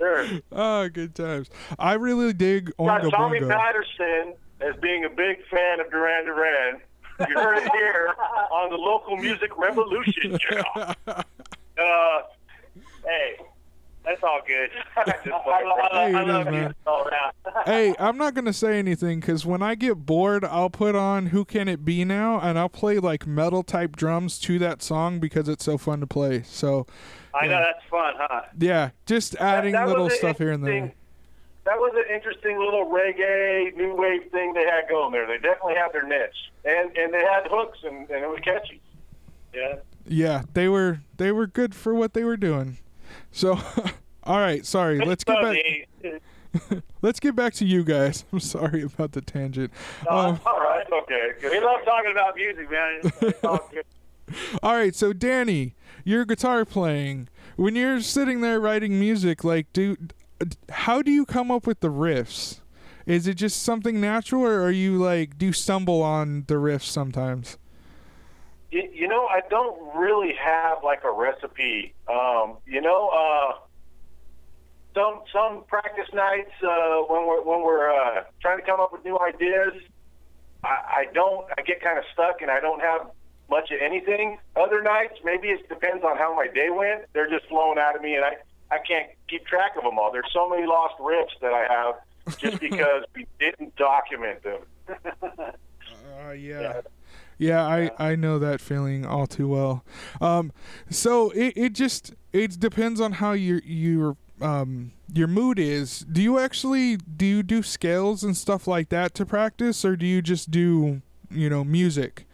Sure. 0.01 0.27
oh, 0.53 0.89
good 0.89 1.15
times. 1.15 1.51
I 1.79 1.93
really 1.93 2.33
dig 2.33 2.73
Got 2.79 3.03
Oingo 3.03 3.11
Tommy 3.11 3.41
Boingo. 3.41 3.51
Patterson 3.51 4.35
as 4.63 4.75
being 4.81 5.05
a 5.05 5.11
big 5.11 5.45
fan 5.51 5.79
of 5.79 5.91
Duran 5.91 6.25
Duran. 6.25 6.81
You 7.29 7.35
heard 7.35 7.59
it 7.59 7.71
here 7.73 8.15
on 8.51 8.71
the 8.71 8.77
local 8.77 9.19
music 9.19 9.59
revolution. 9.59 10.39
Yeah. 10.51 10.95
Uh, 11.07 12.23
hey, 13.05 13.37
that's 14.05 14.23
all 14.23 14.41
good. 14.47 14.71
Just 15.07 15.27
I, 15.29 15.31
I, 15.33 15.89
Hey, 16.11 16.15
I 16.15 16.23
it 16.23 16.29
love 16.29 16.47
is, 16.49 16.53
you 16.55 16.61
man. 16.61 16.75
all 16.87 17.07
around. 17.07 17.33
hey, 17.67 17.95
I'm 17.99 18.17
not 18.17 18.35
gonna 18.35 18.53
say 18.53 18.79
anything 18.79 19.21
because 19.21 19.45
when 19.45 19.63
I 19.63 19.75
get 19.75 19.95
bored, 20.07 20.45
I'll 20.45 20.71
put 20.71 20.95
on 20.95 21.27
"Who 21.27 21.45
Can 21.45 21.69
It 21.69 21.85
Be 21.85 22.05
Now" 22.05 22.41
and 22.41 22.59
I'll 22.59 22.69
play 22.69 22.99
like 22.99 23.27
metal 23.27 23.63
type 23.63 23.97
drums 23.97 24.39
to 24.41 24.59
that 24.61 24.83
song 24.83 25.19
because 25.21 25.49
it's 25.49 25.65
so 25.65 25.77
fun 25.79 26.01
to 26.01 26.07
play. 26.07 26.43
So, 26.43 26.87
I 27.35 27.47
know 27.47 27.61
that's 27.61 27.85
fun, 27.91 28.15
huh? 28.17 28.43
yeah, 28.59 28.91
just 29.07 29.37
adding 29.37 29.73
That 29.73 29.85
was 29.87 29.93
little 29.93 30.11
stuff 30.11 30.39
here 30.39 30.53
and 30.53 30.65
there. 30.65 30.93
That 31.65 31.77
was 31.79 31.93
an 31.95 32.13
interesting 32.15 32.59
little 32.59 32.87
reggae 32.87 33.77
new 33.77 33.95
wave 33.95 34.31
thing 34.33 34.55
they 34.55 34.65
had 34.65 34.89
going 34.89 35.13
there. 35.13 35.27
They 35.27 35.37
definitely 35.37 35.75
had 35.75 35.93
their 35.93 36.07
niche, 36.07 36.51
and 36.65 36.97
and 36.97 37.13
they 37.13 37.21
had 37.21 37.47
hooks, 37.51 37.79
and, 37.85 38.09
and 38.11 38.25
it 38.25 38.29
was 38.29 38.41
catchy. 38.43 38.81
Yeah. 39.55 39.77
Yeah, 40.07 40.43
they 40.55 40.69
were 40.69 41.01
they 41.19 41.31
were 41.33 41.47
good 41.47 41.75
for 41.75 41.95
what 41.95 42.15
they 42.15 42.25
were 42.25 42.37
doing. 42.39 42.79
So, 43.33 43.59
all 44.25 44.39
right, 44.39 44.65
sorry. 44.65 44.99
Let's 44.99 45.25
get 45.25 45.43
back. 45.43 45.57
Let's 47.03 47.21
get 47.21 47.37
back 47.37 47.55
to 47.55 47.65
you 47.65 47.85
guys. 47.85 48.25
I'm 48.33 48.41
sorry 48.41 48.83
about 48.83 49.13
the 49.13 49.21
tangent. 49.21 49.73
Um, 50.09 50.41
All 50.45 50.61
right, 50.61 50.85
okay. 50.93 51.33
We 51.43 51.61
love 51.61 51.81
talking 51.85 52.11
about 52.11 52.35
music, 52.35 52.71
man. 52.71 53.01
It's 53.23 53.45
all 53.45 53.69
good. 53.71 53.85
all 54.63 54.75
right, 54.75 54.95
so 54.95 55.13
Danny, 55.13 55.77
your 56.05 56.25
guitar 56.25 56.65
playing. 56.65 57.29
When 57.57 57.77
you're 57.77 58.01
sitting 58.01 58.41
there 58.41 58.59
writing 58.59 58.99
music, 58.99 59.45
like, 59.45 59.73
do 59.73 59.97
how 60.71 61.03
do 61.03 61.11
you 61.11 61.25
come 61.27 61.51
up 61.51 61.67
with 61.67 61.81
the 61.81 61.91
riffs? 61.91 62.61
Is 63.07 63.27
it 63.27 63.35
just 63.35 63.63
something 63.63 64.01
natural, 64.01 64.45
or 64.45 64.63
are 64.63 64.71
you 64.71 64.97
like 64.99 65.39
do 65.39 65.47
you 65.47 65.53
stumble 65.53 66.03
on 66.03 66.45
the 66.49 66.55
riffs 66.55 66.83
sometimes? 66.85 67.59
You, 68.73 69.09
know, 69.09 69.27
I 69.27 69.41
don't 69.51 69.97
really 69.97 70.33
have 70.35 70.85
like 70.85 71.03
a 71.03 71.11
recipe. 71.11 71.93
Um, 72.09 72.59
you 72.67 72.81
know, 72.81 73.09
uh, 73.09 73.59
some 74.95 75.23
some 75.33 75.65
practice 75.67 76.09
nights 76.15 76.53
uh, 76.63 77.03
when 77.09 77.27
we're 77.27 77.43
when 77.43 77.63
we're 77.63 77.91
uh, 77.91 78.25
trying 78.41 78.61
to 78.61 78.65
come 78.65 78.81
up 78.81 78.93
with 78.93 79.05
new 79.05 79.19
ideas, 79.19 79.73
I, 80.63 80.69
I 80.69 81.05
don't. 81.13 81.47
I 81.59 81.63
get 81.63 81.83
kind 81.83 81.99
of 81.99 82.05
stuck 82.13 82.43
and 82.43 82.51
I 82.51 82.61
don't 82.61 82.81
have 82.81 83.11
much 83.49 83.73
of 83.73 83.79
anything. 83.83 84.39
Other 84.55 84.83
nights, 84.83 85.15
maybe 85.25 85.49
it 85.49 85.69
depends 85.69 86.05
on 86.05 86.17
how 86.17 86.35
my 86.37 86.47
day 86.47 86.71
went. 86.71 87.07
They're 87.13 87.29
just 87.29 87.47
flowing 87.47 87.79
out 87.79 87.97
of 87.97 88.03
me, 88.03 88.15
and 88.15 88.25
I 88.25 88.37
I 88.71 88.79
can't 88.87 89.11
keep 89.29 89.47
track 89.47 89.73
of 89.77 89.83
them 89.83 89.99
all. 89.99 90.13
There's 90.13 90.31
so 90.33 90.49
many 90.49 90.65
lost 90.67 90.95
riffs 91.01 91.39
that 91.41 91.53
I 91.53 91.67
have 91.69 92.39
just 92.39 92.61
because 92.61 93.03
we 93.17 93.27
didn't 93.39 93.75
document 93.77 94.43
them. 94.45 94.61
Uh, 96.27 96.33
yeah. 96.33 96.61
Yeah, 96.61 96.81
I, 97.49 97.91
I 97.99 98.17
know 98.17 98.39
that 98.39 98.61
feeling 98.61 99.07
all 99.07 99.27
too 99.27 99.49
well. 99.49 99.85
Um, 100.21 100.53
so 100.91 101.31
it, 101.31 101.55
it 101.57 101.73
just 101.73 102.13
it 102.33 102.61
depends 102.61 103.01
on 103.01 103.13
how 103.13 103.33
your 103.33 103.61
your 103.65 104.17
um 104.41 104.93
your 105.13 105.27
mood 105.27 105.59
is. 105.59 106.01
Do 106.01 106.23
you 106.23 106.39
actually 106.39 106.97
do 106.97 107.25
you 107.25 107.43
do 107.43 107.63
scales 107.63 108.23
and 108.23 108.37
stuff 108.37 108.67
like 108.67 108.91
that 108.91 109.15
to 109.15 109.27
practice, 109.27 109.85
or 109.85 109.97
do 109.97 110.07
you 110.07 110.21
just 110.21 110.51
do 110.51 111.01
you 111.31 111.49
know 111.49 111.65
music? 111.65 112.27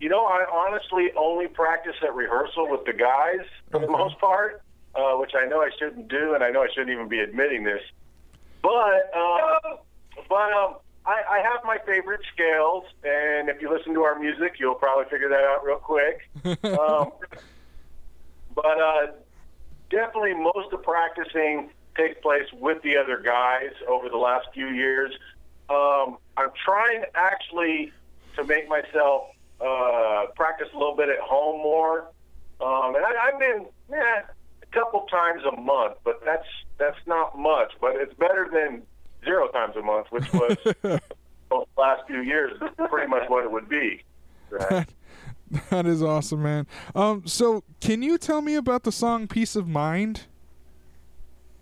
You 0.00 0.08
know, 0.08 0.24
I 0.24 0.46
honestly 0.50 1.10
only 1.14 1.46
practice 1.46 1.96
at 2.02 2.14
rehearsal 2.14 2.70
with 2.70 2.86
the 2.86 2.94
guys 2.94 3.46
for 3.70 3.80
the 3.80 3.86
most 3.86 4.18
part, 4.18 4.62
uh, 4.94 5.12
which 5.16 5.32
I 5.34 5.44
know 5.46 5.60
I 5.60 5.68
shouldn't 5.78 6.08
do, 6.08 6.32
and 6.34 6.42
I 6.42 6.50
know 6.50 6.62
I 6.62 6.68
shouldn't 6.68 6.90
even 6.90 7.08
be 7.08 7.20
admitting 7.20 7.64
this. 7.64 7.82
But, 8.62 9.10
uh, 9.14 9.76
but 10.26 10.52
um, 10.54 10.76
I, 11.10 11.38
I 11.38 11.38
have 11.40 11.64
my 11.64 11.78
favorite 11.84 12.20
scales, 12.32 12.84
and 13.02 13.48
if 13.48 13.60
you 13.60 13.72
listen 13.72 13.94
to 13.94 14.02
our 14.02 14.16
music, 14.18 14.54
you'll 14.60 14.76
probably 14.76 15.06
figure 15.10 15.28
that 15.28 15.42
out 15.42 15.64
real 15.64 15.78
quick. 15.78 16.28
um, 16.78 17.10
but 18.54 18.80
uh, 18.80 19.06
definitely, 19.90 20.34
most 20.34 20.72
of 20.72 20.82
practicing 20.84 21.70
takes 21.96 22.20
place 22.20 22.46
with 22.52 22.80
the 22.82 22.96
other 22.96 23.20
guys 23.20 23.72
over 23.88 24.08
the 24.08 24.16
last 24.16 24.46
few 24.54 24.68
years. 24.68 25.12
Um, 25.68 26.18
I'm 26.36 26.50
trying 26.64 27.04
actually 27.14 27.92
to 28.36 28.44
make 28.44 28.68
myself 28.68 29.24
uh, 29.60 30.26
practice 30.36 30.68
a 30.72 30.78
little 30.78 30.96
bit 30.96 31.08
at 31.08 31.18
home 31.18 31.60
more. 31.60 32.10
Um, 32.60 32.94
and 32.94 33.04
I, 33.04 33.28
I've 33.28 33.38
been 33.38 33.66
eh, 33.92 34.22
a 34.62 34.66
couple 34.72 35.00
times 35.10 35.42
a 35.44 35.60
month, 35.60 35.96
but 36.04 36.24
that's 36.24 36.46
that's 36.78 37.04
not 37.06 37.36
much. 37.36 37.72
But 37.80 37.96
it's 37.96 38.14
better 38.14 38.48
than 38.52 38.82
zero 39.24 39.48
times 39.48 39.74
a 39.76 39.82
month, 39.82 40.06
which 40.10 40.32
was 40.32 40.56
the 40.82 41.00
last 41.76 42.02
few 42.06 42.20
years 42.20 42.52
pretty 42.88 43.08
much 43.08 43.28
what 43.28 43.44
it 43.44 43.50
would 43.52 43.68
be. 43.68 44.02
Right. 44.50 44.88
that 45.70 45.86
is 45.86 46.02
awesome, 46.02 46.42
man. 46.42 46.66
Um, 46.94 47.26
so 47.26 47.64
can 47.80 48.02
you 48.02 48.18
tell 48.18 48.40
me 48.42 48.54
about 48.54 48.82
the 48.84 48.92
song 48.92 49.26
"Peace 49.28 49.56
of 49.56 49.68
Mind"? 49.68 50.22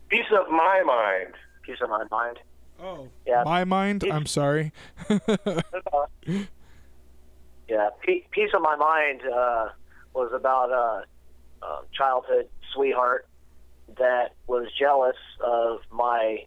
Peace 0.08 0.26
of 0.32 0.50
my 0.50 0.82
mind. 0.86 1.34
Peace 1.62 1.78
of 1.82 1.90
my 1.90 2.04
mind. 2.10 2.38
Oh, 2.80 3.08
Yeah. 3.26 3.42
my 3.44 3.64
mind. 3.64 4.04
I'm 4.10 4.24
sorry. 4.26 4.72
Yeah, 7.68 7.90
Peace 8.30 8.50
of 8.54 8.62
My 8.62 8.76
Mind 8.76 9.20
uh, 9.30 9.68
was 10.14 10.30
about 10.34 10.70
a, 10.70 11.66
a 11.66 11.80
childhood 11.92 12.48
sweetheart 12.72 13.26
that 13.98 14.34
was 14.46 14.68
jealous 14.78 15.16
of 15.44 15.80
my 15.92 16.46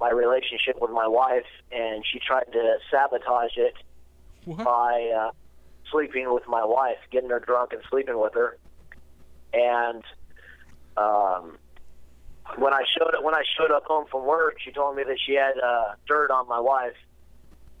my 0.00 0.10
relationship 0.10 0.80
with 0.80 0.90
my 0.90 1.06
wife, 1.06 1.46
and 1.72 2.04
she 2.10 2.18
tried 2.18 2.52
to 2.52 2.76
sabotage 2.90 3.56
it 3.56 3.74
what? 4.44 4.64
by 4.64 5.12
uh, 5.16 5.30
sleeping 5.90 6.32
with 6.32 6.46
my 6.48 6.64
wife, 6.64 6.98
getting 7.10 7.30
her 7.30 7.40
drunk 7.40 7.72
and 7.72 7.82
sleeping 7.90 8.18
with 8.20 8.34
her. 8.34 8.58
And 9.52 10.02
um, 10.96 11.58
when 12.58 12.72
I 12.72 12.84
showed 12.96 13.14
up, 13.14 13.24
when 13.24 13.34
I 13.34 13.42
showed 13.58 13.70
up 13.70 13.84
home 13.84 14.06
from 14.10 14.26
work, 14.26 14.56
she 14.64 14.70
told 14.70 14.96
me 14.96 15.04
that 15.04 15.18
she 15.24 15.34
had 15.34 15.58
uh, 15.58 15.94
dirt 16.06 16.30
on 16.30 16.48
my 16.48 16.60
wife 16.60 16.96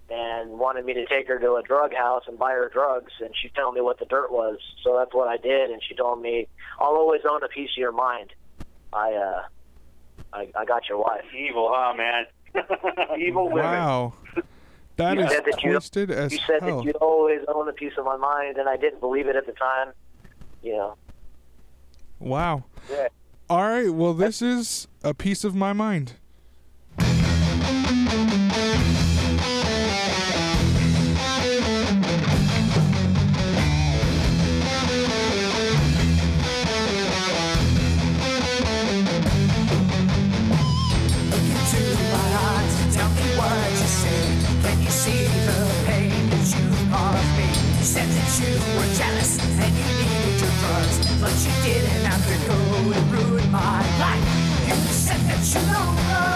and 0.08 0.58
wanted 0.58 0.84
me 0.84 0.94
to 0.94 1.06
take 1.06 1.26
her 1.26 1.38
to 1.38 1.54
a 1.54 1.62
drug 1.62 1.92
house 1.92 2.24
and 2.28 2.38
buy 2.38 2.52
her 2.52 2.70
drugs. 2.72 3.12
And 3.20 3.30
she 3.40 3.48
told 3.50 3.74
me 3.74 3.80
what 3.80 3.98
the 3.98 4.06
dirt 4.06 4.30
was, 4.30 4.58
so 4.82 4.96
that's 4.96 5.14
what 5.14 5.28
I 5.28 5.36
did. 5.36 5.70
And 5.70 5.82
she 5.82 5.94
told 5.94 6.20
me, 6.20 6.48
"I'll 6.78 6.96
always 6.96 7.22
own 7.28 7.42
a 7.42 7.48
piece 7.48 7.70
of 7.70 7.78
your 7.78 7.92
mind." 7.92 8.32
I 8.92 9.12
uh, 9.14 9.42
I, 10.36 10.48
I 10.54 10.64
got 10.64 10.88
your 10.88 10.98
wife. 10.98 11.24
Evil, 11.36 11.70
huh, 11.74 11.94
man? 11.96 12.24
Evil 13.18 13.46
women. 13.48 13.64
Wow, 13.64 14.12
that 14.96 15.16
You 15.16 15.24
is 15.24 15.30
said 15.30 15.44
that 15.46 15.62
you- 15.62 15.72
twisted 15.72 16.10
as 16.10 16.32
You 16.32 16.38
said 16.46 16.62
hell. 16.62 16.78
that 16.78 16.84
you'd 16.84 16.96
always 16.96 17.40
own 17.48 17.68
a 17.68 17.72
piece 17.72 17.92
of 17.98 18.04
my 18.04 18.16
mind, 18.16 18.56
and 18.58 18.68
I 18.68 18.76
didn't 18.76 19.00
believe 19.00 19.26
it 19.28 19.36
at 19.36 19.46
the 19.46 19.52
time. 19.52 19.92
You 20.62 20.72
know. 20.76 20.96
Wow. 22.18 22.64
Yeah. 22.90 23.08
All 23.48 23.62
right. 23.62 23.90
Well, 23.92 24.14
this 24.14 24.40
is 24.42 24.88
a 25.04 25.14
piece 25.14 25.44
of 25.44 25.54
my 25.54 25.72
mind. 25.72 26.14
Said 47.86 48.08
that 48.08 48.30
you 48.42 48.50
were 48.74 48.94
jealous 48.98 49.38
and 49.38 49.72
you 49.78 49.86
needed 49.94 50.40
your 50.40 50.50
drugs, 50.58 50.98
but 51.22 51.30
you 51.46 51.54
didn't 51.62 52.04
have 52.04 52.18
to 52.26 52.36
go 52.50 52.58
and 52.90 53.12
ruin 53.12 53.48
my 53.52 53.78
life. 54.02 54.26
You 54.66 54.74
said 54.90 55.20
that 55.30 55.46
you 55.54 55.62
know 55.70 55.94
the 55.94 56.35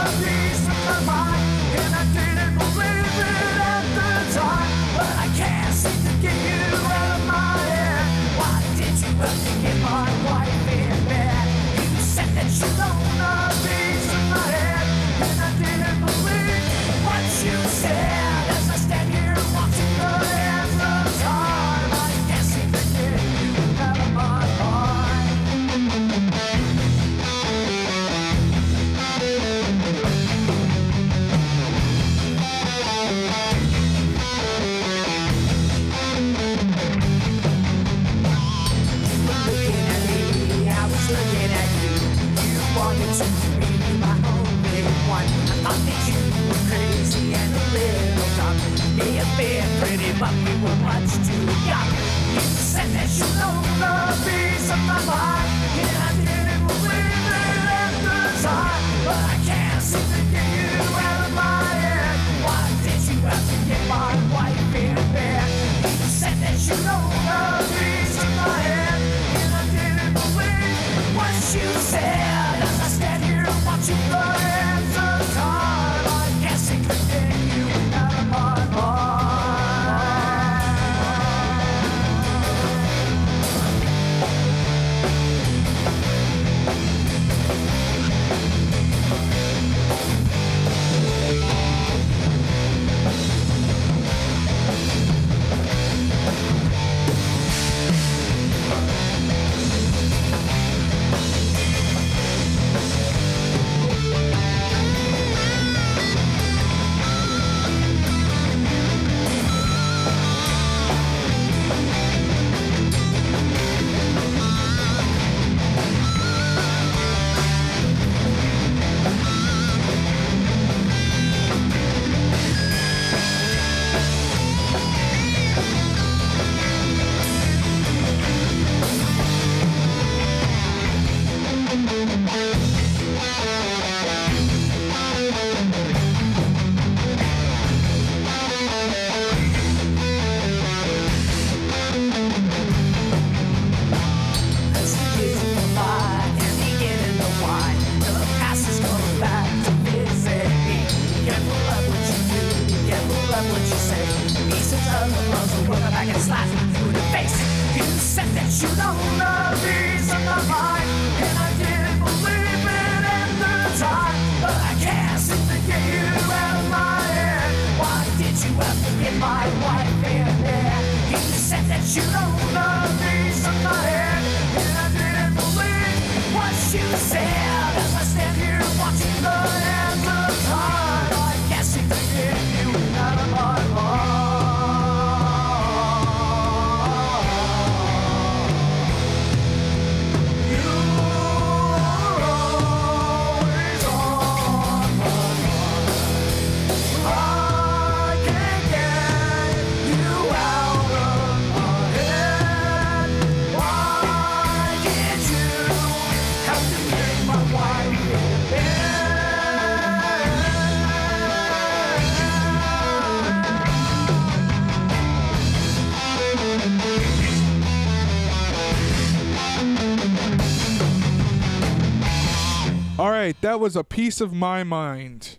right, 223.31 223.41
that 223.43 223.61
was 223.61 223.77
a 223.77 223.85
piece 223.85 224.21
of 224.21 224.33
my 224.33 224.65
mind. 224.65 225.39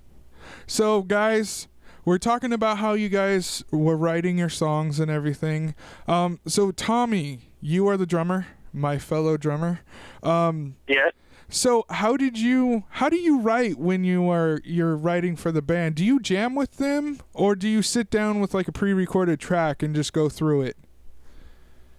So, 0.66 1.02
guys, 1.02 1.68
we're 2.06 2.18
talking 2.18 2.54
about 2.54 2.78
how 2.78 2.94
you 2.94 3.10
guys 3.10 3.64
were 3.72 3.98
writing 3.98 4.38
your 4.38 4.50
songs 4.50 5.00
and 5.00 5.12
everything. 5.12 5.76
Um, 6.08 6.40
so, 6.48 6.72
Tommy, 6.72 7.50
you 7.60 7.88
are 7.90 7.98
the 7.98 8.06
drummer, 8.06 8.48
my 8.72 8.98
fellow 8.98 9.36
drummer. 9.36 9.82
Um, 10.24 10.76
Yes. 10.88 11.12
so, 11.50 11.84
how 11.90 12.16
did 12.16 12.40
you? 12.40 12.86
How 12.92 13.10
do 13.10 13.18
you 13.18 13.40
write 13.42 13.78
when 13.78 14.06
you 14.06 14.30
are 14.30 14.62
you're 14.64 14.96
writing 14.96 15.36
for 15.36 15.52
the 15.52 15.62
band? 15.62 15.96
Do 15.96 16.06
you 16.06 16.20
jam 16.22 16.56
with 16.56 16.78
them, 16.78 17.20
or 17.34 17.56
do 17.56 17.68
you 17.68 17.82
sit 17.82 18.10
down 18.10 18.40
with 18.40 18.54
like 18.54 18.70
a 18.70 18.72
pre-recorded 18.72 19.40
track 19.42 19.84
and 19.84 19.94
just 19.94 20.14
go 20.14 20.30
through 20.30 20.62
it? 20.62 20.78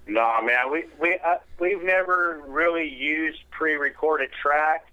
No, 0.07 0.40
man, 0.42 0.70
we 0.72 0.85
we 0.98 1.18
uh, 1.24 1.37
we've 1.61 1.83
never 1.83 2.42
really 2.48 2.88
used 2.88 3.40
pre-recorded 3.50 4.31
tracks. 4.40 4.88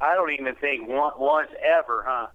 I 0.00 0.14
don't 0.14 0.30
even 0.32 0.54
think 0.56 0.88
one, 0.88 1.12
once 1.18 1.50
ever, 1.64 2.04
huh? 2.06 2.26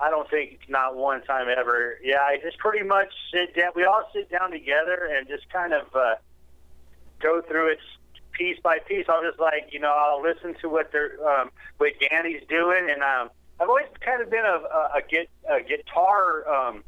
I 0.00 0.10
don't 0.10 0.28
think 0.30 0.60
not 0.68 0.96
one 0.96 1.22
time 1.22 1.46
ever. 1.48 1.98
Yeah, 2.02 2.20
I 2.20 2.38
just 2.42 2.58
pretty 2.58 2.86
much 2.86 3.12
sit 3.32 3.56
down. 3.56 3.72
We 3.74 3.84
all 3.84 4.08
sit 4.12 4.30
down 4.30 4.50
together 4.50 5.10
and 5.12 5.26
just 5.26 5.50
kind 5.50 5.72
of 5.72 5.94
uh, 5.94 6.14
go 7.20 7.42
through 7.42 7.72
it 7.72 7.78
piece 8.32 8.58
by 8.62 8.78
piece. 8.78 9.06
I'll 9.08 9.22
just 9.22 9.40
like 9.40 9.68
you 9.72 9.80
know 9.80 9.92
I'll 9.92 10.22
listen 10.22 10.54
to 10.60 10.68
what 10.68 10.92
they're 10.92 11.16
um, 11.28 11.50
what 11.78 11.92
Danny's 12.00 12.42
doing, 12.48 12.88
and 12.90 13.02
um, 13.02 13.30
I've 13.60 13.68
always 13.68 13.86
kind 14.00 14.22
of 14.22 14.30
been 14.30 14.44
a 14.44 14.60
a, 14.72 14.90
a, 14.98 15.02
git, 15.08 15.28
a 15.50 15.60
guitar. 15.60 16.48
Um, 16.48 16.84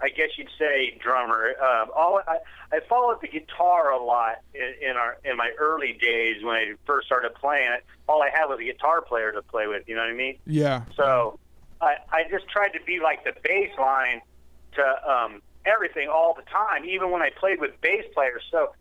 I 0.00 0.08
guess 0.08 0.30
you'd 0.36 0.48
say 0.58 0.96
drummer. 1.02 1.54
Um, 1.60 1.90
all 1.96 2.20
I, 2.26 2.38
I 2.72 2.80
followed 2.88 3.20
the 3.20 3.28
guitar 3.28 3.90
a 3.90 4.02
lot 4.02 4.36
in, 4.54 4.90
in 4.90 4.96
our 4.96 5.18
in 5.24 5.36
my 5.36 5.50
early 5.58 5.98
days 6.00 6.42
when 6.42 6.54
I 6.54 6.72
first 6.86 7.06
started 7.06 7.34
playing 7.34 7.72
it. 7.72 7.84
All 8.08 8.22
I 8.22 8.30
had 8.30 8.46
was 8.46 8.58
a 8.60 8.64
guitar 8.64 9.02
player 9.02 9.32
to 9.32 9.42
play 9.42 9.66
with. 9.66 9.88
You 9.88 9.94
know 9.96 10.02
what 10.02 10.10
I 10.10 10.14
mean? 10.14 10.38
Yeah. 10.46 10.82
So 10.96 11.38
I, 11.80 11.96
I 12.12 12.24
just 12.30 12.48
tried 12.48 12.70
to 12.70 12.80
be 12.84 13.00
like 13.00 13.24
the 13.24 13.32
bass 13.42 13.70
line 13.78 14.20
to 14.74 15.10
um, 15.10 15.42
everything 15.64 16.08
all 16.08 16.34
the 16.34 16.42
time, 16.42 16.84
even 16.84 17.10
when 17.10 17.22
I 17.22 17.30
played 17.30 17.60
with 17.60 17.80
bass 17.80 18.04
players. 18.14 18.42
So, 18.50 18.72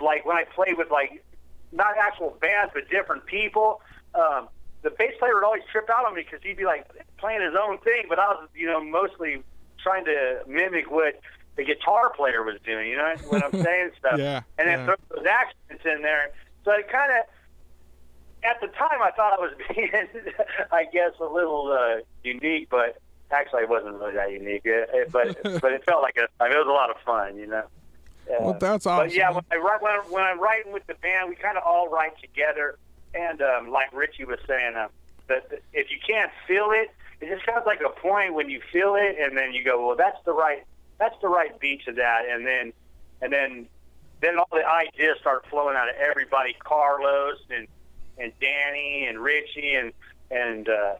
like 0.00 0.24
when 0.24 0.36
I 0.36 0.44
played 0.44 0.76
with 0.76 0.90
like 0.90 1.24
not 1.72 1.96
actual 1.98 2.36
bands 2.40 2.72
but 2.74 2.88
different 2.88 3.26
people, 3.26 3.80
um, 4.14 4.48
the 4.82 4.90
bass 4.90 5.12
player 5.18 5.34
would 5.34 5.44
always 5.44 5.62
trip 5.72 5.88
out 5.90 6.06
on 6.06 6.14
me 6.14 6.22
because 6.22 6.40
he'd 6.42 6.56
be 6.56 6.64
like 6.64 6.86
playing 7.18 7.42
his 7.42 7.54
own 7.60 7.78
thing, 7.78 8.04
but 8.08 8.18
I 8.18 8.28
was 8.28 8.48
you 8.54 8.66
know 8.66 8.82
mostly 8.82 9.42
trying 9.84 10.04
to 10.06 10.40
mimic 10.48 10.90
what 10.90 11.20
the 11.56 11.62
guitar 11.64 12.10
player 12.10 12.42
was 12.42 12.56
doing. 12.64 12.88
You 12.88 12.96
know 12.96 13.14
what 13.28 13.44
I'm 13.44 13.62
saying? 13.62 13.90
Stuff. 14.00 14.18
Yeah, 14.18 14.40
And 14.58 14.66
then 14.66 14.80
yeah. 14.80 14.84
throw 14.86 14.94
those 15.16 15.26
accents 15.26 15.84
in 15.84 16.02
there. 16.02 16.30
So 16.64 16.72
it 16.72 16.88
kind 16.90 17.12
of 17.12 17.18
at 18.42 18.60
the 18.60 18.66
time 18.68 18.98
I 19.02 19.10
thought 19.12 19.34
I 19.38 19.40
was 19.40 19.52
being, 19.74 19.90
I 20.72 20.84
guess, 20.92 21.12
a 21.20 21.24
little 21.24 21.70
uh, 21.72 22.00
unique, 22.24 22.68
but 22.70 23.00
actually 23.30 23.62
it 23.62 23.68
wasn't 23.68 23.94
really 24.00 24.14
that 24.14 24.32
unique. 24.32 24.62
It, 24.64 24.90
it- 24.92 25.12
but 25.12 25.38
but 25.60 25.72
it 25.72 25.84
felt 25.84 26.02
like 26.02 26.16
a, 26.16 26.26
I 26.42 26.48
mean, 26.48 26.56
it 26.56 26.58
was 26.58 26.66
a 26.68 26.72
lot 26.72 26.90
of 26.90 26.96
fun, 27.04 27.36
you 27.36 27.46
know. 27.46 27.64
Uh, 28.28 28.36
Well, 28.40 28.56
that's 28.58 28.86
awesome. 28.86 29.06
But 29.08 29.14
yeah, 29.14 29.30
when 29.30 29.44
I 29.52 29.56
write 29.56 29.82
when, 29.82 29.92
I, 29.92 29.98
when 30.08 30.24
I'm 30.24 30.40
writing 30.40 30.72
with 30.72 30.86
the 30.86 30.94
band, 30.94 31.28
we 31.28 31.36
kind 31.36 31.56
of 31.58 31.62
all 31.64 31.88
write 31.88 32.18
together, 32.20 32.78
and 33.14 33.40
um, 33.42 33.70
like 33.70 33.92
Richie 33.92 34.24
was 34.24 34.38
saying, 34.48 34.74
uh, 34.76 34.88
that 35.28 35.48
that 35.50 35.62
if 35.74 35.90
you 35.90 35.98
can't 36.06 36.30
feel 36.48 36.70
it, 36.72 36.90
it 37.20 37.28
just 37.28 37.46
comes 37.46 37.64
like 37.66 37.80
a 37.80 38.00
point 38.00 38.34
when 38.34 38.48
you 38.48 38.60
feel 38.72 38.94
it, 38.96 39.16
and 39.20 39.36
then 39.36 39.52
you 39.52 39.64
go, 39.64 39.86
well, 39.86 39.96
that's 39.96 40.18
the 40.24 40.32
right 40.32 40.64
that's 40.98 41.14
the 41.20 41.28
right 41.28 41.58
beat 41.60 41.84
to 41.84 41.92
that, 41.92 42.22
and 42.30 42.46
then 42.46 42.72
and 43.20 43.32
then 43.32 43.66
then 44.20 44.38
all 44.38 44.48
the 44.52 44.64
ideas 44.66 45.18
start 45.20 45.44
flowing 45.50 45.76
out 45.76 45.88
of 45.88 45.96
everybody, 45.96 46.54
Carlos 46.58 47.38
and 47.50 47.66
and 48.18 48.32
Danny 48.40 49.06
and 49.08 49.18
Richie 49.18 49.74
and 49.74 49.92
and 50.30 50.68
uh, 50.68 50.94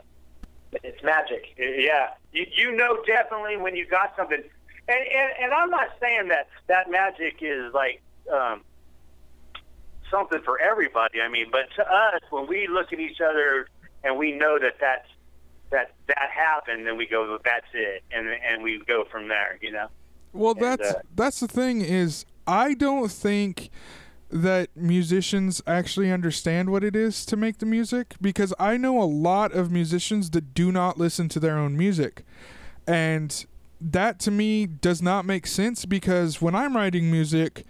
it's 0.83 1.03
magic. 1.03 1.55
Yeah, 1.59 2.11
you 2.33 2.47
you 2.57 2.73
know 2.73 3.03
definitely 3.07 3.57
when 3.57 3.77
you 3.77 3.87
got 3.87 4.15
something, 4.17 4.43
and 4.89 4.99
and, 4.99 5.31
and 5.41 5.53
I'm 5.53 5.71
not 5.71 5.89
saying 6.01 6.29
that 6.29 6.49
that 6.67 6.91
magic 6.91 7.39
is 7.41 7.73
like 7.73 8.03
um, 8.33 8.63
something 10.11 10.41
for 10.45 10.59
everybody. 10.61 11.21
I 11.21 11.29
mean, 11.29 11.47
but 11.51 11.71
to 11.77 11.83
us, 11.83 12.21
when 12.31 12.47
we 12.47 12.67
look 12.67 12.93
at 12.93 13.01
each 13.01 13.21
other 13.21 13.69
and 14.03 14.19
we 14.19 14.33
know 14.33 14.59
that 14.59 14.75
that's 14.81 15.09
that 15.75 15.93
that 16.07 16.31
happened, 16.33 16.87
then 16.87 16.97
we 16.97 17.07
go, 17.07 17.39
that's 17.45 17.67
it, 17.75 18.03
and 18.13 18.27
and 18.29 18.63
we 18.63 18.81
go 18.87 19.05
from 19.11 19.29
there. 19.29 19.59
You 19.61 19.73
know. 19.73 19.89
Well, 20.33 20.53
And, 20.53 20.63
that's 20.63 20.91
uh, 20.95 21.01
that's 21.15 21.41
the 21.41 21.49
thing 21.49 21.81
is 21.83 22.25
I 22.47 22.75
don't 22.75 23.11
think 23.11 23.71
that 24.31 24.69
musicians 24.75 25.63
actually 25.67 26.11
understand 26.11 26.71
what 26.71 26.83
it 26.83 26.97
is 26.97 27.25
to 27.27 27.37
make 27.37 27.59
the 27.59 27.67
music 27.67 28.15
because 28.21 28.53
I 28.59 28.77
know 28.77 29.01
a 29.01 29.05
lot 29.05 29.53
of 29.53 29.71
musicians 29.71 30.31
that 30.31 30.55
do 30.55 30.73
not 30.73 30.99
listen 30.99 31.29
to 31.31 31.41
their 31.41 31.57
own 31.57 31.77
music. 31.77 32.25
And 32.87 33.47
that 33.81 34.19
to 34.21 34.31
me 34.33 34.67
does 34.67 35.01
not 35.01 35.25
make 35.25 35.47
sense 35.47 35.85
because 35.85 36.43
when 36.43 36.55
I'm 36.55 36.75
writing 36.75 37.11
music, 37.13 37.65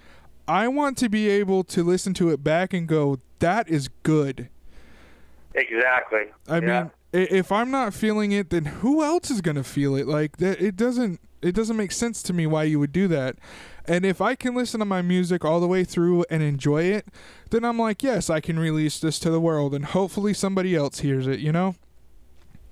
I 0.48 0.68
want 0.68 0.96
to 0.98 1.08
be 1.10 1.28
able 1.28 1.64
to 1.64 1.82
listen 1.82 2.14
to 2.14 2.30
it 2.30 2.42
back 2.42 2.72
and 2.72 2.86
go, 2.86 3.18
that 3.40 3.68
is 3.68 3.88
good. 4.02 4.48
Exactly. 5.54 6.32
I 6.48 6.58
Yeah. 6.58 6.82
mean, 6.82 6.90
if 7.14 7.52
I'm 7.52 7.70
not 7.70 7.94
feeling 7.94 8.32
it, 8.32 8.50
then 8.50 8.64
who 8.64 9.02
else 9.02 9.30
is 9.30 9.40
gonna 9.40 9.64
feel 9.64 9.94
it? 9.94 10.06
Like 10.06 10.38
that, 10.38 10.60
it 10.60 10.76
doesn't. 10.76 11.20
It 11.42 11.54
doesn't 11.54 11.76
make 11.76 11.92
sense 11.92 12.22
to 12.22 12.32
me 12.32 12.46
why 12.46 12.62
you 12.64 12.78
would 12.78 12.90
do 12.90 13.06
that. 13.08 13.36
And 13.86 14.06
if 14.06 14.22
I 14.22 14.34
can 14.34 14.54
listen 14.54 14.80
to 14.80 14.86
my 14.86 15.02
music 15.02 15.44
all 15.44 15.60
the 15.60 15.66
way 15.66 15.84
through 15.84 16.24
and 16.30 16.42
enjoy 16.42 16.84
it, 16.84 17.08
then 17.50 17.66
I'm 17.66 17.78
like, 17.78 18.02
yes, 18.02 18.30
I 18.30 18.40
can 18.40 18.58
release 18.58 18.98
this 18.98 19.18
to 19.18 19.30
the 19.30 19.38
world, 19.38 19.74
and 19.74 19.84
hopefully 19.84 20.32
somebody 20.32 20.74
else 20.74 21.00
hears 21.00 21.26
it. 21.26 21.40
You 21.40 21.52
know? 21.52 21.74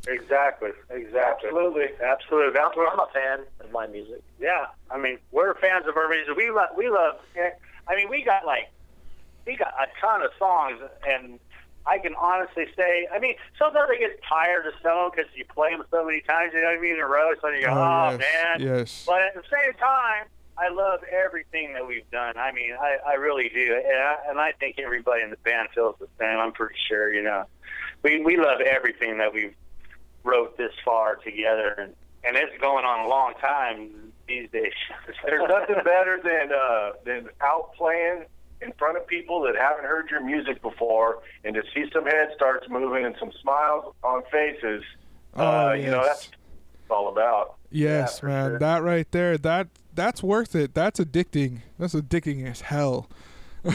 Exactly. 0.09 0.71
Exactly. 0.89 1.49
Absolutely. 1.49 1.89
Absolutely. 2.03 2.53
That's 2.55 2.75
what 2.75 2.91
I'm 2.91 2.99
a 2.99 3.13
fan 3.13 3.41
of 3.61 3.71
my 3.73 3.87
music. 3.89 4.23
Yeah, 4.41 4.67
I 4.91 4.97
mean, 4.99 5.19
we're 5.33 5.55
fans 5.57 5.87
of 5.87 5.97
our 5.99 6.09
music. 6.09 6.35
We 6.35 6.51
love, 6.51 6.71
we 6.75 6.89
love. 6.89 7.17
Eh, 7.37 7.51
I 7.87 7.95
mean, 7.95 8.09
we 8.09 8.25
got 8.25 8.47
like, 8.47 8.71
we 9.47 9.55
got 9.57 9.75
a 9.79 9.87
ton 10.01 10.23
of 10.23 10.31
songs, 10.39 10.81
and 11.07 11.39
I 11.87 11.99
can 11.99 12.15
honestly 12.15 12.67
say, 12.77 13.09
I 13.13 13.19
mean, 13.19 13.35
sometimes 13.59 13.89
I 13.91 13.99
get 13.99 14.21
tired 14.29 14.67
of 14.67 14.75
some 14.83 15.11
because 15.11 15.31
you 15.35 15.45
play 15.45 15.71
them 15.71 15.83
so 15.91 16.05
many 16.05 16.21
times, 16.21 16.53
you 16.55 16.61
know 16.61 16.69
what 16.69 16.79
I 16.79 16.81
mean, 16.81 16.95
in 16.95 17.01
a 17.01 17.07
row. 17.07 17.33
So 17.41 17.49
you 17.49 17.67
go, 17.67 17.73
oh, 17.73 18.11
yes, 18.11 18.21
man. 18.21 18.61
yes. 18.61 19.05
But 19.07 19.23
at 19.23 19.35
the 19.35 19.43
same 19.51 19.75
time, 19.75 20.27
I 20.59 20.69
love 20.69 21.01
everything 21.11 21.73
that 21.73 21.87
we've 21.87 22.09
done. 22.11 22.37
I 22.37 22.53
mean, 22.53 22.73
I, 22.79 22.99
I 23.07 23.15
really 23.15 23.49
do, 23.49 23.75
and 23.75 23.97
I, 23.97 24.17
and 24.29 24.39
I 24.39 24.53
think 24.53 24.79
everybody 24.79 25.23
in 25.23 25.31
the 25.31 25.37
band 25.39 25.69
feels 25.75 25.97
the 25.99 26.09
same. 26.21 26.39
I'm 26.39 26.53
pretty 26.53 26.77
sure, 26.89 27.13
you 27.13 27.23
know, 27.23 27.45
we 28.03 28.23
we 28.23 28.37
love 28.37 28.61
everything 28.61 29.19
that 29.19 29.33
we've 29.33 29.55
wrote 30.25 30.57
this 30.59 30.73
far 30.85 31.17
together, 31.17 31.75
and 31.79 31.95
and 32.23 32.37
it's 32.37 32.57
going 32.61 32.85
on 32.85 33.07
a 33.07 33.09
long 33.09 33.33
time 33.41 34.13
these 34.29 34.49
days. 34.51 34.73
There's 35.25 35.49
nothing 35.49 35.77
better 35.85 36.21
than 36.23 36.53
uh, 36.53 36.93
than 37.05 37.31
out 37.41 37.75
playing 37.75 38.27
in 38.63 38.73
front 38.73 38.97
of 38.97 39.07
people 39.07 39.41
that 39.43 39.57
haven't 39.57 39.85
heard 39.85 40.11
your 40.11 40.25
music 40.25 40.63
before, 40.63 41.23
and 41.45 41.55
to 41.55 41.63
see 41.75 41.87
some 41.93 42.05
heads 42.05 42.33
starts 42.35 42.69
moving 42.69 43.05
and 43.05 43.15
some 43.19 43.33
smiles 43.41 43.95
on 44.03 44.23
faces. 44.31 44.83
Oh, 45.35 45.69
uh, 45.69 45.73
You 45.73 45.91
know 45.91 46.03
that's 46.05 46.29
what 46.29 46.37
it's 46.83 46.91
all 46.91 47.09
about. 47.09 47.57
Yes, 47.71 48.21
for 48.21 48.27
man. 48.27 48.51
sure. 48.51 48.59
That 48.59 48.83
right 48.83 49.11
there, 49.11 49.39
that 49.39 49.69
that's 49.95 50.23
worth 50.23 50.55
it. 50.55 50.75
That's 50.75 51.01
addicting. 51.01 51.61
That's 51.79 51.95
addicting 51.95 52.49
as 52.49 52.63
hell. 52.63 53.09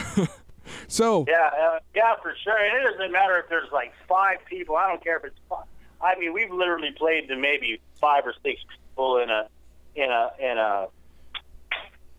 so 0.88 1.24
Yeah, 1.28 1.50
uh, 1.60 1.78
yeah, 1.94 2.14
for 2.22 2.34
sure. 2.42 2.56
And 2.56 2.86
it 2.86 2.90
doesn't 2.92 3.12
matter 3.12 3.38
if 3.38 3.48
there's 3.48 3.70
like 3.72 3.92
five 4.08 4.38
people. 4.48 4.76
I 4.76 4.88
don't 4.88 5.02
care 5.02 5.18
if 5.18 5.24
it's. 5.24 5.38
Five. 5.48 5.64
I 6.00 6.16
mean, 6.18 6.32
we've 6.32 6.50
literally 6.52 6.92
played 6.96 7.28
to 7.28 7.36
maybe 7.36 7.80
five 8.00 8.24
or 8.24 8.34
six 8.44 8.60
people 8.88 9.18
in 9.18 9.30
a 9.30 9.48
in 9.96 10.10
a 10.10 10.30
in 10.38 10.58
a 10.58 10.86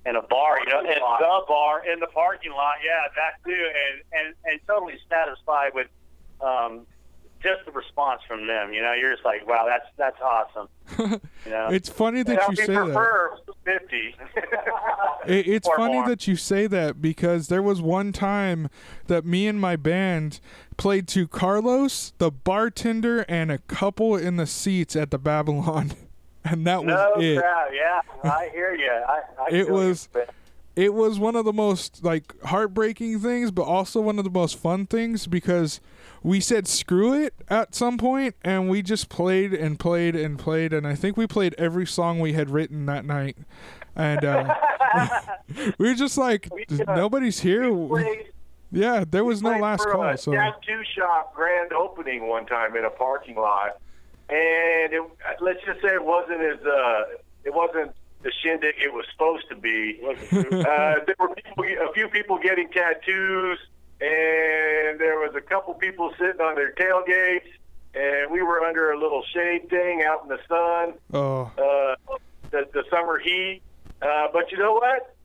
in 0.06 0.16
a 0.16 0.22
bar, 0.22 0.60
you 0.60 0.70
know, 0.72 0.80
in 0.80 0.88
the 0.88 1.42
bar 1.48 1.86
in 1.86 2.00
the 2.00 2.08
parking 2.08 2.52
lot. 2.52 2.76
Yeah, 2.84 3.02
that 3.16 3.44
too, 3.46 3.52
and 3.54 4.02
and 4.26 4.36
and 4.46 4.60
totally 4.68 4.98
satisfied 5.10 5.72
with 5.74 5.88
um, 6.42 6.86
just 7.44 7.66
the 7.66 7.72
response 7.72 8.22
from 8.28 8.48
them. 8.48 8.74
You 8.74 8.82
know, 8.82 8.94
you're 8.94 9.12
just 9.14 9.26
like, 9.26 9.46
wow, 9.48 9.66
that's 9.68 9.86
that's 9.98 10.20
awesome. 10.22 11.20
You 11.46 11.52
know, 11.52 11.70
it's 11.72 11.88
funny 11.90 12.22
that 12.24 12.34
Yeah, 12.34 12.44
you 12.44 12.50
we 12.50 12.56
say 12.58 12.66
that. 12.68 12.86
prefer 12.86 13.38
fifty. 13.64 14.14
It, 15.26 15.48
it's 15.48 15.68
Or 15.68 15.78
funny 15.78 15.96
more. 15.96 16.08
that 16.10 16.28
you 16.28 16.36
say 16.36 16.68
that 16.68 17.02
because 17.02 17.48
there 17.48 17.62
was 17.62 17.82
one 17.82 18.12
time 18.12 18.70
that 19.08 19.26
me 19.26 19.48
and 19.48 19.60
my 19.60 19.76
band 19.78 20.40
played 20.78 21.08
to 21.10 21.28
Carlos, 21.28 22.14
the 22.18 22.30
bartender, 22.32 23.22
and 23.30 23.52
a 23.52 23.58
couple 23.60 24.16
in 24.18 24.36
the 24.36 24.46
seats 24.46 24.96
at 24.96 25.12
the 25.12 25.18
Babylon, 25.18 25.94
and 26.46 26.66
that 26.68 26.84
was 26.84 26.94
no 26.94 27.14
it. 27.18 27.38
crap. 27.40 27.70
Yeah, 27.74 28.02
I 28.32 28.50
hear 28.54 28.74
you. 28.76 28.90
I, 28.92 29.20
I 29.42 29.48
It 29.52 29.68
you, 29.68 29.74
was- 29.74 30.10
but- 30.12 30.30
It 30.76 30.94
was 30.94 31.20
one 31.20 31.36
of 31.36 31.44
the 31.46 31.54
most 31.54 32.04
like 32.04 32.34
heartbreaking 32.44 33.20
things, 33.20 33.52
but 33.52 33.64
also 33.64 34.00
one 34.02 34.18
of 34.18 34.24
the 34.24 34.30
most 34.32 34.58
fun 34.58 34.86
things 34.86 35.28
because 35.28 35.82
we 36.24 36.40
said 36.40 36.68
screw 36.68 37.14
it 37.14 37.34
at 37.50 37.74
some 37.76 37.98
point, 37.98 38.36
and 38.44 38.70
we 38.70 38.82
just 38.82 39.10
played 39.10 39.54
and 39.54 39.78
played 39.80 40.16
and 40.16 40.38
played, 40.40 40.72
and 40.74 40.86
I 40.88 40.96
think 40.96 41.16
we 41.18 41.28
played 41.28 41.56
every 41.58 41.86
song 41.86 42.20
we 42.20 42.34
had 42.34 42.50
written 42.50 42.86
that 42.88 43.06
night, 43.06 43.38
and 43.96 44.24
uh, 44.26 44.56
we 45.78 45.90
were 45.90 45.96
just 45.96 46.18
like, 46.18 46.50
uh, 46.88 46.96
nobody's 46.96 47.40
here. 47.40 47.74
Played- 47.74 48.32
Yeah, 48.72 49.04
there 49.10 49.24
was 49.26 49.42
no 49.42 49.58
last 49.58 49.86
call. 49.88 50.04
A 50.04 50.18
So 50.18 50.32
tattoo 50.34 50.82
shop 50.96 51.34
grand 51.34 51.74
opening 51.74 52.28
one 52.28 52.46
time 52.46 52.76
in 52.76 52.86
a 52.86 52.90
parking 52.90 53.36
lot, 53.36 53.80
and 54.30 54.94
it, 54.94 55.02
let's 55.42 55.60
just 55.66 55.82
say 55.82 55.90
it 55.90 56.06
wasn't 56.06 56.42
as 56.42 56.60
uh, 56.66 57.04
it 57.44 57.54
wasn't 57.54 57.92
the 58.22 58.32
shindig 58.44 58.76
it 58.78 58.94
was 58.94 59.06
supposed 59.12 59.48
to 59.50 59.56
be. 59.56 60.00
uh, 60.06 60.96
there 61.06 61.16
were 61.20 61.34
people, 61.36 61.64
a 61.64 61.94
few 61.94 62.08
people 62.10 62.38
getting 62.38 62.70
tattoos, 62.70 63.58
and 64.02 65.00
there 65.00 65.20
was 65.20 65.34
a 65.36 65.42
couple 65.42 65.74
people 65.74 66.14
sitting 66.20 66.42
on 66.42 66.56
their 66.56 66.74
tailgates, 66.74 67.50
and 67.96 68.32
we 68.32 68.42
were 68.42 68.62
under 68.62 68.92
a 68.92 69.00
little 69.00 69.24
shade 69.34 69.70
thing 69.70 70.04
out 70.04 70.24
in 70.24 70.30
the 70.30 70.40
sun 70.48 70.94
oh, 71.14 71.52
uh, 71.58 72.16
the, 72.52 72.68
the 72.74 72.84
summer 72.90 73.18
heat. 73.18 73.62
Uh, 74.02 74.28
but 74.32 74.52
you 74.52 74.58
know 74.58 74.74
what? 74.74 75.16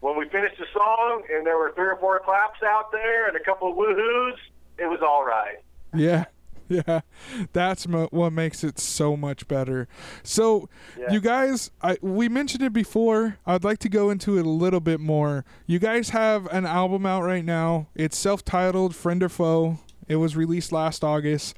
When 0.00 0.18
we 0.18 0.28
finished 0.28 0.58
the 0.58 0.66
song 0.72 1.22
and 1.32 1.46
there 1.46 1.56
were 1.56 1.72
three 1.76 1.86
or 1.86 1.96
four 1.96 2.18
claps 2.18 2.60
out 2.62 2.90
there 2.90 3.28
and 3.28 3.36
a 3.36 3.40
couple 3.40 3.70
of 3.70 3.76
woohoos, 3.76 4.34
it 4.78 4.86
was 4.86 5.00
all 5.00 5.24
right. 5.24 5.58
yeah. 5.94 6.24
Yeah, 6.86 7.00
that's 7.52 7.86
mo- 7.86 8.08
what 8.10 8.32
makes 8.32 8.64
it 8.64 8.78
so 8.78 9.16
much 9.16 9.46
better. 9.46 9.88
So, 10.22 10.68
you 11.10 11.20
guys, 11.20 11.70
I 11.82 11.98
we 12.00 12.28
mentioned 12.28 12.62
it 12.62 12.72
before. 12.72 13.36
I'd 13.46 13.64
like 13.64 13.78
to 13.80 13.88
go 13.88 14.08
into 14.10 14.38
it 14.38 14.46
a 14.46 14.48
little 14.48 14.80
bit 14.80 15.00
more. 15.00 15.44
You 15.66 15.78
guys 15.78 16.10
have 16.10 16.46
an 16.46 16.64
album 16.64 17.04
out 17.04 17.22
right 17.22 17.44
now. 17.44 17.88
It's 17.94 18.16
self-titled 18.16 18.94
"Friend 18.96 19.22
or 19.22 19.28
Faux." 19.28 19.80
It 20.08 20.16
was 20.16 20.34
released 20.34 20.72
last 20.72 21.04
August. 21.04 21.54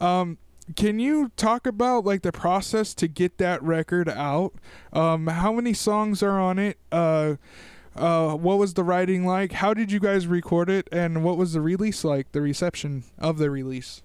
Um, 0.00 0.38
can 0.76 0.98
you 0.98 1.30
talk 1.36 1.66
about 1.66 2.04
like 2.04 2.22
the 2.22 2.32
process 2.32 2.94
to 2.94 3.08
get 3.08 3.38
that 3.38 3.62
record 3.62 4.08
out? 4.08 4.52
Um, 4.92 5.28
how 5.28 5.52
many 5.52 5.72
songs 5.72 6.22
are 6.22 6.38
on 6.38 6.58
it? 6.58 6.78
Uh, 6.92 7.36
uh, 7.96 8.34
what 8.34 8.58
was 8.58 8.74
the 8.74 8.84
writing 8.84 9.26
like? 9.26 9.52
How 9.52 9.74
did 9.74 9.90
you 9.90 9.98
guys 9.98 10.26
record 10.26 10.70
it? 10.70 10.88
And 10.92 11.24
what 11.24 11.36
was 11.36 11.54
the 11.54 11.60
release 11.60 12.04
like? 12.04 12.30
The 12.32 12.40
reception 12.40 13.04
of 13.18 13.38
the 13.38 13.50
release? 13.50 14.02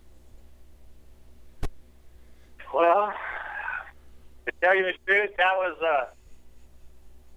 Well, 2.73 3.13
to 4.47 4.52
tell 4.63 4.75
you 4.75 4.83
the 4.85 4.93
truth, 5.05 5.31
that 5.37 5.55
was 5.57 5.77
uh, 5.81 6.05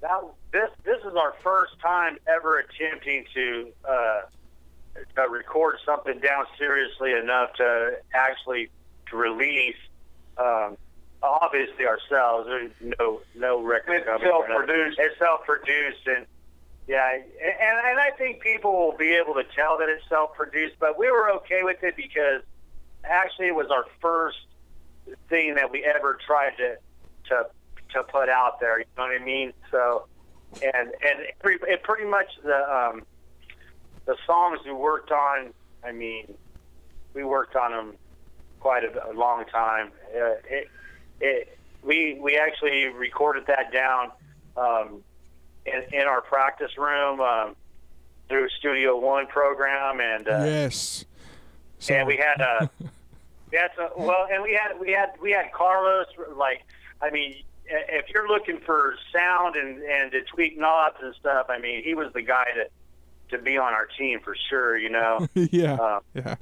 that 0.03 0.21
this 0.53 0.71
this 0.85 0.99
is 0.99 1.17
our 1.17 1.35
first 1.43 1.79
time 1.81 2.19
ever 2.27 2.59
attempting 2.59 3.25
to 3.35 3.69
uh, 3.89 4.21
to 5.17 5.29
record 5.29 5.77
something 5.85 6.21
down 6.21 6.47
seriously 6.59 7.13
enough 7.13 7.53
to 7.55 7.99
actually 8.15 8.71
to 9.11 9.17
release. 9.17 9.77
Um, 10.39 10.77
obviously 11.23 11.87
ourselves, 11.87 12.47
there's 12.47 12.73
no 13.01 13.21
no 13.35 13.63
record 13.63 13.97
It's 13.97 14.07
company. 14.07 14.31
self-produced. 14.31 14.99
It's 14.99 15.19
self-produced, 15.19 16.07
and 16.07 16.27
yeah, 16.87 17.13
and 17.15 17.79
and 17.91 17.99
I 17.99 18.11
think 18.17 18.41
people 18.41 18.73
will 18.73 18.97
be 18.97 19.15
able 19.15 19.35
to 19.35 19.45
tell 19.55 19.79
that 19.79 19.89
it's 19.89 20.09
self-produced. 20.09 20.77
But 20.79 20.99
we 20.99 21.11
were 21.11 21.31
okay 21.37 21.63
with 21.63 21.83
it 21.83 21.97
because 21.97 22.43
actually 23.05 23.49
it 23.49 23.55
was 23.55 23.69
our 23.71 23.85
first 24.01 24.39
thing 25.29 25.55
that 25.55 25.71
we 25.71 25.85
ever 25.85 26.19
tried 26.27 26.57
to 26.59 26.77
to 27.29 27.47
to 27.93 28.03
put 28.05 28.29
out 28.29 28.61
there. 28.61 28.79
You 28.79 28.85
know 28.97 29.05
what 29.05 29.21
I 29.21 29.25
mean? 29.25 29.53
So, 29.71 30.07
and 30.55 30.89
and 30.89 31.27
every, 31.41 31.59
it 31.63 31.83
pretty 31.83 32.05
much 32.05 32.27
the 32.43 32.57
um, 32.57 33.03
the 34.05 34.17
songs 34.27 34.61
we 34.65 34.73
worked 34.73 35.11
on. 35.11 35.53
I 35.85 35.93
mean, 35.93 36.35
we 37.15 37.25
worked 37.25 37.57
on 37.57 37.71
them 37.71 37.95
quite 38.61 38.85
a, 38.85 39.11
a 39.11 39.15
long 39.15 39.45
time. 39.47 39.93
Uh, 40.15 40.35
it, 40.49 40.69
it 41.21 41.59
we 41.83 42.19
we 42.21 42.37
actually 42.37 42.87
recorded 42.87 43.47
that 43.47 43.73
down 43.73 44.11
um, 44.57 45.03
in, 45.65 45.83
in 45.93 46.07
our 46.07 46.21
practice 46.21 46.77
room 46.77 47.21
um, 47.21 47.57
through 48.29 48.49
Studio 48.59 48.99
One 48.99 49.27
program, 49.27 50.01
and 50.01 50.29
uh, 50.29 50.45
yes. 50.45 51.05
So, 51.79 51.95
and 51.95 52.07
we 52.07 52.17
had 52.17 52.41
a 52.41 52.71
That's 53.53 53.79
a, 53.79 53.91
well, 53.97 54.27
and 54.31 54.43
we 54.43 54.59
had 54.61 54.79
we 54.81 54.91
had 54.91 55.11
we 55.21 55.31
had 55.31 55.53
Carlos. 55.53 56.07
Like, 56.37 56.65
I 57.01 57.11
mean, 57.11 57.43
if 57.67 58.07
you're 58.11 58.29
looking 58.29 58.59
for 58.65 58.97
sound 59.13 59.57
and 59.57 59.83
and 59.83 60.13
to 60.13 60.23
tweak 60.23 60.59
knobs 60.59 60.97
and 61.03 61.15
stuff, 61.15 61.47
I 61.49 61.59
mean, 61.59 61.83
he 61.83 61.95
was 61.95 62.13
the 62.13 62.23
guy 62.23 62.47
to 62.55 63.37
to 63.37 63.43
be 63.43 63.59
on 63.59 63.73
our 63.73 63.87
team 63.99 64.21
for 64.21 64.37
sure. 64.49 64.77
You 64.77 64.91
know, 64.91 65.27
yeah. 65.35 65.75
Uh, 65.75 66.01
yeah. 66.15 66.37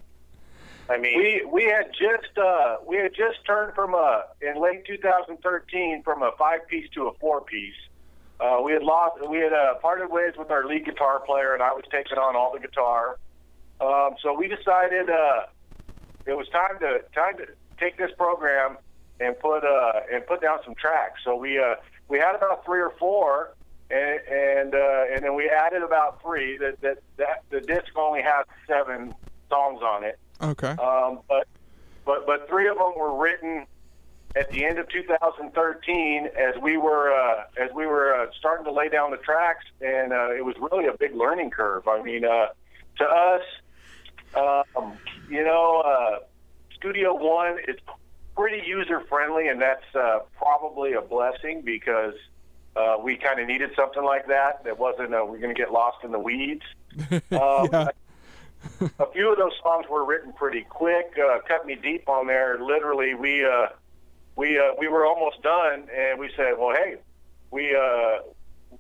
I 0.89 0.99
mean, 0.99 1.17
We 1.17 1.45
we 1.51 1.65
had 1.65 1.93
just 1.93 2.37
uh, 2.37 2.77
we 2.87 2.97
had 2.97 3.15
just 3.15 3.45
turned 3.47 3.75
from 3.75 3.95
a 3.95 4.25
in 4.41 4.61
late 4.61 4.85
2013 4.85 6.03
from 6.03 6.23
a 6.23 6.33
five 6.39 6.67
piece 6.69 6.89
to 6.95 7.09
a 7.09 7.15
four 7.15 7.41
piece. 7.41 7.75
Uh, 8.39 8.61
we 8.63 8.73
had 8.73 8.83
lost 8.83 9.17
we 9.29 9.39
had 9.39 9.53
uh, 9.53 9.75
parted 9.81 10.11
ways 10.11 10.35
with 10.37 10.51
our 10.51 10.67
lead 10.67 10.85
guitar 10.85 11.21
player, 11.21 11.55
and 11.55 11.63
I 11.63 11.73
was 11.73 11.85
taking 11.91 12.19
on 12.19 12.37
all 12.37 12.53
the 12.53 12.61
guitar. 12.61 13.19
Um, 13.81 14.17
so 14.23 14.35
we 14.35 14.47
decided 14.49 15.09
uh, 15.09 15.45
it 16.27 16.37
was 16.37 16.49
time 16.49 16.79
to 16.81 17.01
time 17.15 17.39
to 17.39 17.47
take 17.79 17.97
this 17.97 18.11
program 18.19 18.77
and 19.21 19.39
put 19.39 19.65
uh, 19.65 20.01
and 20.12 20.27
put 20.27 20.41
down 20.41 20.59
some 20.65 20.75
tracks. 20.75 21.21
So 21.25 21.37
we 21.37 21.59
uh, 21.59 21.77
we 22.09 22.19
had 22.19 22.35
about 22.35 22.65
three 22.65 22.81
or 22.81 22.91
four, 22.99 23.55
and 23.91 24.21
and 24.29 24.75
uh, 24.75 25.05
and 25.12 25.25
then 25.25 25.35
we 25.35 25.49
added 25.49 25.83
about 25.83 26.21
three. 26.23 26.59
That 26.59 26.81
that 26.81 26.99
that 27.17 27.43
the 27.51 27.61
disc 27.61 27.97
only 27.97 28.23
has 28.23 28.47
seven 28.67 29.15
songs 29.49 29.83
on 29.83 30.05
it. 30.05 30.19
Okay. 30.43 30.71
Um, 30.71 31.21
but 31.29 31.47
but 32.05 32.27
but 32.27 32.49
three 32.49 32.69
of 32.69 32.77
them 32.77 32.93
were 32.97 33.17
written 33.17 33.67
at 34.37 34.51
the 34.51 34.65
end 34.65 34.79
of 34.79 34.89
2013 34.89 36.29
as 36.37 36.61
we 36.61 36.77
were 36.77 37.12
uh, 37.12 37.45
as 37.57 37.71
we 37.75 37.87
were 37.87 38.15
uh, 38.15 38.27
starting 38.39 38.65
to 38.65 38.73
lay 38.73 38.89
down 38.89 39.11
the 39.11 39.17
tracks, 39.19 39.65
and 39.81 40.12
uh, 40.12 40.33
it 40.33 40.45
was 40.45 40.57
really 40.59 40.87
a 40.87 40.97
big 40.99 41.15
learning 41.15 41.51
curve. 41.51 41.87
I 41.87 42.03
mean, 42.03 42.25
uh, 42.25 42.49
to 42.99 43.05
us, 43.05 43.43
um, 44.35 44.95
you 45.29 45.45
know, 45.45 45.83
uh, 45.87 46.19
Studio 46.77 47.15
One 47.15 47.59
is 47.69 47.77
pretty 48.37 48.66
user 48.66 49.01
friendly, 49.09 49.49
and 49.49 49.61
that's 49.61 49.85
uh, 49.95 50.20
probably 50.37 50.93
a 50.95 51.01
blessing 51.03 51.62
because. 51.64 52.14
Uh, 52.76 52.97
we 53.01 53.16
kind 53.16 53.39
of 53.39 53.47
needed 53.47 53.70
something 53.76 54.03
like 54.03 54.26
that. 54.26 54.64
That 54.64 54.80
wasn't 54.80 55.14
uh, 55.14 55.24
we're 55.24 55.39
going 55.39 55.55
to 55.55 55.57
get 55.57 55.70
lost 55.70 55.99
in 56.03 56.11
the 56.11 56.18
weeds. 56.18 56.64
Um, 57.30 57.68
yeah. 57.72 57.89
a 58.99 59.07
few 59.12 59.30
of 59.30 59.39
those 59.39 59.53
songs 59.62 59.87
were 59.89 60.05
written 60.05 60.32
pretty 60.32 60.62
quick. 60.62 61.16
Uh, 61.16 61.39
Cut 61.47 61.66
me 61.66 61.76
deep 61.76 62.09
on 62.09 62.26
there. 62.26 62.59
Literally, 62.61 63.14
we 63.14 63.45
uh, 63.45 63.68
we 64.37 64.59
uh, 64.59 64.72
we 64.78 64.89
were 64.89 65.07
almost 65.07 65.41
done, 65.43 65.87
and 65.95 66.18
we 66.18 66.30
said, 66.37 66.55
"Well, 66.59 66.74
hey, 66.74 66.97
we." 67.51 67.76
Uh, 67.76 68.22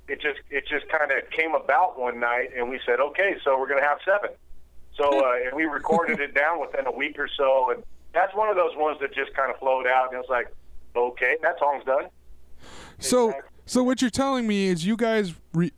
it 0.08 0.20
just 0.20 0.40
it 0.50 0.66
just 0.66 0.88
kind 0.88 1.10
of 1.10 1.30
came 1.30 1.54
about 1.54 1.98
one 1.98 2.20
night, 2.20 2.50
and 2.56 2.68
we 2.68 2.80
said, 2.84 3.00
"Okay, 3.00 3.36
so 3.44 3.58
we're 3.58 3.68
going 3.68 3.80
to 3.80 3.86
have 3.86 3.98
seven. 4.04 4.30
So 4.96 5.04
uh, 5.26 5.46
and 5.46 5.56
we 5.56 5.64
recorded 5.64 6.20
it 6.20 6.34
down 6.34 6.60
within 6.60 6.86
a 6.86 6.92
week 6.92 7.18
or 7.18 7.28
so, 7.28 7.70
and 7.70 7.82
that's 8.14 8.34
one 8.34 8.48
of 8.48 8.56
those 8.56 8.74
ones 8.76 8.98
that 9.00 9.14
just 9.14 9.34
kind 9.34 9.50
of 9.50 9.58
flowed 9.58 9.86
out, 9.86 10.06
and 10.08 10.14
it 10.14 10.18
was 10.18 10.30
like, 10.30 10.46
"Okay, 10.96 11.36
that 11.42 11.58
song's 11.58 11.84
done." 11.84 12.04
So, 12.98 13.28
Exactly. 13.30 13.50
so 13.66 13.82
what 13.82 14.00
you're 14.00 14.10
telling 14.10 14.46
me 14.46 14.68
is 14.68 14.86
you 14.86 14.96
guys 14.96 15.34
re- 15.52 15.72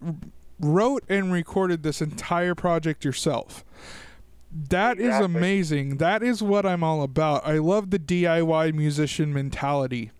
wrote 0.61 1.03
and 1.09 1.32
recorded 1.32 1.82
this 1.82 2.01
entire 2.03 2.55
project 2.55 3.05
yourself. 3.05 3.64
That 4.70 4.99
is 4.99 5.07
Exactly. 5.07 5.24
amazing. 5.37 5.97
That 5.99 6.22
is 6.22 6.43
what 6.43 6.64
I'm 6.64 6.82
all 6.84 7.03
about. 7.03 7.47
I 7.47 7.59
love 7.59 7.91
the 7.91 7.99
DIY 7.99 8.72
musician 8.74 9.32
mentality. 9.34 10.12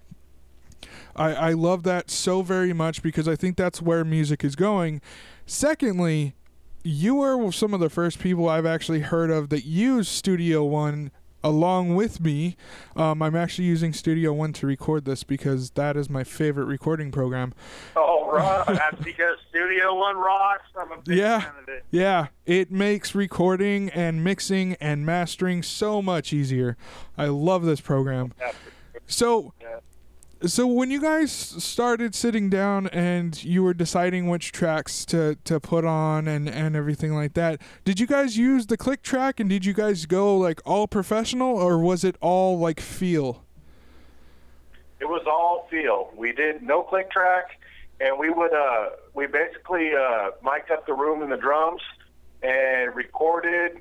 I, 1.15 1.33
I 1.35 1.53
love 1.53 1.85
that 1.85 2.11
so 2.11 2.43
very 2.43 2.73
much 2.75 3.03
because 3.03 3.27
I 3.29 3.37
think 3.37 3.57
that's 3.57 3.81
where 3.81 4.05
music 4.05 4.45
is 4.45 4.55
going. 4.57 5.01
Secondly, 5.47 6.35
you 6.83 7.21
are 7.23 7.51
some 7.53 7.73
of 7.73 7.81
the 7.81 7.89
first 7.89 8.19
people 8.19 8.49
I've 8.49 8.67
actually 8.67 9.01
heard 9.01 9.31
of 9.31 9.49
that 9.49 9.65
use 9.65 10.09
Studio 10.09 10.65
One 10.65 11.11
along 11.47 11.95
with 11.95 12.21
me. 12.21 12.57
Um, 12.97 13.23
I'm 13.23 13.37
actually 13.37 13.67
using 13.67 13.93
Studio 13.93 14.33
One 14.33 14.53
to 14.55 14.67
record 14.67 15.05
this 15.05 15.23
because 15.23 15.71
that 15.71 15.97
is 15.97 16.11
my 16.11 16.25
favorite 16.25 16.65
recording 16.65 17.13
program. 17.13 17.55
oh, 17.95 18.29
right. 18.31 18.65
That's 18.67 19.01
because 19.03 19.37
Studio 19.49 19.95
One 19.95 20.17
rocks. 20.17 20.65
I'm 20.79 20.91
a 20.93 20.97
big 21.03 21.19
Yeah. 21.19 21.41
fan 21.41 21.53
of 21.63 21.69
it. 21.69 21.85
Yeah, 21.91 22.27
it 22.45 22.71
makes 22.73 23.15
recording 23.15 23.91
and 23.91 24.25
mixing 24.25 24.75
and 24.81 25.07
mastering 25.07 25.63
so 25.63 26.03
much 26.03 26.33
easier. 26.33 26.77
I 27.17 27.27
love 27.27 27.65
this 27.65 27.81
program. 27.81 28.33
So, 29.07 29.53
so 30.47 30.67
when 30.67 30.91
you 30.91 31.01
guys 31.01 31.33
started 31.33 32.15
sitting 32.15 32.51
down 32.51 32.87
and 32.89 33.43
you 33.45 33.63
were 33.63 33.75
deciding 33.75 34.29
which 34.29 34.53
tracks 34.53 35.05
to, 35.07 35.37
to 35.45 35.61
put 35.61 35.85
on 35.85 36.29
and, 36.29 36.49
and 36.49 36.77
everything 36.77 37.15
like 37.15 37.35
that, 37.35 37.61
did 37.85 38.01
you 38.01 38.07
guys 38.07 38.37
use 38.37 38.67
the 38.67 38.77
click 38.77 39.03
track 39.03 39.41
and 39.41 39.49
did 39.49 39.65
you 39.65 39.73
guys 39.73 40.07
go 40.07 40.37
like 40.37 40.61
all 40.65 40.87
professional 40.87 41.57
or 41.57 41.79
was 41.79 42.05
it 42.05 42.17
all 42.21 42.59
like 42.59 42.81
feel? 42.81 43.45
It 45.01 45.07
was 45.07 45.23
all 45.27 45.67
feel. 45.71 46.13
We 46.17 46.33
did 46.33 46.63
no 46.63 46.83
click 46.83 47.11
track, 47.11 47.61
and 48.01 48.19
we 48.19 48.31
would 48.31 48.55
uh, 48.55 48.91
we 49.15 49.27
basically 49.27 49.93
uh, 49.95 50.31
mic'd 50.43 50.71
up 50.71 50.87
the 50.87 50.95
room 50.95 51.23
and 51.23 51.31
the 51.31 51.37
drums 51.37 51.83
and 52.43 52.95
recorded 52.95 53.81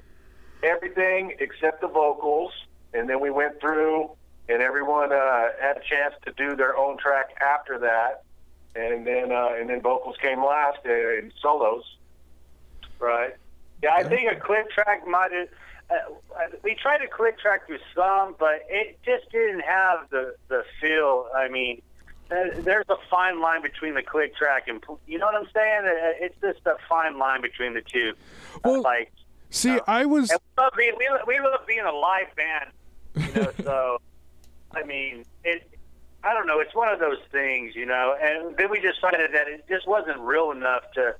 everything 0.64 1.36
except 1.40 1.82
the 1.82 1.88
vocals, 1.88 2.52
and 2.94 3.10
then 3.10 3.22
we 3.22 3.30
went 3.30 3.62
through, 3.62 4.10
and 4.50 4.62
everyone 4.62 5.12
uh, 5.12 5.48
had 5.60 5.78
a 5.78 5.82
chance 5.82 6.14
to 6.26 6.32
do 6.34 6.56
their 6.56 6.76
own 6.78 6.98
track 6.98 7.36
after 7.42 7.80
that, 7.80 8.24
and 8.76 9.06
then 9.06 9.32
uh, 9.32 9.50
and 9.58 9.70
then 9.70 9.82
vocals 9.82 10.16
came 10.22 10.44
last 10.44 10.80
uh, 10.86 10.90
in 10.92 11.32
solos. 11.42 11.84
Right. 13.00 13.36
Yeah, 13.84 13.94
I 13.94 14.04
think 14.04 14.32
a 14.32 14.40
click 14.40 14.70
track 14.72 15.08
might 15.08 15.32
have. 15.32 15.48
Uh, 15.90 16.48
we 16.64 16.74
tried 16.76 16.98
to 17.00 17.08
click 17.08 17.38
track 17.40 17.68
through 17.68 17.80
some, 17.96 18.36
but 18.40 18.62
it 18.70 18.98
just 19.06 19.30
didn't 19.32 19.62
have 19.62 20.10
the 20.10 20.36
the 20.48 20.64
feel. 20.82 21.28
I 21.36 21.48
mean, 21.50 21.82
uh, 22.32 22.36
there's 22.60 22.86
a 22.90 22.96
fine 23.10 23.42
line 23.42 23.62
between 23.62 23.94
the 23.94 24.02
click 24.02 24.36
track 24.36 24.68
and 24.68 24.84
you 25.08 25.18
know 25.20 25.26
what 25.28 25.36
I'm 25.36 25.48
saying. 25.54 25.82
Uh, 25.86 26.26
It's 26.26 26.36
just 26.42 26.66
a 26.66 26.78
fine 26.90 27.18
line 27.20 27.42
between 27.42 27.74
the 27.74 27.82
two. 27.82 28.14
Uh, 28.56 28.60
Well, 28.64 28.82
like, 28.82 29.12
See, 29.52 29.80
I 29.88 30.06
was 30.06 30.30
we 30.32 30.38
love 30.64 30.74
being 30.76 30.94
we, 30.98 31.08
we 31.28 31.40
love 31.40 31.66
being 31.68 31.82
a 31.86 31.92
live 31.92 32.28
band. 32.36 32.72
You 33.16 33.42
know, 33.42 33.52
so 33.64 33.98
I 34.76 34.84
mean, 34.84 35.26
it. 35.44 35.70
I 36.24 36.34
don't 36.34 36.48
know. 36.48 36.60
It's 36.60 36.74
one 36.74 36.90
of 36.92 37.00
those 37.00 37.20
things, 37.32 37.76
you 37.76 37.86
know. 37.86 38.16
And 38.20 38.58
then 38.58 38.70
we 38.72 38.80
decided 38.80 39.32
that 39.34 39.48
it 39.48 39.66
just 39.70 39.88
wasn't 39.88 40.20
real 40.20 40.52
enough 40.52 40.84
to. 40.96 41.16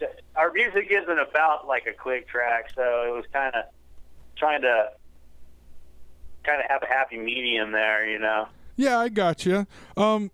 to 0.00 0.08
our 0.36 0.52
music 0.52 0.88
isn't 0.90 1.18
about 1.18 1.66
like 1.66 1.86
a 1.86 1.92
click 1.92 2.28
track, 2.28 2.70
so 2.74 2.82
it 2.82 3.12
was 3.12 3.24
kind 3.32 3.54
of 3.54 3.64
trying 4.36 4.62
to 4.62 4.88
kind 6.44 6.60
of 6.60 6.68
have 6.68 6.82
a 6.82 6.86
happy 6.86 7.18
medium 7.18 7.72
there, 7.72 8.08
you 8.08 8.18
know. 8.18 8.48
Yeah, 8.76 8.98
I 8.98 9.08
got 9.08 9.46
you. 9.46 9.66
Um, 9.96 10.30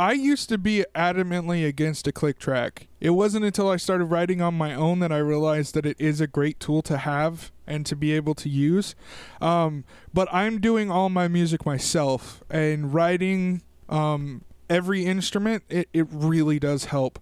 I 0.00 0.12
used 0.12 0.48
to 0.48 0.56
be 0.56 0.82
adamantly 0.94 1.66
against 1.66 2.06
a 2.06 2.12
click 2.12 2.38
track. 2.38 2.88
It 3.00 3.10
wasn't 3.10 3.44
until 3.44 3.68
I 3.68 3.76
started 3.76 4.06
writing 4.06 4.40
on 4.40 4.54
my 4.54 4.74
own 4.74 5.00
that 5.00 5.12
I 5.12 5.18
realized 5.18 5.74
that 5.74 5.84
it 5.84 6.00
is 6.00 6.22
a 6.22 6.26
great 6.26 6.58
tool 6.58 6.80
to 6.82 6.96
have 6.96 7.52
and 7.66 7.84
to 7.84 7.94
be 7.94 8.12
able 8.12 8.34
to 8.36 8.48
use. 8.48 8.94
Um, 9.42 9.84
but 10.14 10.26
I'm 10.32 10.58
doing 10.58 10.90
all 10.90 11.10
my 11.10 11.28
music 11.28 11.66
myself 11.66 12.42
and 12.48 12.94
writing 12.94 13.60
um, 13.90 14.42
every 14.70 15.04
instrument. 15.04 15.64
It, 15.68 15.90
it 15.92 16.06
really 16.10 16.58
does 16.58 16.86
help. 16.86 17.18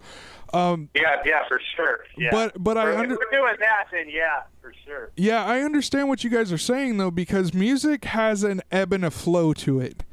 Um, 0.54 0.88
Yeah, 0.94 1.16
yeah, 1.26 1.48
for 1.48 1.60
sure. 1.74 2.04
Yeah. 2.16 2.30
But 2.30 2.62
but 2.62 2.78
I 2.78 2.92
If 2.92 2.98
under 2.98 3.16
we're 3.16 3.38
doing 3.40 3.56
that, 3.58 3.86
then 3.90 4.08
yeah, 4.08 4.42
for 4.62 4.72
sure. 4.86 5.10
yeah 5.16 5.44
I 5.44 5.62
understand 5.62 6.08
what 6.08 6.22
you 6.22 6.30
guys 6.30 6.52
are 6.52 6.58
saying 6.58 6.98
though 6.98 7.10
because 7.10 7.52
music 7.52 8.04
has 8.04 8.44
an 8.44 8.62
ebb 8.70 8.92
and 8.92 9.04
a 9.04 9.10
flow 9.10 9.52
to 9.54 9.80
it, 9.80 10.04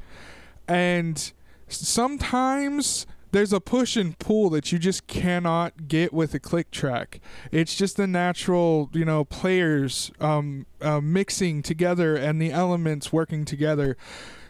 and 0.67 1.31
sometimes 1.67 3.05
there's 3.31 3.51
a 3.51 3.59
push 3.59 3.97
and 3.97 4.17
pull 4.17 4.49
that 4.51 4.71
you 4.71 4.79
just 4.79 5.07
cannot 5.07 5.87
get 5.87 6.13
with 6.13 6.33
a 6.33 6.39
click 6.39 6.71
track. 6.71 7.19
It's 7.51 7.75
just 7.75 7.97
the 7.97 8.07
natural, 8.07 8.89
you 8.93 9.03
know, 9.03 9.25
players 9.25 10.11
um, 10.21 10.65
uh, 10.79 11.01
mixing 11.01 11.61
together 11.61 12.15
and 12.15 12.41
the 12.41 12.51
elements 12.51 13.11
working 13.11 13.43
together. 13.43 13.97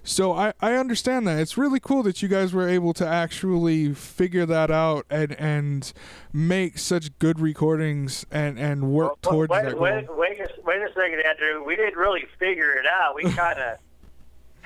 So 0.04 0.34
I, 0.34 0.54
I 0.62 0.74
understand 0.76 1.28
that. 1.28 1.40
It's 1.40 1.58
really 1.58 1.80
cool 1.80 2.04
that 2.04 2.22
you 2.22 2.28
guys 2.28 2.54
were 2.54 2.70
able 2.70 2.94
to 2.94 3.08
actually 3.08 3.92
figure 3.96 4.46
that 4.46 4.70
out 4.70 5.08
and, 5.10 5.32
and 5.40 5.92
make 6.32 6.78
such 6.78 7.18
good 7.18 7.40
recordings 7.40 8.24
and, 8.30 8.60
and 8.60 8.92
work 8.92 9.18
Well, 9.24 9.34
towards 9.34 9.50
wait, 9.50 9.64
that 9.64 9.72
goal. 9.74 9.82
wait, 9.82 10.08
wait, 10.16 10.40
a, 10.42 10.48
wait 10.64 10.82
a 10.84 10.94
second, 10.94 11.22
Andrew. 11.26 11.64
We 11.66 11.76
didn't 11.76 11.96
really 11.98 12.26
figure 12.38 12.74
it 12.74 12.86
out. 12.86 13.16
We 13.16 13.24
kind 13.32 13.58
of 13.58 13.80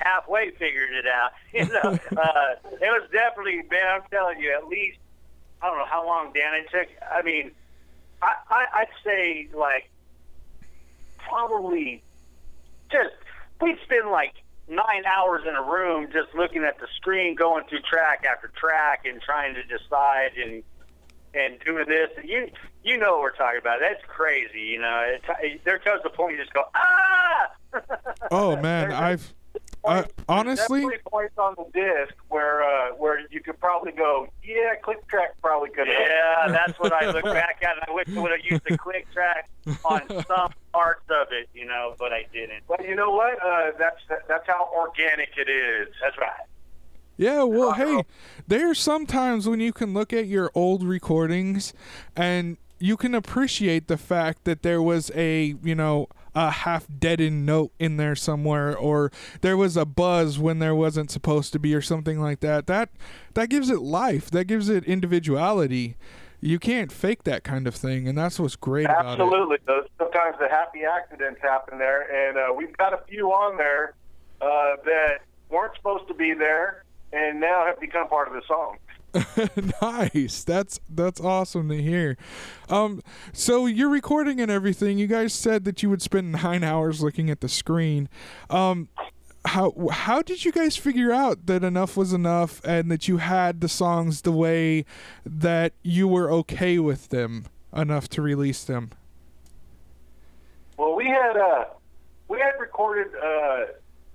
halfway 0.00 0.50
figured 0.50 0.92
it 0.92 1.06
out. 1.06 1.32
You 1.52 1.66
know, 1.66 1.98
uh, 2.16 2.54
it 2.80 2.90
was 2.90 3.08
definitely, 3.12 3.62
man. 3.70 3.84
I'm 3.86 4.02
telling 4.10 4.38
you, 4.38 4.54
at 4.56 4.68
least 4.68 4.98
I 5.60 5.66
don't 5.66 5.78
know 5.78 5.84
how 5.84 6.06
long, 6.06 6.32
Dan. 6.32 6.54
It 6.54 6.70
took. 6.70 6.88
I 7.10 7.22
mean, 7.22 7.50
I, 8.22 8.34
I 8.48 8.66
I'd 8.74 8.88
say 9.04 9.48
like 9.52 9.90
probably 11.18 12.02
just 12.90 13.10
we'd 13.60 13.78
spend 13.82 14.10
like 14.10 14.34
nine 14.68 15.04
hours 15.06 15.42
in 15.46 15.54
a 15.54 15.62
room 15.62 16.08
just 16.12 16.34
looking 16.34 16.62
at 16.62 16.78
the 16.78 16.86
screen, 16.96 17.34
going 17.34 17.64
through 17.68 17.80
track 17.80 18.24
after 18.30 18.48
track, 18.48 19.04
and 19.04 19.20
trying 19.20 19.54
to 19.54 19.62
decide 19.64 20.32
and 20.36 20.62
and 21.34 21.58
doing 21.60 21.86
this. 21.88 22.10
And 22.16 22.28
you 22.28 22.48
you 22.84 22.96
know 22.96 23.12
what 23.12 23.20
we're 23.22 23.36
talking 23.36 23.58
about. 23.58 23.80
That's 23.80 24.02
crazy. 24.06 24.60
You 24.60 24.80
know, 24.80 25.18
it, 25.42 25.64
there 25.64 25.78
comes 25.78 26.02
a 26.04 26.10
point 26.10 26.36
you 26.36 26.42
just 26.42 26.54
go 26.54 26.62
ah. 26.74 27.50
Oh 28.30 28.56
man, 28.56 28.92
I've 28.92 29.34
uh, 29.84 30.04
honestly, 30.28 30.80
definitely 30.80 31.10
points 31.10 31.38
on 31.38 31.54
the 31.56 31.64
disc 31.72 32.14
where 32.28 32.62
uh, 32.62 32.90
where 32.94 33.20
you 33.30 33.40
could 33.40 33.58
probably 33.60 33.92
go, 33.92 34.28
yeah, 34.44 34.74
click 34.82 35.06
track 35.08 35.30
probably 35.40 35.70
could 35.70 35.88
have. 35.88 35.96
Yeah, 35.98 36.48
that's 36.48 36.78
what 36.78 36.92
I 36.92 37.10
look 37.10 37.24
back 37.24 37.62
at. 37.62 37.76
and 37.76 37.84
I 37.88 37.92
wish 37.92 38.08
I 38.14 38.20
would 38.20 38.30
have 38.32 38.44
used 38.44 38.64
the 38.68 38.76
click 38.76 39.06
track 39.12 39.48
on 39.84 40.02
some 40.26 40.52
parts 40.72 41.04
of 41.10 41.28
it, 41.30 41.48
you 41.54 41.66
know, 41.66 41.94
but 41.98 42.12
I 42.12 42.26
didn't. 42.32 42.64
But 42.68 42.86
you 42.86 42.94
know 42.94 43.10
what? 43.10 43.42
Uh, 43.42 43.72
that's 43.78 44.00
that's 44.28 44.46
how 44.46 44.68
organic 44.74 45.30
it 45.36 45.48
is. 45.48 45.88
That's 46.02 46.18
right. 46.18 46.46
Yeah, 47.16 47.42
well, 47.42 47.72
hey, 47.72 47.84
there 47.84 48.04
there's 48.48 48.80
sometimes 48.80 49.46
when 49.46 49.60
you 49.60 49.72
can 49.72 49.92
look 49.92 50.12
at 50.12 50.26
your 50.26 50.50
old 50.54 50.82
recordings 50.82 51.74
and 52.16 52.56
you 52.78 52.96
can 52.96 53.14
appreciate 53.14 53.88
the 53.88 53.98
fact 53.98 54.44
that 54.44 54.62
there 54.62 54.80
was 54.80 55.10
a, 55.14 55.54
you 55.62 55.74
know, 55.74 56.08
a 56.34 56.50
half 56.50 56.86
deadened 56.98 57.44
note 57.44 57.72
in 57.78 57.96
there 57.96 58.14
somewhere 58.14 58.76
or 58.76 59.10
there 59.40 59.56
was 59.56 59.76
a 59.76 59.84
buzz 59.84 60.38
when 60.38 60.58
there 60.58 60.74
wasn't 60.74 61.10
supposed 61.10 61.52
to 61.52 61.58
be 61.58 61.74
or 61.74 61.82
something 61.82 62.20
like 62.20 62.40
that. 62.40 62.66
That 62.66 62.90
that 63.34 63.48
gives 63.50 63.70
it 63.70 63.80
life. 63.80 64.30
That 64.30 64.44
gives 64.44 64.68
it 64.68 64.84
individuality. 64.84 65.96
You 66.40 66.58
can't 66.58 66.90
fake 66.90 67.24
that 67.24 67.44
kind 67.44 67.66
of 67.66 67.74
thing, 67.74 68.08
and 68.08 68.16
that's 68.16 68.40
what's 68.40 68.56
great 68.56 68.86
about 68.86 69.18
it. 69.18 69.22
Absolutely. 69.22 69.58
Sometimes 69.98 70.36
the 70.40 70.48
happy 70.48 70.80
accidents 70.84 71.40
happen 71.42 71.78
there, 71.78 72.28
and 72.28 72.38
uh, 72.38 72.54
we've 72.54 72.74
got 72.78 72.94
a 72.94 73.00
few 73.08 73.28
on 73.28 73.58
there 73.58 73.94
uh, 74.40 74.76
that 74.86 75.18
weren't 75.50 75.76
supposed 75.76 76.08
to 76.08 76.14
be 76.14 76.32
there, 76.32 76.84
and 77.12 77.40
now 77.40 77.66
have 77.66 77.78
become 77.78 78.08
part 78.08 78.26
of 78.26 78.32
the 78.32 78.42
song. 78.48 78.78
nice. 79.82 80.44
That's 80.44 80.80
that's 80.88 81.20
awesome 81.20 81.68
to 81.68 81.82
hear. 81.82 82.16
Um, 82.68 83.02
so 83.32 83.66
you're 83.66 83.90
recording 83.90 84.40
and 84.40 84.50
everything. 84.50 84.98
You 84.98 85.06
guys 85.06 85.32
said 85.32 85.64
that 85.64 85.82
you 85.82 85.90
would 85.90 86.02
spend 86.02 86.32
nine 86.32 86.62
hours 86.62 87.02
looking 87.02 87.30
at 87.30 87.40
the 87.40 87.48
screen. 87.48 88.08
Um, 88.48 88.88
how 89.44 89.72
how 89.90 90.22
did 90.22 90.44
you 90.44 90.52
guys 90.52 90.76
figure 90.76 91.12
out 91.12 91.46
that 91.46 91.64
enough 91.64 91.96
was 91.96 92.12
enough 92.12 92.60
and 92.64 92.90
that 92.90 93.08
you 93.08 93.16
had 93.16 93.60
the 93.60 93.68
songs 93.68 94.22
the 94.22 94.32
way 94.32 94.84
that 95.24 95.72
you 95.82 96.06
were 96.06 96.30
okay 96.30 96.78
with 96.78 97.08
them 97.08 97.46
enough 97.74 98.08
to 98.10 98.22
release 98.22 98.64
them? 98.64 98.90
Well, 100.76 100.94
we 100.94 101.06
had 101.06 101.36
uh, 101.36 101.64
we 102.28 102.38
had 102.38 102.52
recorded 102.60 103.08
uh, 103.14 103.66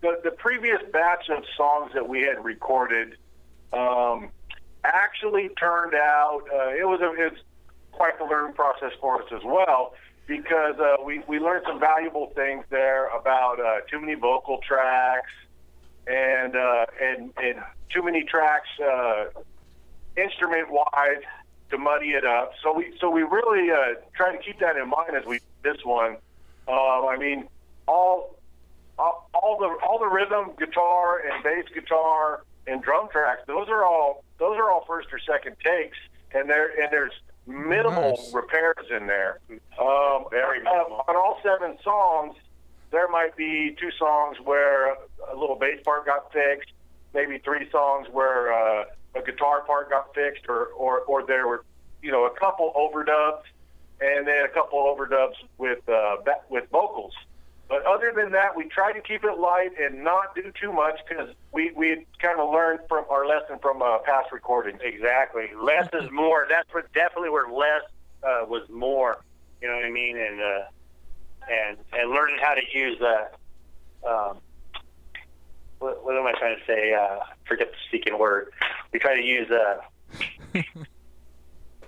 the 0.02 0.20
the 0.24 0.32
previous 0.32 0.82
batch 0.94 1.30
of 1.30 1.44
songs 1.58 1.92
that 1.94 2.08
we 2.08 2.22
had 2.22 2.44
recorded. 2.44 3.18
Um, 3.74 4.30
actually 4.94 5.50
turned 5.60 5.96
out 5.96 6.42
uh, 6.54 6.70
it 6.70 6.88
was 6.88 7.02
a 7.02 7.12
it's 7.26 7.42
quite 7.92 8.18
the 8.20 8.26
learning 8.26 8.54
process 8.54 8.92
for 9.00 9.22
us 9.22 9.28
as 9.34 9.42
well 9.44 9.94
because 10.28 10.76
uh, 10.80 10.96
we 11.04 11.22
we 11.28 11.40
learned 11.40 11.64
some 11.68 11.80
valuable 11.80 12.32
things 12.36 12.66
there 12.70 13.08
about 13.08 13.60
uh, 13.60 13.82
too 13.90 14.00
many 14.00 14.16
vocal 14.16 14.60
tracks 14.68 15.32
and 16.08 16.56
uh, 16.56 16.86
and 17.02 17.34
and 17.38 17.60
too 17.90 18.04
many 18.04 18.24
tracks 18.24 18.70
uh, 18.84 19.26
instrument 20.18 20.70
wise 20.72 21.24
to 21.70 21.78
muddy 21.78 22.10
it 22.10 22.26
up. 22.26 22.52
So 22.64 22.74
we 22.74 22.96
so 23.00 23.10
we 23.10 23.24
really 23.24 23.72
uh, 23.72 24.00
try 24.16 24.36
to 24.36 24.42
keep 24.42 24.60
that 24.60 24.78
in 24.78 24.90
mind 24.90 25.16
as 25.16 25.26
we 25.26 25.40
this 25.64 25.78
one. 25.84 26.18
Um, 26.68 27.08
I 27.08 27.18
mean 27.20 27.48
all 27.88 28.36
all 28.98 29.30
all 29.34 29.58
the 29.60 29.86
all 29.86 30.00
the 30.00 30.08
rhythm 30.08 30.52
guitar 30.58 31.20
and 31.20 31.44
bass 31.44 31.66
guitar 31.74 32.44
and 32.68 32.82
drum 32.82 33.08
tracks 33.12 33.42
those 33.48 33.68
are 33.70 33.84
all 33.86 34.24
those 34.40 34.58
are 34.58 34.70
all 34.72 34.84
first 34.88 35.08
or 35.14 35.20
second 35.20 35.56
takes 35.64 35.98
and 36.34 36.50
there 36.50 36.70
and 36.82 36.92
there's 36.92 37.14
minimal 37.48 38.16
Nice. 38.18 38.34
repairs 38.34 38.88
in 38.90 39.06
there. 39.06 39.40
Um, 39.80 40.26
Very 40.32 40.62
on 40.66 41.16
all 41.16 41.40
seven 41.44 41.78
songs 41.84 42.36
there 42.92 43.08
might 43.10 43.36
be 43.36 43.76
two 43.80 43.92
songs 44.00 44.38
where 44.44 44.94
a 44.94 45.36
little 45.36 45.56
bass 45.56 45.80
part 45.84 46.06
got 46.06 46.32
fixed 46.34 46.72
maybe 47.14 47.38
three 47.40 47.70
songs 47.72 48.08
where 48.12 48.52
uh, 48.54 48.86
a 49.16 49.22
guitar 49.22 49.62
part 49.62 49.90
got 49.90 50.14
fixed 50.16 50.44
or, 50.50 50.68
or 50.76 51.02
or 51.02 51.26
there 51.26 51.48
were 51.48 51.64
you 52.02 52.12
know 52.12 52.26
a 52.26 52.32
couple 52.40 52.74
overdubs 52.76 53.44
and 54.02 54.28
then 54.28 54.44
a 54.44 54.50
couple 54.50 54.80
overdubs 54.80 55.36
with 55.58 55.88
uh, 55.88 56.18
ba- 56.26 56.42
with 56.50 56.68
vocals 56.72 57.14
but 57.68 57.84
other 57.86 58.14
than 58.16 58.32
that, 58.34 58.56
we 58.56 58.66
try 58.66 58.94
to 58.94 59.02
keep 59.02 59.24
it 59.24 59.40
light 59.40 59.72
and 59.80 60.04
not 60.04 60.36
do 60.36 60.52
too 60.60 60.72
much 60.72 61.00
because 61.08 61.30
we 61.52 61.72
we 61.72 62.06
kind 62.20 62.40
of 62.40 62.52
learned 62.52 62.82
from 62.88 63.06
our 63.10 63.26
lesson 63.26 63.58
from 63.60 63.82
uh, 63.82 63.98
past 64.00 64.32
recordings. 64.32 64.80
Exactly. 64.84 65.50
Less 65.60 65.90
is 65.94 66.12
more. 66.12 66.46
That's 66.50 66.72
where 66.74 66.84
definitely 66.94 67.32
where 67.32 67.52
less 67.52 67.82
uh, 68.24 68.46
was 68.48 68.70
more. 68.70 69.24
You 69.62 69.68
know 69.68 69.76
what 69.76 69.86
I 69.86 69.90
mean? 69.90 70.18
And 70.18 70.42
uh, 70.42 70.66
and 71.50 71.78
and 71.94 72.12
learning 72.12 72.38
how 72.40 72.54
to 72.54 72.62
use 72.72 73.02
uh, 73.02 74.08
um, 74.08 74.38
what, 75.80 76.06
what 76.06 76.16
am 76.16 76.28
I 76.28 76.34
trying 76.34 76.58
to 76.58 76.66
say? 76.68 76.94
Uh, 76.94 77.20
forget 77.48 77.72
the 77.72 77.78
speaking 77.88 78.20
word. 78.20 78.52
We 78.94 79.00
try 79.00 79.16
to 79.16 79.24
use 79.24 79.50
uh, 79.50 79.78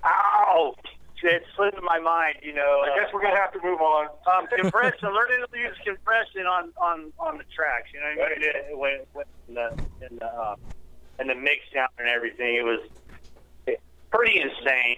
ow. 0.03 0.75
It 1.23 1.43
slipped 1.55 1.77
in 1.77 1.83
my 1.83 1.99
mind. 1.99 2.35
You 2.43 2.53
know. 2.53 2.83
I 2.85 2.95
guess 2.99 3.11
we're 3.13 3.21
gonna 3.21 3.35
have 3.35 3.51
to 3.53 3.59
move 3.63 3.81
on. 3.81 4.07
um, 4.31 4.47
compression, 4.55 5.09
learning 5.13 5.45
to 5.51 5.59
use 5.59 5.75
compression 5.85 6.45
on, 6.45 6.71
on, 6.77 7.11
on 7.19 7.37
the 7.37 7.43
tracks. 7.55 7.89
You 7.93 7.99
know 8.01 8.13
what 8.17 8.31
I 8.31 8.39
mean? 8.39 8.49
It- 8.49 8.77
When, 8.77 8.99
when 9.13 9.25
in 9.47 9.53
the 9.55 10.07
in 10.11 10.17
the 10.19 10.25
uh, 10.25 10.55
in 11.19 11.27
the 11.27 11.35
mix 11.35 11.61
down 11.73 11.87
and 11.97 12.07
everything, 12.07 12.55
it 12.55 12.63
was 12.63 12.79
pretty 14.11 14.39
insane. 14.39 14.97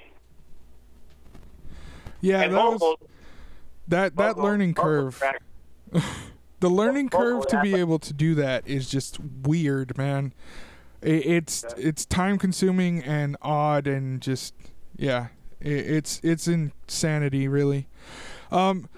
Yeah, 2.22 2.42
and 2.42 2.54
that 2.54 2.64
was, 2.64 2.96
that 3.88 4.16
that 4.16 4.36
vocal- 4.36 4.44
learning 4.44 4.74
curve. 4.74 5.22
The 6.62 6.70
learning 6.70 7.08
vocal 7.08 7.38
curve 7.40 7.48
to 7.48 7.62
be 7.62 7.74
able 7.76 8.00
to 8.00 8.12
do 8.12 8.36
that 8.36 8.68
is 8.68 8.90
just 8.90 9.18
weird, 9.22 9.98
man. 9.98 10.34
It, 11.02 11.26
it's 11.26 11.64
it's 11.78 12.06
time 12.06 12.38
consuming 12.38 13.02
and 13.02 13.38
odd 13.42 13.88
and 13.88 14.20
just 14.22 14.54
yeah, 14.98 15.28
it, 15.28 15.32
it's 15.62 16.20
it's 16.24 16.48
insanity 16.48 17.48
really. 17.48 17.88
Um, 18.52 18.90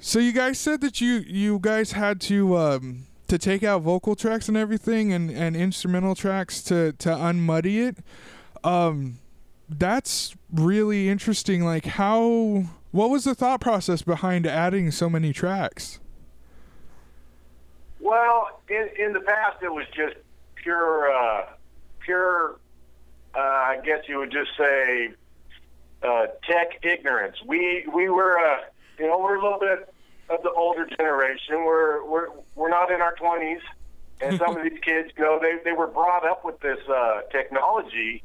so 0.00 0.18
you 0.18 0.32
guys 0.32 0.58
said 0.58 0.80
that 0.82 1.00
you 1.00 1.16
you 1.26 1.58
guys 1.60 1.92
had 1.92 2.20
to 2.22 2.56
um 2.56 3.06
to 3.28 3.38
take 3.38 3.62
out 3.62 3.82
vocal 3.82 4.14
tracks 4.14 4.48
and 4.48 4.56
everything 4.56 5.12
and 5.12 5.30
and 5.30 5.56
instrumental 5.56 6.14
tracks 6.14 6.62
to 6.62 6.92
to 6.94 7.08
unmuddy 7.08 7.88
it. 7.88 7.98
Um, 8.64 9.18
that's 9.68 10.34
really 10.52 11.08
interesting. 11.08 11.64
Like 11.64 11.84
how 11.84 12.64
what 12.92 13.10
was 13.10 13.24
the 13.24 13.34
thought 13.34 13.60
process 13.60 14.02
behind 14.02 14.46
adding 14.46 14.90
so 14.90 15.10
many 15.10 15.32
tracks? 15.32 16.00
Well, 18.00 18.60
in 18.68 18.88
in 18.98 19.12
the 19.12 19.20
past, 19.20 19.62
it 19.62 19.72
was 19.72 19.86
just 19.94 20.16
pure 20.54 21.12
uh, 21.12 21.46
pure. 22.00 22.58
Uh, 23.34 23.38
I 23.38 23.80
guess 23.84 24.04
you 24.08 24.18
would 24.18 24.30
just 24.30 24.50
say 24.56 25.10
uh, 26.02 26.26
tech 26.48 26.84
ignorance. 26.84 27.36
We 27.44 27.86
we 27.92 28.08
were 28.08 28.38
uh, 28.38 28.60
you 28.98 29.06
know 29.06 29.18
we're 29.18 29.36
a 29.36 29.42
little 29.42 29.58
bit 29.58 29.92
of 30.28 30.42
the 30.42 30.50
older 30.50 30.86
generation. 30.86 31.64
We're 31.64 32.04
we're 32.04 32.28
we're 32.54 32.70
not 32.70 32.90
in 32.90 33.00
our 33.00 33.14
twenties, 33.14 33.60
and 34.20 34.38
some 34.38 34.56
of 34.56 34.62
these 34.70 34.78
kids, 34.80 35.10
you 35.16 35.24
know, 35.24 35.38
they 35.40 35.58
they 35.64 35.72
were 35.72 35.86
brought 35.86 36.26
up 36.26 36.44
with 36.44 36.60
this 36.60 36.78
uh, 36.88 37.22
technology, 37.30 38.22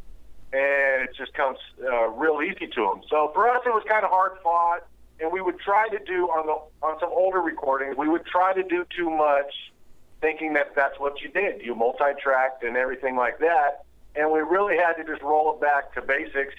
and 0.53 1.03
it 1.03 1.15
just 1.17 1.34
comes 1.34 1.57
uh, 1.84 2.07
real 2.09 2.41
easy 2.41 2.67
to 2.67 2.82
them. 2.82 3.01
So 3.09 3.32
for 3.34 3.49
us, 3.49 3.61
it 3.65 3.69
was 3.69 3.84
kind 3.88 4.03
of 4.03 4.11
hard 4.11 4.34
fought, 4.43 4.86
and 5.19 5.32
we 5.32 5.41
would 5.41 5.59
try 5.59 5.88
to 5.89 5.99
do 5.99 6.28
on 6.28 6.47
the 6.47 6.88
on 6.88 6.99
some 6.99 7.09
older 7.11 7.39
recordings, 7.39 7.97
we 7.97 8.09
would 8.09 8.26
try 8.26 8.53
to 8.53 8.63
do 8.63 8.86
too 8.95 9.09
much, 9.09 9.53
thinking 10.19 10.53
that 10.53 10.76
that's 10.76 10.99
what 10.99 11.22
you 11.22 11.30
did. 11.30 11.61
You 11.61 11.76
multi-tracked 11.76 12.63
and 12.63 12.76
everything 12.76 13.15
like 13.15 13.39
that, 13.39 13.86
and 14.15 14.32
we 14.32 14.39
really 14.39 14.78
had 14.78 14.93
to 14.93 15.03
just 15.03 15.22
roll 15.22 15.53
it 15.53 15.61
back 15.61 15.93
to 15.95 16.01
basics 16.01 16.55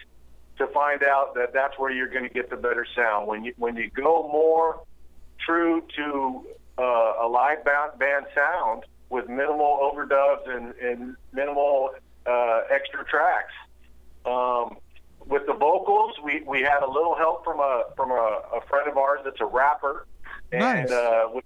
to 0.66 0.72
find 0.72 1.02
out 1.02 1.34
that 1.34 1.52
that's 1.52 1.78
where 1.78 1.90
you're 1.90 2.08
going 2.08 2.26
to 2.26 2.32
get 2.32 2.50
the 2.50 2.56
better 2.56 2.86
sound. 2.96 3.26
When 3.26 3.44
you 3.44 3.52
when 3.58 3.76
you 3.76 3.90
go 3.90 4.28
more 4.32 4.82
true 5.44 5.82
to 5.96 6.46
uh, 6.78 7.24
a 7.24 7.28
live 7.28 7.64
band, 7.64 7.98
band 7.98 8.26
sound 8.34 8.84
with 9.10 9.28
minimal 9.28 9.78
overdubs 9.92 10.48
and, 10.48 10.74
and 10.76 11.16
minimal 11.32 11.90
uh, 12.26 12.60
extra 12.70 13.04
tracks. 13.04 13.52
Um, 14.24 14.76
with 15.26 15.46
the 15.46 15.52
vocals, 15.54 16.12
we, 16.24 16.42
we 16.46 16.60
had 16.62 16.82
a 16.82 16.90
little 16.90 17.14
help 17.14 17.44
from 17.44 17.60
a 17.60 17.84
from 17.96 18.10
a, 18.10 18.40
a 18.56 18.60
friend 18.68 18.88
of 18.88 18.96
ours 18.96 19.20
that's 19.24 19.40
a 19.40 19.46
rapper 19.46 20.06
and 20.50 20.60
Nice. 20.60 20.90
uh, 20.90 21.24
would 21.32 21.44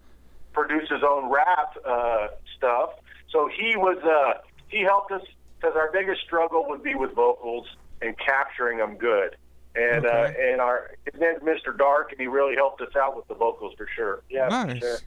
produce 0.52 0.88
his 0.88 1.02
own 1.02 1.30
rap 1.30 1.76
uh, 1.84 2.28
stuff. 2.56 2.90
So 3.30 3.48
he 3.48 3.76
was 3.76 3.98
uh, 4.04 4.40
he 4.68 4.80
helped 4.80 5.12
us 5.12 5.22
because 5.58 5.76
our 5.76 5.90
biggest 5.92 6.22
struggle 6.22 6.64
would 6.68 6.82
be 6.82 6.94
with 6.94 7.12
vocals 7.14 7.66
and 8.03 8.16
capturing 8.18 8.78
them 8.78 8.97
good. 8.97 9.36
And 9.74 10.07
uh, 10.07 10.30
and 10.40 10.61
our 10.61 10.92
his 11.11 11.20
name's 11.20 11.40
Mr. 11.42 11.76
Dark, 11.76 12.11
and 12.12 12.20
he 12.20 12.26
really 12.26 12.55
helped 12.55 12.80
us 12.80 12.97
out 12.97 13.14
with 13.16 13.28
the 13.28 13.34
vocals 13.34 13.74
for 13.76 13.86
sure. 13.94 14.22
Yeah, 14.30 14.49
for 14.49 14.66
nice. 14.68 14.78
sure. 14.80 14.99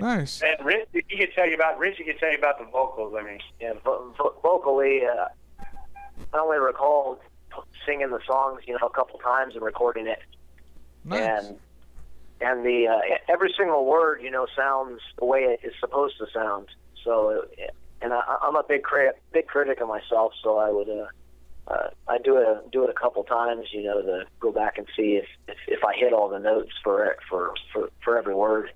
Nice. 0.00 0.42
And 0.42 0.64
Rich, 0.66 0.88
he 0.92 1.02
can 1.16 1.30
tell 1.34 1.48
you 1.48 1.54
about 1.54 1.78
Richie 1.78 2.04
can 2.04 2.18
tell 2.18 2.30
you 2.30 2.38
about 2.38 2.58
the 2.58 2.64
vocals. 2.66 3.14
I 3.18 3.22
mean, 3.22 3.38
Yeah, 3.60 3.74
vo- 3.84 4.12
vo- 4.18 4.34
vocally, 4.42 5.02
uh, 5.06 5.28
I 6.34 6.38
only 6.38 6.58
recall 6.58 7.18
singing 7.86 8.10
the 8.10 8.20
songs, 8.26 8.62
you 8.66 8.72
know, 8.78 8.86
a 8.86 8.90
couple 8.90 9.18
times 9.20 9.54
and 9.54 9.62
recording 9.64 10.06
it. 10.06 10.20
Nice. 11.04 11.44
And 11.46 11.58
and 12.40 12.66
the 12.66 12.88
uh, 12.88 13.16
every 13.28 13.54
single 13.56 13.86
word 13.86 14.20
you 14.22 14.30
know 14.30 14.46
sounds 14.56 15.00
the 15.18 15.24
way 15.24 15.40
it 15.44 15.60
is 15.62 15.72
supposed 15.80 16.18
to 16.18 16.26
sound. 16.32 16.68
So, 17.04 17.42
uh, 17.58 17.62
and 18.02 18.12
I, 18.12 18.20
I'm 18.42 18.56
a 18.56 18.64
big 18.68 18.82
crit 18.82 19.20
big 19.32 19.46
critic 19.46 19.80
of 19.80 19.88
myself, 19.88 20.32
so 20.42 20.58
I 20.58 20.70
would. 20.70 20.90
Uh, 20.90 21.06
uh, 21.68 21.88
I 22.08 22.18
do 22.18 22.36
it 22.36 22.70
do 22.70 22.84
it 22.84 22.90
a 22.90 22.94
couple 22.94 23.22
times, 23.24 23.66
you 23.72 23.84
know, 23.84 24.02
to 24.02 24.24
go 24.40 24.52
back 24.52 24.78
and 24.78 24.86
see 24.96 25.16
if, 25.16 25.26
if, 25.48 25.56
if 25.68 25.84
I 25.84 25.94
hit 25.94 26.12
all 26.12 26.28
the 26.28 26.38
notes 26.38 26.72
for 26.82 27.16
for 27.28 27.52
for 27.72 27.88
for 28.02 28.18
every 28.18 28.34
word. 28.34 28.72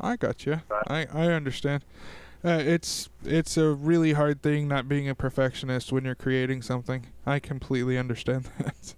I 0.00 0.16
got 0.16 0.46
you. 0.46 0.60
I 0.88 1.06
I 1.12 1.26
understand. 1.32 1.84
Uh, 2.42 2.62
it's 2.64 3.10
it's 3.24 3.56
a 3.56 3.68
really 3.68 4.12
hard 4.12 4.42
thing 4.42 4.66
not 4.66 4.88
being 4.88 5.08
a 5.08 5.14
perfectionist 5.14 5.92
when 5.92 6.04
you're 6.04 6.14
creating 6.14 6.62
something. 6.62 7.06
I 7.26 7.38
completely 7.38 7.98
understand 7.98 8.48
that. 8.58 8.94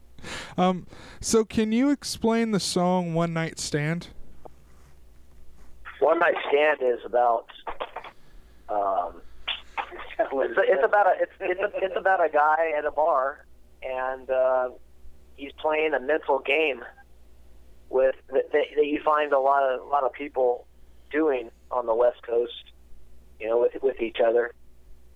Um, 0.57 0.87
so 1.21 1.45
can 1.45 1.73
you 1.73 1.91
explain 1.91 2.53
the 2.53 2.61
song 2.61 3.15
"One 3.15 3.33
Night 3.33 3.59
Stand"? 3.59 4.09
One 5.99 6.19
night 6.19 6.35
stand 6.49 6.79
is 6.83 6.99
about. 7.05 7.47
Um, 8.69 9.23
it's, 10.33 10.55
it's 10.59 10.85
about 10.85 11.07
a 11.07 11.23
it's 11.23 11.33
it's, 11.41 11.61
a, 11.61 11.85
it's 11.85 11.97
about 11.97 12.25
a 12.25 12.29
guy 12.29 12.73
at 12.77 12.85
a 12.85 12.91
bar, 12.91 13.45
and 13.83 14.29
uh, 14.31 14.71
he's 15.37 15.53
playing 15.61 15.95
a 15.95 16.01
mental 16.01 16.39
game 16.41 16.83
with 17.91 18.15
that, 18.33 18.53
that 18.53 18.65
that 18.77 18.87
you 18.87 19.01
find 19.05 19.33
a 19.33 19.39
lot 19.39 19.63
of 19.63 19.81
a 19.81 19.85
lot 19.85 20.05
of 20.05 20.13
people 20.13 20.67
doing 21.11 21.51
on 21.71 21.87
the 21.87 21.95
West 21.95 22.23
Coast. 22.23 22.73
You 23.41 23.49
know, 23.49 23.61
with 23.61 23.83
with 23.83 24.01
each 24.01 24.19
other. 24.25 24.53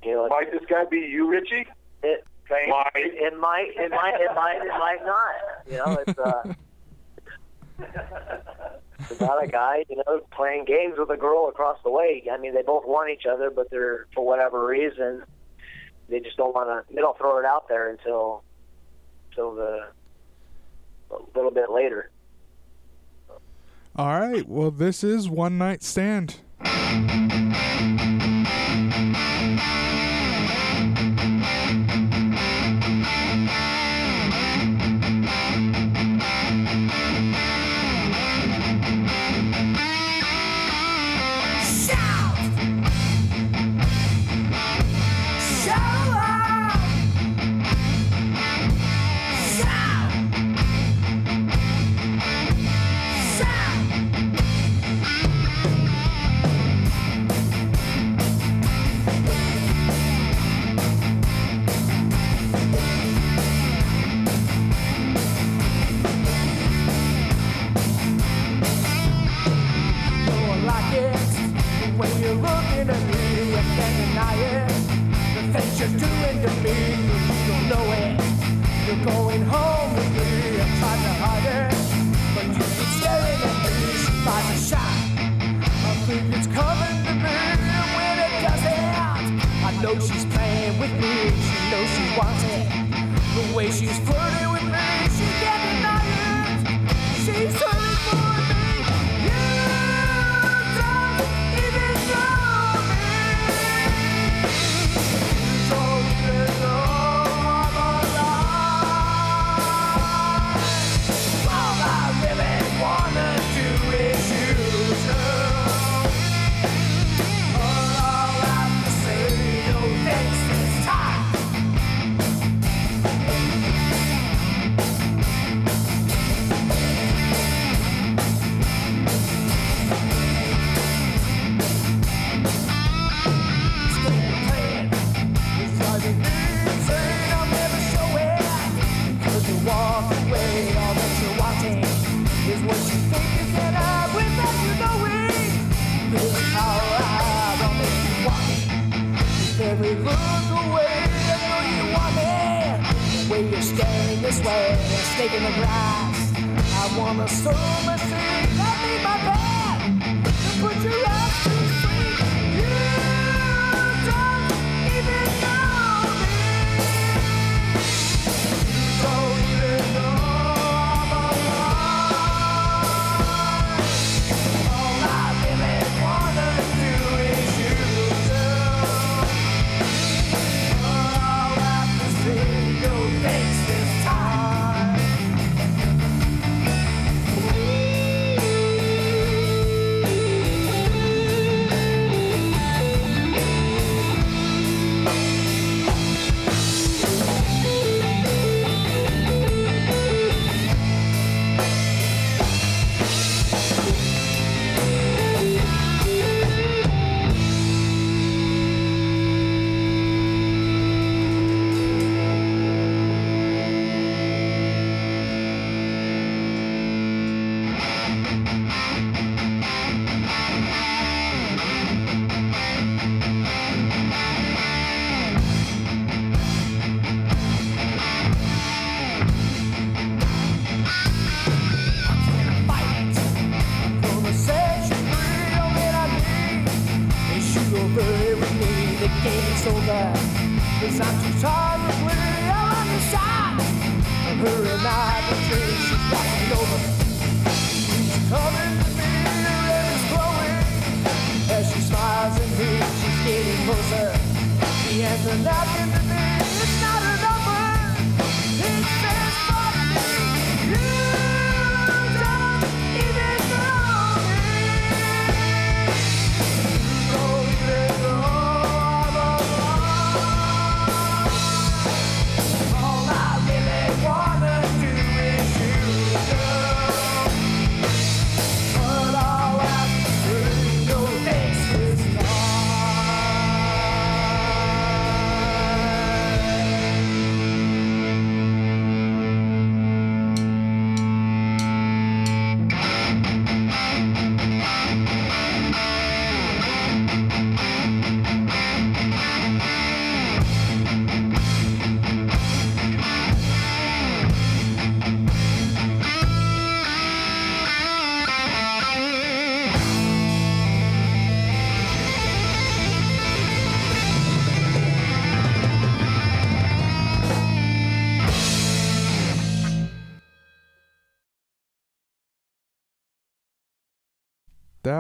You 0.03 0.13
know, 0.15 0.29
Might 0.29 0.53
this 0.53 0.63
guy 0.69 0.85
be 0.85 0.99
you, 0.99 1.29
Richie? 1.29 1.67
it 2.03 2.25
Thank 2.49 2.69
Might. 2.69 2.91
it 2.95 3.39
might 3.39 3.71
it 3.77 3.91
might 3.91 4.21
it 4.21 4.35
might 4.35 4.61
it 4.63 4.69
might 4.69 5.05
not. 5.05 5.35
You 5.67 5.79
know, 5.79 6.05
it's 6.07 6.19
uh. 6.19 6.55
About 9.11 9.43
a 9.43 9.47
guy, 9.47 9.85
you 9.89 9.97
know, 9.97 10.21
playing 10.33 10.65
games 10.65 10.95
with 10.99 11.11
a 11.11 11.17
girl 11.17 11.49
across 11.49 11.79
the 11.85 11.91
way. 11.91 12.25
I 12.31 12.39
mean, 12.39 12.55
they 12.55 12.63
both 12.63 12.85
want 12.87 13.11
each 13.11 13.27
other, 13.27 13.51
but 13.51 13.71
they're 13.71 14.07
for 14.15 14.27
whatever 14.27 14.67
reason, 14.67 15.23
they 16.09 16.21
just 16.21 16.37
don't 16.37 16.55
want 16.55 16.69
to. 16.69 16.95
They 16.95 17.01
don't 17.01 17.17
throw 17.17 17.39
it 17.39 17.45
out 17.45 17.69
there 17.69 17.91
until, 17.91 18.43
until 19.31 19.55
the 19.55 19.87
a 21.11 21.17
little 21.35 21.51
bit 21.51 21.71
later. 21.71 22.11
All 23.95 24.21
right. 24.21 24.47
Well, 24.47 24.71
this 24.71 25.05
is 25.05 25.29
"One 25.29 25.57
Night 25.57 25.83
Stand." 25.83 26.41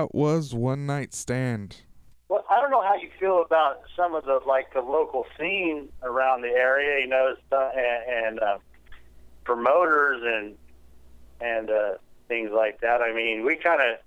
That 0.06 0.14
was 0.14 0.54
One 0.54 0.86
Night 0.86 1.12
Stand. 1.12 1.78
Well, 2.28 2.44
I 2.48 2.60
don't 2.60 2.70
know 2.70 2.80
how 2.82 2.94
you 2.94 3.08
feel 3.18 3.42
about 3.42 3.80
some 3.96 4.14
of 4.14 4.24
the 4.24 4.38
like 4.46 4.72
the 4.72 4.80
local 4.80 5.26
scene 5.36 5.88
around 6.00 6.42
the 6.42 6.50
area, 6.50 7.00
you 7.00 7.08
know, 7.08 7.34
and, 7.50 8.26
and 8.26 8.40
uh, 8.40 8.58
promoters 9.42 10.22
and 10.24 10.54
and 11.40 11.70
uh, 11.70 11.94
things 12.28 12.52
like 12.52 12.80
that. 12.82 13.02
I 13.02 13.12
mean, 13.12 13.44
we 13.44 13.56
kind 13.56 13.80
of, 13.82 13.98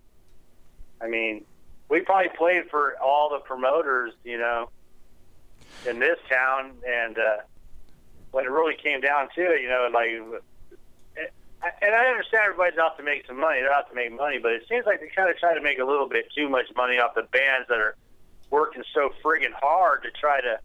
I 1.01 1.09
mean, 1.09 1.43
we 1.89 1.99
probably 1.99 2.29
played 2.29 2.69
for 2.69 2.95
all 3.03 3.29
the 3.29 3.39
promoters, 3.39 4.13
you 4.23 4.37
know, 4.37 4.69
in 5.85 5.99
this 5.99 6.17
town, 6.29 6.71
and 6.87 7.17
uh, 7.17 7.37
when 8.31 8.45
it 8.45 8.51
really 8.51 8.75
came 8.75 9.01
down 9.01 9.27
to 9.35 9.41
it, 9.41 9.61
you 9.61 9.67
know, 9.67 9.89
like. 9.93 10.43
And 11.81 11.93
I 11.93 12.05
understand 12.07 12.43
everybody's 12.45 12.79
out 12.79 12.95
to 12.97 13.03
make 13.03 13.25
some 13.27 13.39
money. 13.39 13.59
They're 13.61 13.73
out 13.73 13.89
to 13.89 13.95
make 13.95 14.11
money, 14.15 14.37
but 14.41 14.51
it 14.53 14.63
seems 14.69 14.85
like 14.85 15.01
they 15.01 15.09
kind 15.13 15.29
of 15.29 15.37
try 15.37 15.53
to 15.53 15.61
make 15.61 15.79
a 15.79 15.83
little 15.85 16.07
bit 16.07 16.27
too 16.33 16.47
much 16.49 16.67
money 16.75 16.97
off 16.99 17.15
the 17.15 17.23
bands 17.23 17.67
that 17.67 17.79
are 17.79 17.95
working 18.49 18.83
so 18.93 19.09
friggin' 19.23 19.51
hard 19.53 20.03
to 20.03 20.11
try 20.11 20.39
to 20.41 20.59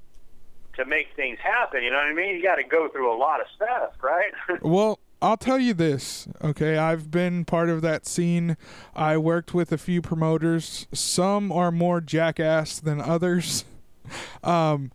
to 0.77 0.85
make 0.85 1.09
things 1.15 1.39
happen. 1.41 1.83
You 1.85 1.91
know 1.91 1.97
what 1.99 2.07
I 2.07 2.13
mean? 2.13 2.35
You 2.37 2.43
got 2.43 2.57
to 2.57 2.65
go 2.65 2.89
through 2.89 3.13
a 3.13 3.17
lot 3.17 3.41
of 3.41 3.47
stuff, 3.55 3.93
right? 4.03 4.33
Well, 4.63 4.99
I'll 5.23 5.37
tell 5.37 5.59
you 5.59 5.73
this, 5.73 6.27
okay? 6.43 6.77
I've 6.77 7.11
been 7.11 7.45
part 7.45 7.69
of 7.71 7.81
that 7.83 8.07
scene. 8.07 8.57
I 8.95 9.17
worked 9.17 9.55
with 9.55 9.71
a 9.73 9.79
few 9.79 10.03
promoters. 10.03 10.87
Some 10.93 11.51
are 11.53 11.71
more 11.71 12.01
jackass 12.01 12.79
than 12.81 13.01
others. 13.01 13.65
Um, 14.43 14.93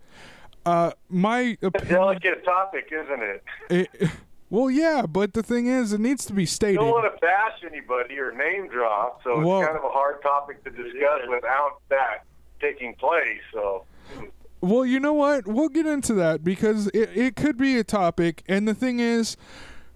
uh, 0.68 0.92
my 1.10 1.58
A 1.64 1.68
opinion. 1.68 1.94
delicate 1.96 2.46
topic, 2.46 2.92
isn't 2.92 3.24
it? 3.24 3.44
It, 3.72 4.10
well, 4.50 4.70
yeah, 4.70 5.06
but 5.08 5.34
the 5.34 5.44
thing 5.44 5.68
is, 5.68 5.94
it 5.94 6.00
needs 6.00 6.26
to 6.26 6.34
be 6.34 6.44
You 6.44 6.48
stated. 6.48 6.78
don't 6.78 6.90
want 6.90 7.14
to 7.14 7.20
bash 7.20 7.60
anybody 7.66 8.18
or 8.18 8.32
name 8.32 8.68
drop, 8.70 9.22
so 9.24 9.40
Well- 9.40 9.60
it's 9.62 9.68
kind 9.68 9.78
of 9.78 9.84
a 9.86 9.90
hard 9.90 10.22
topic 10.22 10.64
to 10.64 10.70
discuss 10.72 11.22
without 11.30 11.82
that 11.90 12.24
taking 12.62 12.94
place. 12.96 13.42
So 13.54 13.86
Well, 14.62 14.86
you 14.86 15.00
know 15.00 15.14
what? 15.14 15.48
We'll 15.48 15.70
get 15.70 15.86
into 15.86 16.14
that 16.16 16.44
because 16.44 16.88
it, 16.88 17.16
it 17.16 17.36
could 17.38 17.58
be 17.58 17.78
a 17.78 17.84
topic. 17.84 18.44
And 18.50 18.68
the 18.68 18.74
thing 18.74 19.00
is, 19.00 19.38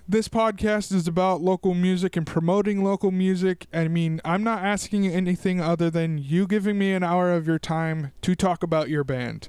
this 0.08 0.28
podcast 0.28 0.92
is 0.92 1.08
about 1.08 1.42
local 1.42 1.74
music 1.74 2.18
and 2.18 2.28
promoting 2.28 2.84
local 2.84 3.10
music. 3.10 3.68
I 3.74 3.88
mean, 3.88 4.20
I'm 4.26 4.44
not 4.44 4.64
asking 4.64 5.08
anything 5.08 5.62
other 5.62 5.90
than 5.90 6.18
you 6.18 6.46
giving 6.46 6.78
me 6.78 6.92
an 6.92 7.04
hour 7.04 7.32
of 7.32 7.48
your 7.48 7.60
time 7.60 8.12
to 8.22 8.36
talk 8.36 8.64
about 8.64 8.90
your 8.90 9.06
band. 9.06 9.48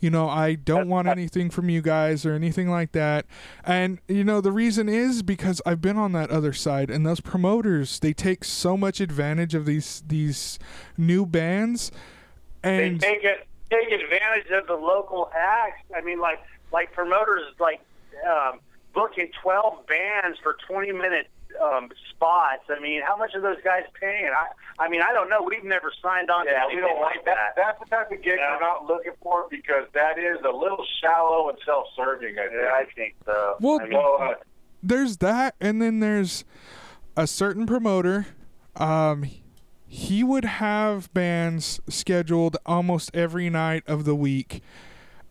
You 0.00 0.10
know, 0.10 0.28
I 0.28 0.56
don't 0.56 0.88
want 0.88 1.08
anything 1.08 1.48
from 1.48 1.70
you 1.70 1.80
guys 1.80 2.26
or 2.26 2.34
anything 2.34 2.68
like 2.68 2.92
that. 2.92 3.24
And, 3.64 3.98
you 4.06 4.24
know, 4.24 4.42
the 4.42 4.52
reason 4.52 4.90
is 4.90 5.22
because 5.22 5.62
I've 5.64 5.80
been 5.80 5.96
on 5.96 6.12
that 6.12 6.30
other 6.30 6.52
side 6.52 6.90
and 6.90 7.06
those 7.06 7.20
promoters, 7.20 7.98
they 8.00 8.12
take 8.12 8.44
so 8.44 8.76
much 8.76 9.00
advantage 9.00 9.54
of 9.54 9.64
these 9.64 10.02
these 10.06 10.58
new 10.98 11.24
bands. 11.24 11.90
they 12.62 12.88
And 12.88 13.00
take 13.00 13.24
it 13.24 13.46
take 13.70 13.90
advantage 13.90 14.50
of 14.52 14.66
the 14.66 14.74
local 14.74 15.30
acts. 15.34 15.82
I 15.96 16.02
mean, 16.02 16.20
like 16.20 16.40
like 16.70 16.92
promoters 16.92 17.54
like 17.58 17.80
um, 18.28 18.60
booking 18.94 19.30
twelve 19.42 19.86
bands 19.86 20.38
for 20.42 20.56
twenty 20.68 20.92
minute 20.92 21.28
um, 21.62 21.88
spots. 22.10 22.62
I 22.68 22.80
mean, 22.80 23.00
how 23.06 23.16
much 23.16 23.32
are 23.34 23.40
those 23.40 23.62
guys 23.64 23.82
paying? 24.00 24.30
I 24.36 24.46
I 24.84 24.88
mean, 24.88 25.02
I 25.02 25.12
don't 25.12 25.28
know. 25.28 25.42
We've 25.42 25.64
never 25.64 25.92
signed 26.02 26.30
on. 26.30 26.46
yeah, 26.46 26.62
to 26.62 26.74
we 26.74 26.80
don't 26.80 27.00
like 27.00 27.24
that. 27.24 27.54
That's 27.56 27.78
the 27.78 27.86
type 27.86 28.10
of 28.10 28.22
gig 28.22 28.38
Yeah. 28.38 28.54
we're 28.56 28.60
not 28.60 28.86
looking 28.86 29.12
for 29.22 29.46
because 29.50 29.86
that 29.94 30.18
is 30.18 30.38
a 30.44 30.50
little 30.50 30.84
shallow 31.00 31.48
and 31.50 31.58
self-serving. 31.64 32.36
I 32.38 32.42
think. 32.48 32.52
Yeah, 32.54 32.70
I 32.74 32.84
think 32.94 33.14
so. 33.24 33.56
Well, 33.60 33.80
I 33.80 33.84
mean, 33.84 33.92
So, 33.92 34.16
uh, 34.22 34.34
there's 34.82 35.16
that 35.18 35.54
and 35.60 35.80
then 35.80 36.00
there's 36.00 36.44
a 37.16 37.26
certain 37.26 37.66
promoter 37.66 38.26
um 38.76 39.24
he 39.86 40.22
would 40.24 40.44
have 40.44 41.12
bands 41.14 41.80
scheduled 41.88 42.56
almost 42.66 43.10
every 43.14 43.48
night 43.48 43.82
of 43.86 44.04
the 44.04 44.14
week 44.14 44.60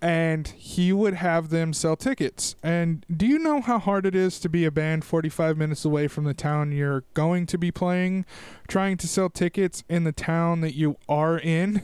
and 0.03 0.49
he 0.49 0.91
would 0.91 1.13
have 1.13 1.47
them 1.49 1.71
sell 1.71 1.95
tickets 1.95 2.57
and 2.61 3.05
do 3.15 3.25
you 3.25 3.39
know 3.39 3.61
how 3.61 3.79
hard 3.79 4.05
it 4.05 4.13
is 4.13 4.37
to 4.37 4.49
be 4.49 4.65
a 4.65 4.71
band 4.71 5.05
45 5.05 5.57
minutes 5.57 5.85
away 5.85 6.09
from 6.09 6.25
the 6.25 6.33
town 6.33 6.73
you're 6.73 7.05
going 7.13 7.45
to 7.45 7.57
be 7.57 7.71
playing 7.71 8.25
trying 8.67 8.97
to 8.97 9.07
sell 9.07 9.29
tickets 9.29 9.85
in 9.87 10.03
the 10.03 10.11
town 10.11 10.59
that 10.59 10.75
you 10.75 10.97
are 11.07 11.39
in 11.39 11.81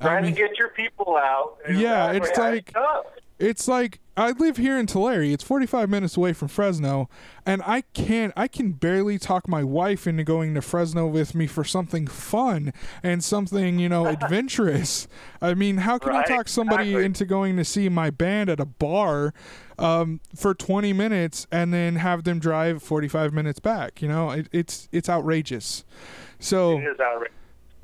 I 0.00 0.04
trying 0.06 0.24
mean- 0.24 0.34
to 0.36 0.40
get 0.40 0.56
your 0.58 0.68
people 0.68 1.16
out. 1.16 1.56
Yeah, 1.70 2.12
it's 2.12 2.38
like-. 2.38 2.72
It's 3.38 3.68
like 3.68 4.00
I 4.16 4.32
live 4.32 4.56
here 4.56 4.76
in 4.76 4.86
Tulare. 4.86 5.22
It's 5.22 5.44
45 5.44 5.88
minutes 5.88 6.16
away 6.16 6.32
from 6.32 6.48
Fresno, 6.48 7.08
and 7.46 7.62
I 7.64 7.82
can't 7.94 8.32
I 8.36 8.48
can 8.48 8.72
barely 8.72 9.16
talk 9.18 9.46
my 9.46 9.62
wife 9.62 10.06
into 10.08 10.24
going 10.24 10.54
to 10.54 10.60
Fresno 10.62 11.06
with 11.06 11.34
me 11.36 11.46
for 11.46 11.62
something 11.62 12.06
fun 12.08 12.72
and 13.02 13.22
something, 13.22 13.78
you 13.78 13.88
know, 13.88 14.06
adventurous. 14.08 15.06
I 15.40 15.54
mean, 15.54 15.78
how 15.78 15.98
can 15.98 16.10
Right, 16.10 16.28
I 16.28 16.36
talk 16.36 16.48
somebody 16.48 16.88
exactly. 16.90 17.04
into 17.04 17.24
going 17.26 17.56
to 17.58 17.64
see 17.64 17.88
my 17.88 18.10
band 18.10 18.50
at 18.50 18.58
a 18.58 18.64
bar 18.66 19.32
um, 19.78 20.20
for 20.34 20.52
20 20.54 20.92
minutes 20.92 21.46
and 21.52 21.72
then 21.72 21.96
have 21.96 22.24
them 22.24 22.40
drive 22.40 22.82
45 22.82 23.32
minutes 23.32 23.60
back, 23.60 24.02
you 24.02 24.08
know? 24.08 24.30
It, 24.30 24.48
it's 24.50 24.88
it's 24.90 25.08
outrageous. 25.08 25.84
So 26.40 26.78
it 26.78 26.82
is 26.82 26.98
outrageous. 27.00 27.34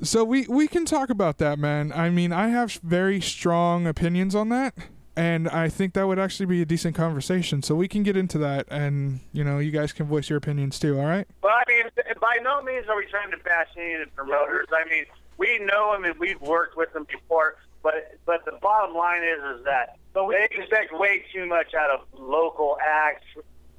so 0.01 0.25
we 0.25 0.47
we 0.49 0.67
can 0.67 0.83
talk 0.83 1.09
about 1.09 1.37
that, 1.37 1.57
man. 1.59 1.93
I 1.93 2.09
mean, 2.09 2.33
I 2.33 2.49
have 2.49 2.73
very 2.83 3.21
strong 3.21 3.87
opinions 3.87 4.35
on 4.35 4.49
that, 4.49 4.73
and 5.15 5.47
I 5.49 5.69
think 5.69 5.93
that 5.93 6.07
would 6.07 6.19
actually 6.19 6.45
be 6.47 6.61
a 6.61 6.65
decent 6.65 6.95
conversation. 6.95 7.61
So 7.61 7.75
we 7.75 7.87
can 7.87 8.03
get 8.03 8.17
into 8.17 8.37
that, 8.39 8.67
and 8.69 9.19
you 9.33 9.43
know, 9.43 9.59
you 9.59 9.71
guys 9.71 9.93
can 9.93 10.05
voice 10.07 10.29
your 10.29 10.37
opinions 10.37 10.77
too. 10.79 10.99
All 10.99 11.05
right? 11.05 11.27
Well, 11.41 11.53
I 11.53 11.63
mean, 11.67 11.83
by 12.19 12.37
no 12.43 12.61
means 12.61 12.87
are 12.87 12.97
we 12.97 13.05
trying 13.05 13.31
to 13.31 13.37
bash 13.37 13.67
any 13.77 13.93
of 13.93 14.01
the 14.01 14.11
promoters. 14.15 14.67
I 14.71 14.89
mean, 14.89 15.05
we 15.37 15.59
know 15.59 15.93
them 15.93 16.05
and 16.05 16.19
we've 16.19 16.41
worked 16.41 16.75
with 16.77 16.91
them 16.93 17.05
before. 17.09 17.55
But 17.83 18.17
but 18.25 18.45
the 18.45 18.57
bottom 18.61 18.95
line 18.95 19.21
is 19.23 19.59
is 19.59 19.65
that 19.65 19.97
they 20.13 20.47
expect 20.51 20.91
way 20.97 21.23
too 21.31 21.45
much 21.45 21.73
out 21.75 21.91
of 21.91 21.99
local 22.19 22.77
acts. 22.81 23.27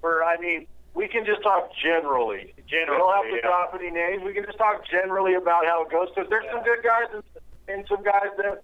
For 0.01 0.23
I 0.23 0.39
mean, 0.39 0.67
We 0.97 1.09
can 1.09 1.27
just 1.27 1.43
talk 1.43 1.71
generally. 1.77 2.55
Generally, 2.67 2.97
we 2.97 3.05
don't 3.05 3.15
have 3.15 3.31
to 3.31 3.37
yeah. 3.37 3.43
drop 3.43 3.75
any 3.79 3.91
names. 3.91 4.23
We 4.25 4.33
can 4.33 4.47
just 4.47 4.57
talk 4.57 4.83
generally 4.89 5.35
about 5.35 5.67
how 5.67 5.85
it 5.85 5.91
goes. 5.91 6.09
Because 6.09 6.31
there's 6.31 6.47
some 6.51 6.65
good 6.65 6.83
guys 6.83 7.13
and, 7.13 7.23
and 7.69 7.87
some 7.87 8.03
guys 8.03 8.33
that, 8.39 8.63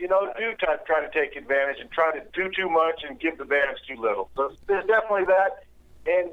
you 0.00 0.08
know, 0.08 0.32
do 0.36 0.54
try, 0.58 0.76
try 0.86 1.06
to 1.06 1.10
take 1.12 1.36
advantage 1.36 1.76
and 1.80 1.90
try 1.90 2.10
to 2.18 2.24
do 2.32 2.50
too 2.56 2.70
much 2.70 3.04
and 3.06 3.20
give 3.20 3.36
the 3.36 3.44
bands 3.44 3.78
too 3.86 4.00
little. 4.00 4.30
So 4.34 4.52
there's 4.66 4.86
definitely 4.86 5.26
that. 5.26 5.64
And 6.06 6.30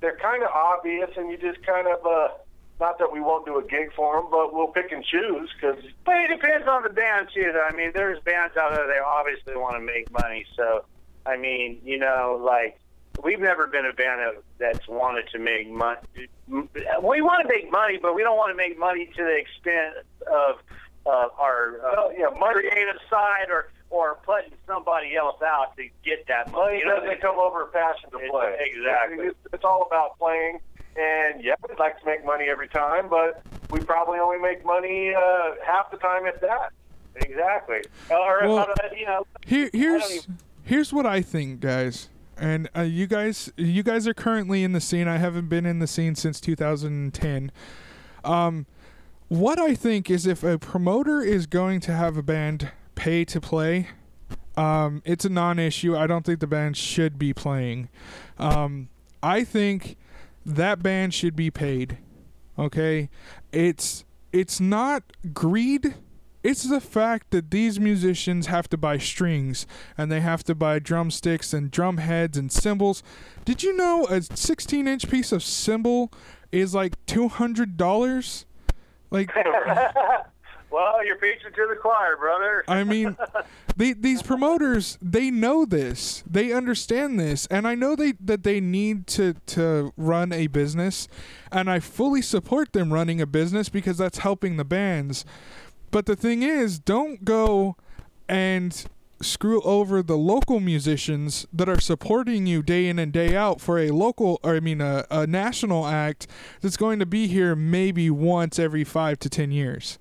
they're 0.00 0.16
kind 0.16 0.42
of 0.42 0.48
obvious, 0.48 1.10
and 1.16 1.30
you 1.30 1.36
just 1.36 1.64
kind 1.66 1.86
of, 1.86 2.04
uh, 2.06 2.28
not 2.80 2.98
that 2.98 3.12
we 3.12 3.20
won't 3.20 3.44
do 3.44 3.58
a 3.58 3.62
gig 3.62 3.92
for 3.94 4.16
them, 4.16 4.30
but 4.30 4.54
we'll 4.54 4.68
pick 4.68 4.90
and 4.90 5.04
choose 5.04 5.50
because 5.54 5.84
but 6.06 6.16
it 6.16 6.28
depends 6.28 6.66
on 6.66 6.82
the 6.82 6.88
band 6.88 7.28
too. 7.34 7.50
though. 7.52 7.62
I 7.62 7.76
mean, 7.76 7.90
there's 7.94 8.18
bands 8.20 8.56
out 8.56 8.74
there 8.74 8.86
they 8.86 8.98
obviously 8.98 9.54
want 9.54 9.76
to 9.76 9.80
make 9.80 10.10
money. 10.10 10.46
So, 10.56 10.86
I 11.26 11.36
mean, 11.36 11.82
you 11.84 11.98
know, 11.98 12.40
like 12.42 12.80
we've 13.22 13.38
never 13.38 13.66
been 13.66 13.84
a 13.84 13.92
band 13.92 14.20
that, 14.20 14.42
that's 14.58 14.88
wanted 14.88 15.28
to 15.32 15.38
make 15.38 15.70
money. 15.70 16.00
We 16.48 17.20
want 17.20 17.46
to 17.46 17.54
make 17.54 17.70
money, 17.70 17.98
but 18.00 18.14
we 18.14 18.22
don't 18.22 18.38
want 18.38 18.50
to 18.50 18.56
make 18.56 18.78
money 18.78 19.10
to 19.14 19.22
the 19.22 19.36
extent 19.36 20.06
of 20.32 20.56
uh, 21.06 21.28
our 21.38 21.80
uh, 21.84 21.92
Well, 21.96 22.12
yeah, 22.16 22.26
money- 22.38 22.54
creative 22.68 22.96
side 23.08 23.50
or 23.50 23.68
or 23.90 24.18
putting 24.24 24.52
somebody 24.68 25.16
else 25.16 25.42
out 25.42 25.76
to 25.76 25.82
get 26.04 26.24
that 26.28 26.50
money. 26.52 26.62
money 26.64 26.78
You 26.78 26.84
know 26.84 26.90
what 26.94 26.96
I 27.02 27.06
doesn't 27.06 27.10
mean? 27.10 27.20
come 27.20 27.38
over 27.40 27.64
passion 27.66 28.10
to 28.12 28.18
It- 28.18 28.30
play. 28.30 28.56
exactly. 28.60 29.26
It's, 29.26 29.38
it's 29.52 29.64
all 29.64 29.82
about 29.82 30.16
playing. 30.18 30.60
And 30.96 31.42
yeah, 31.42 31.54
we'd 31.68 31.78
like 31.78 31.98
to 31.98 32.06
make 32.06 32.24
money 32.24 32.44
every 32.48 32.68
time, 32.68 33.08
but 33.08 33.42
we 33.70 33.80
probably 33.80 34.20
only 34.20 34.38
make 34.38 34.64
money 34.64 35.12
uh, 35.12 35.54
half 35.66 35.90
the 35.90 35.96
time 35.96 36.26
if 36.26 36.40
that. 36.40 36.70
Exactly. 37.16 37.80
Or 38.10 38.40
Well- 38.46 38.58
uh, 38.58 38.74
you 38.96 39.06
know, 39.06 39.26
Here, 39.44 39.70
here's 39.72 40.08
even- 40.24 40.38
here's 40.62 40.92
what 40.92 41.06
I 41.06 41.20
think, 41.20 41.58
guys. 41.60 42.08
And 42.36 42.68
uh, 42.76 42.82
you 42.82 43.06
guys, 43.08 43.52
you 43.56 43.82
guys 43.82 44.06
are 44.06 44.14
currently 44.14 44.62
in 44.62 44.72
the 44.72 44.80
scene. 44.80 45.08
I 45.08 45.18
haven't 45.18 45.48
been 45.48 45.66
in 45.66 45.80
the 45.80 45.86
scene 45.88 46.14
since 46.14 46.40
2010. 46.40 47.50
Um, 48.24 48.66
what 49.30 49.60
I 49.60 49.76
think 49.76 50.10
is 50.10 50.26
if 50.26 50.42
a 50.42 50.58
promoter 50.58 51.22
is 51.22 51.46
going 51.46 51.78
to 51.80 51.92
have 51.92 52.16
a 52.16 52.22
band 52.22 52.72
pay 52.96 53.24
to 53.26 53.40
play, 53.40 53.88
um, 54.56 55.02
it's 55.04 55.24
a 55.24 55.28
non-issue. 55.28 55.96
I 55.96 56.08
don't 56.08 56.26
think 56.26 56.40
the 56.40 56.48
band 56.48 56.76
should 56.76 57.16
be 57.16 57.32
playing. 57.32 57.88
Um, 58.38 58.88
I 59.22 59.44
think 59.44 59.96
that 60.44 60.82
band 60.82 61.14
should 61.14 61.36
be 61.36 61.48
paid. 61.48 61.98
Okay, 62.58 63.08
it's 63.52 64.04
it's 64.32 64.58
not 64.58 65.04
greed. 65.32 65.94
It's 66.42 66.64
the 66.64 66.80
fact 66.80 67.30
that 67.30 67.52
these 67.52 67.78
musicians 67.78 68.46
have 68.46 68.68
to 68.70 68.76
buy 68.76 68.98
strings 68.98 69.64
and 69.96 70.10
they 70.10 70.20
have 70.20 70.42
to 70.44 70.56
buy 70.56 70.80
drumsticks 70.80 71.52
and 71.52 71.70
drum 71.70 71.98
heads 71.98 72.36
and 72.36 72.50
cymbals. 72.50 73.04
Did 73.44 73.62
you 73.62 73.76
know 73.76 74.06
a 74.06 74.22
16 74.22 74.88
inch 74.88 75.08
piece 75.08 75.30
of 75.30 75.44
cymbal 75.44 76.10
is 76.50 76.74
like 76.74 76.94
$200? 77.06 78.44
Like, 79.10 79.30
uh, 79.68 80.22
Well, 80.70 81.04
you're 81.04 81.16
preaching 81.16 81.52
to 81.52 81.66
the 81.68 81.74
choir, 81.74 82.16
brother. 82.16 82.64
I 82.68 82.84
mean, 82.84 83.16
the, 83.76 83.92
these 83.92 84.22
promoters, 84.22 84.98
they 85.02 85.30
know 85.30 85.64
this. 85.64 86.22
They 86.30 86.52
understand 86.52 87.18
this. 87.18 87.46
And 87.46 87.66
I 87.66 87.74
know 87.74 87.96
they 87.96 88.12
that 88.20 88.44
they 88.44 88.60
need 88.60 89.08
to, 89.08 89.34
to 89.46 89.92
run 89.96 90.32
a 90.32 90.46
business. 90.46 91.08
And 91.50 91.68
I 91.68 91.80
fully 91.80 92.22
support 92.22 92.72
them 92.72 92.92
running 92.92 93.20
a 93.20 93.26
business 93.26 93.68
because 93.68 93.98
that's 93.98 94.18
helping 94.18 94.56
the 94.56 94.64
bands. 94.64 95.24
But 95.90 96.06
the 96.06 96.14
thing 96.14 96.44
is, 96.44 96.78
don't 96.78 97.24
go 97.24 97.76
and 98.28 98.84
screw 99.22 99.60
over 99.62 100.02
the 100.02 100.16
local 100.16 100.60
musicians 100.60 101.46
that 101.52 101.68
are 101.68 101.80
supporting 101.80 102.46
you 102.46 102.62
day 102.62 102.86
in 102.88 102.98
and 102.98 103.12
day 103.12 103.36
out 103.36 103.60
for 103.60 103.78
a 103.78 103.90
local 103.90 104.40
or 104.42 104.54
I 104.56 104.60
mean 104.60 104.80
a, 104.80 105.04
a 105.10 105.26
national 105.26 105.86
act 105.86 106.26
that's 106.60 106.76
going 106.76 106.98
to 107.00 107.06
be 107.06 107.26
here 107.26 107.54
maybe 107.54 108.08
once 108.10 108.58
every 108.58 108.84
five 108.84 109.18
to 109.20 109.28
ten 109.28 109.50
years. 109.52 109.98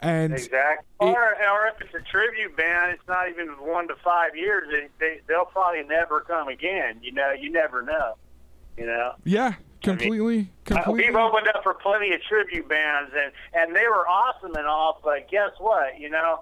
And 0.00 0.32
Exactly. 0.32 0.86
It- 1.00 1.04
Or, 1.16 1.34
or 1.34 1.66
if 1.68 1.80
it's 1.80 1.94
a 1.94 2.00
tribute 2.10 2.56
band, 2.56 2.92
it's 2.92 3.08
not 3.08 3.28
even 3.28 3.48
one 3.58 3.88
to 3.88 3.94
five 4.04 4.36
years. 4.36 4.68
They, 4.70 4.88
they 5.00 5.20
they'll 5.26 5.44
probably 5.46 5.82
never 5.84 6.20
come 6.20 6.48
again. 6.48 6.98
You 7.02 7.12
know, 7.12 7.32
you 7.32 7.50
never 7.50 7.82
know. 7.82 8.14
You 8.78 8.86
know, 8.86 9.12
yeah, 9.24 9.54
completely, 9.82 10.48
Uh, 10.70 10.74
completely. 10.82 11.06
we've 11.10 11.16
opened 11.16 11.46
up 11.48 11.62
for 11.62 11.74
plenty 11.74 12.14
of 12.14 12.22
tribute 12.22 12.68
bands, 12.68 13.10
and 13.14 13.32
and 13.52 13.76
they 13.76 13.86
were 13.86 14.06
awesome 14.08 14.54
and 14.54 14.66
all. 14.66 15.00
But 15.04 15.28
guess 15.28 15.50
what? 15.58 15.98
You 16.00 16.08
know, 16.10 16.38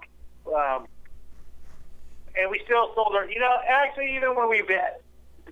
um, 0.55 0.85
and 2.37 2.49
we 2.51 2.61
still 2.65 2.91
sold 2.95 3.13
our. 3.15 3.29
You 3.29 3.39
know, 3.39 3.55
actually, 3.67 4.15
even 4.15 4.35
when 4.35 4.49
we've 4.49 4.67
had, 4.67 4.95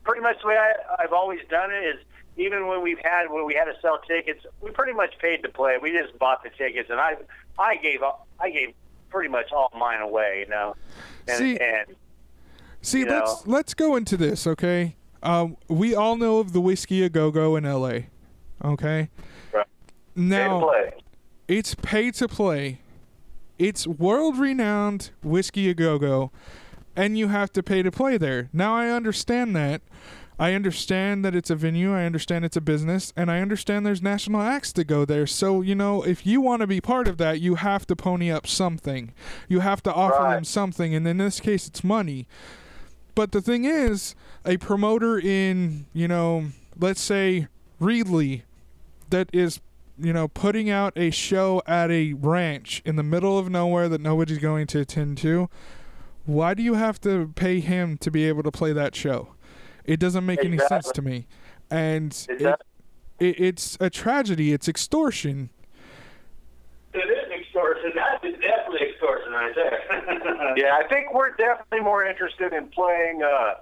pretty 0.04 0.22
much 0.22 0.42
the 0.42 0.48
way 0.48 0.58
I, 0.58 1.04
I've 1.04 1.14
always 1.14 1.40
done 1.50 1.72
it 1.72 1.84
is. 1.84 1.96
Even 2.38 2.68
when 2.68 2.82
we've 2.82 3.00
had 3.04 3.30
when 3.30 3.46
we 3.46 3.54
had 3.54 3.66
to 3.66 3.74
sell 3.82 4.00
tickets, 4.08 4.46
we 4.62 4.72
pretty 4.72 4.94
much 4.94 5.18
paid 5.20 5.44
to 5.44 5.50
play. 5.50 5.78
We 5.82 5.92
just 5.92 6.18
bought 6.18 6.42
the 6.42 6.50
tickets, 6.50 6.90
and 6.90 6.98
I 7.00 7.18
I 7.58 7.76
gave 7.76 8.02
up 8.02 8.28
I 8.40 8.50
gave 8.50 8.74
pretty 9.10 9.28
much 9.30 9.52
all 9.52 9.70
mine 9.78 10.00
away, 10.00 10.46
you 10.46 10.50
know. 10.50 10.76
And, 11.28 11.38
See- 11.38 11.58
and 11.58 11.96
See, 12.82 13.04
let's 13.04 13.46
know. 13.46 13.52
let's 13.52 13.74
go 13.74 13.98
into 13.98 14.16
this, 14.16 14.48
okay? 14.48 14.96
Um, 15.22 15.58
we 15.68 15.94
all 15.94 16.16
know 16.16 16.40
of 16.40 16.54
the 16.54 16.62
Whisky 16.62 17.04
a 17.04 17.10
Go 17.10 17.30
Go 17.30 17.58
in 17.58 17.66
L.A. 17.66 18.08
Okay. 18.64 19.10
Right. 19.52 19.66
Now 20.16 20.62
play. 20.62 20.92
it's 21.50 21.76
pay 21.76 22.12
to 22.12 22.28
play. 22.30 22.80
It's 23.58 23.86
world 23.86 24.38
renowned 24.38 25.10
Whisky 25.22 25.70
a 25.70 25.74
Go 25.74 26.00
Go, 26.00 26.32
and 27.00 27.18
you 27.18 27.30
have 27.30 27.52
to 27.54 27.64
pay 27.64 27.82
to 27.82 27.92
play 27.92 28.18
there. 28.18 28.50
Now 28.52 28.76
I 28.76 28.90
understand 28.90 29.56
that. 29.56 29.82
I 30.38 30.54
understand 30.54 31.24
that 31.26 31.36
it's 31.36 31.50
a 31.50 31.56
venue. 31.56 31.94
I 31.94 32.06
understand 32.06 32.46
it's 32.46 32.56
a 32.56 32.62
business, 32.62 33.12
and 33.16 33.30
I 33.30 33.40
understand 33.42 33.86
there's 33.86 34.02
national 34.02 34.42
acts 34.42 34.72
to 34.74 34.84
go 34.84 35.04
there. 35.06 35.28
So 35.28 35.62
you 35.62 35.76
know, 35.76 36.02
if 36.04 36.26
you 36.26 36.42
want 36.42 36.62
to 36.62 36.68
be 36.68 36.82
part 36.82 37.08
of 37.08 37.18
that, 37.18 37.40
you 37.42 37.56
have 37.56 37.88
to 37.88 37.96
pony 37.96 38.32
up 38.32 38.48
something. 38.48 39.14
You 39.48 39.62
have 39.62 39.82
to 39.84 39.94
offer 39.94 40.24
Right. 40.24 40.36
them 40.36 40.44
something, 40.44 40.94
and 40.96 41.08
in 41.08 41.18
this 41.18 41.40
case, 41.40 41.68
it's 41.68 41.84
money. 41.84 42.28
But 43.16 43.32
the 43.32 43.42
thing 43.42 43.66
is, 43.66 44.16
a 44.46 44.58
promoter 44.58 45.20
in, 45.20 45.86
you 45.94 46.08
know, 46.08 46.46
let's 46.80 47.02
say 47.02 47.48
Reedley 47.82 48.44
that 49.10 49.30
is, 49.34 49.60
you 49.98 50.14
know, 50.14 50.28
putting 50.30 50.70
out 50.70 50.94
a 50.96 51.10
show 51.12 51.62
at 51.68 51.92
a 51.92 52.14
ranch 52.14 52.82
in 52.86 52.96
the 52.96 53.04
middle 53.04 53.38
of 53.38 53.50
nowhere 53.50 53.90
that 53.90 54.00
nobody's 54.00 54.38
going 54.38 54.68
to 54.68 54.80
attend 54.80 55.18
to, 55.18 55.50
why 56.30 56.54
do 56.54 56.62
you 56.62 56.76
have 56.76 57.02
to 57.02 57.32
pay 57.36 57.60
him 57.60 57.98
to 57.98 58.12
be 58.12 58.26
able 58.26 58.44
to 58.44 58.52
play 58.52 58.72
that 58.72 58.96
show? 58.96 59.30
It 59.84 60.00
doesn't 60.00 60.26
make 60.26 60.46
any 60.46 60.60
sense 60.60 60.92
to 60.92 61.02
me. 61.02 61.26
And 61.72 62.16
it, 62.30 62.56
it, 63.20 63.40
it's 63.40 63.78
a 63.80 63.90
tragedy. 63.90 64.54
It's 64.54 64.68
extortion. 64.68 65.50
it 66.94 67.00
is 67.00 67.42
extortion. 67.42 67.92
That 67.96 68.24
is 68.24 68.36
definitely 68.36 68.90
extortion 68.90 69.32
right 69.34 69.56
there. 69.56 70.56
Yeah, 70.56 70.78
I 70.84 70.88
think 70.88 71.14
we're 71.14 71.36
definitely 71.36 71.82
more 71.82 72.04
interested 72.04 72.54
in 72.54 72.68
playing 72.70 73.22
uh, 73.24 73.56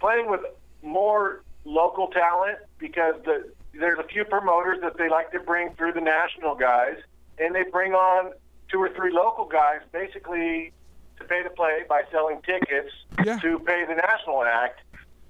playing 0.00 0.30
with 0.30 0.40
more 0.82 1.42
local 1.64 2.06
talent 2.08 2.58
because 2.78 3.14
the, 3.24 3.52
there's 3.74 3.98
a 3.98 4.04
few 4.04 4.24
promoters 4.24 4.78
that 4.82 4.96
they 4.96 5.08
like 5.08 5.30
to 5.32 5.40
bring 5.40 5.74
through 5.74 5.92
the 5.92 6.00
national 6.00 6.54
guys, 6.54 6.96
and 7.38 7.54
they 7.54 7.64
bring 7.70 7.92
on 7.92 8.32
two 8.70 8.78
or 8.78 8.88
three 8.94 9.12
local 9.12 9.44
guys 9.44 9.80
basically 9.92 10.72
to 11.22 11.28
pay 11.28 11.42
to 11.42 11.50
play 11.50 11.80
by 11.88 12.02
selling 12.10 12.40
tickets 12.42 12.90
Yeah. 13.24 13.38
to 13.38 13.58
pay 13.60 13.84
the 13.86 13.94
national 13.94 14.42
act. 14.44 14.80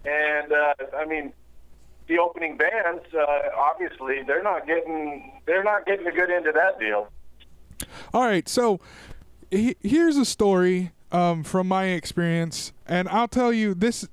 And 0.04 0.52
uh, 0.52 0.74
I 0.96 1.04
mean, 1.04 1.32
the 2.08 2.18
opening 2.18 2.56
bands 2.56 3.04
uh, 3.14 3.24
obviously 3.56 4.22
they're 4.26 4.42
not 4.42 4.66
getting 4.66 5.40
they're 5.46 5.64
not 5.64 5.86
getting 5.86 6.06
a 6.06 6.12
good 6.12 6.30
end 6.30 6.46
of 6.46 6.54
that 6.54 6.78
deal. 6.78 7.08
All 8.14 8.22
right, 8.24 8.48
so 8.48 8.80
he, 9.50 9.76
here's 9.80 10.16
a 10.16 10.24
story 10.24 10.92
um, 11.10 11.42
from 11.42 11.66
my 11.68 11.86
experience, 11.86 12.72
and 12.86 13.08
I'll 13.08 13.28
tell 13.28 13.52
you 13.52 13.74
this. 13.74 14.08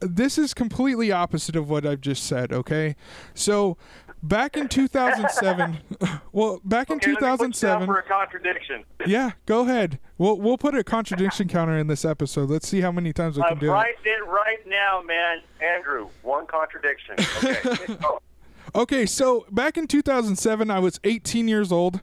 This 0.00 0.36
is 0.36 0.52
completely 0.52 1.12
opposite 1.12 1.54
of 1.54 1.70
what 1.70 1.86
I've 1.86 2.00
just 2.00 2.24
said. 2.24 2.52
Okay, 2.52 2.96
so 3.34 3.76
back 4.22 4.56
in 4.56 4.68
2007, 4.68 5.78
well, 6.32 6.60
back 6.64 6.90
in 6.90 6.96
Okay, 6.96 7.12
let 7.12 7.22
me 7.22 7.26
put 7.26 7.26
you 7.26 7.36
2007, 7.38 7.86
for 7.86 7.98
a 7.98 8.02
contradiction. 8.02 8.84
yeah, 9.06 9.32
go 9.46 9.60
ahead. 9.60 9.98
We'll 10.18 10.38
we'll 10.38 10.58
put 10.58 10.74
a 10.74 10.84
contradiction 10.84 11.48
counter 11.48 11.78
in 11.78 11.86
this 11.86 12.04
episode. 12.04 12.50
Let's 12.50 12.68
see 12.68 12.80
how 12.80 12.92
many 12.92 13.12
times 13.12 13.36
we 13.36 13.42
uh, 13.42 13.48
can 13.48 13.56
I'm 13.56 13.60
do 13.60 13.66
it. 13.66 13.72
writing 13.72 13.94
it 14.04 14.26
right 14.28 14.66
now, 14.66 15.02
man. 15.02 15.38
Andrew, 15.60 16.08
one 16.22 16.46
contradiction. 16.46 17.16
Okay. 17.42 17.96
Oh, 18.04 18.18
Okay, 18.74 19.04
so 19.04 19.44
back 19.50 19.76
in 19.76 19.86
2007, 19.86 20.70
I 20.70 20.78
was 20.78 20.98
18 21.04 21.46
years 21.46 21.70
old. 21.70 22.00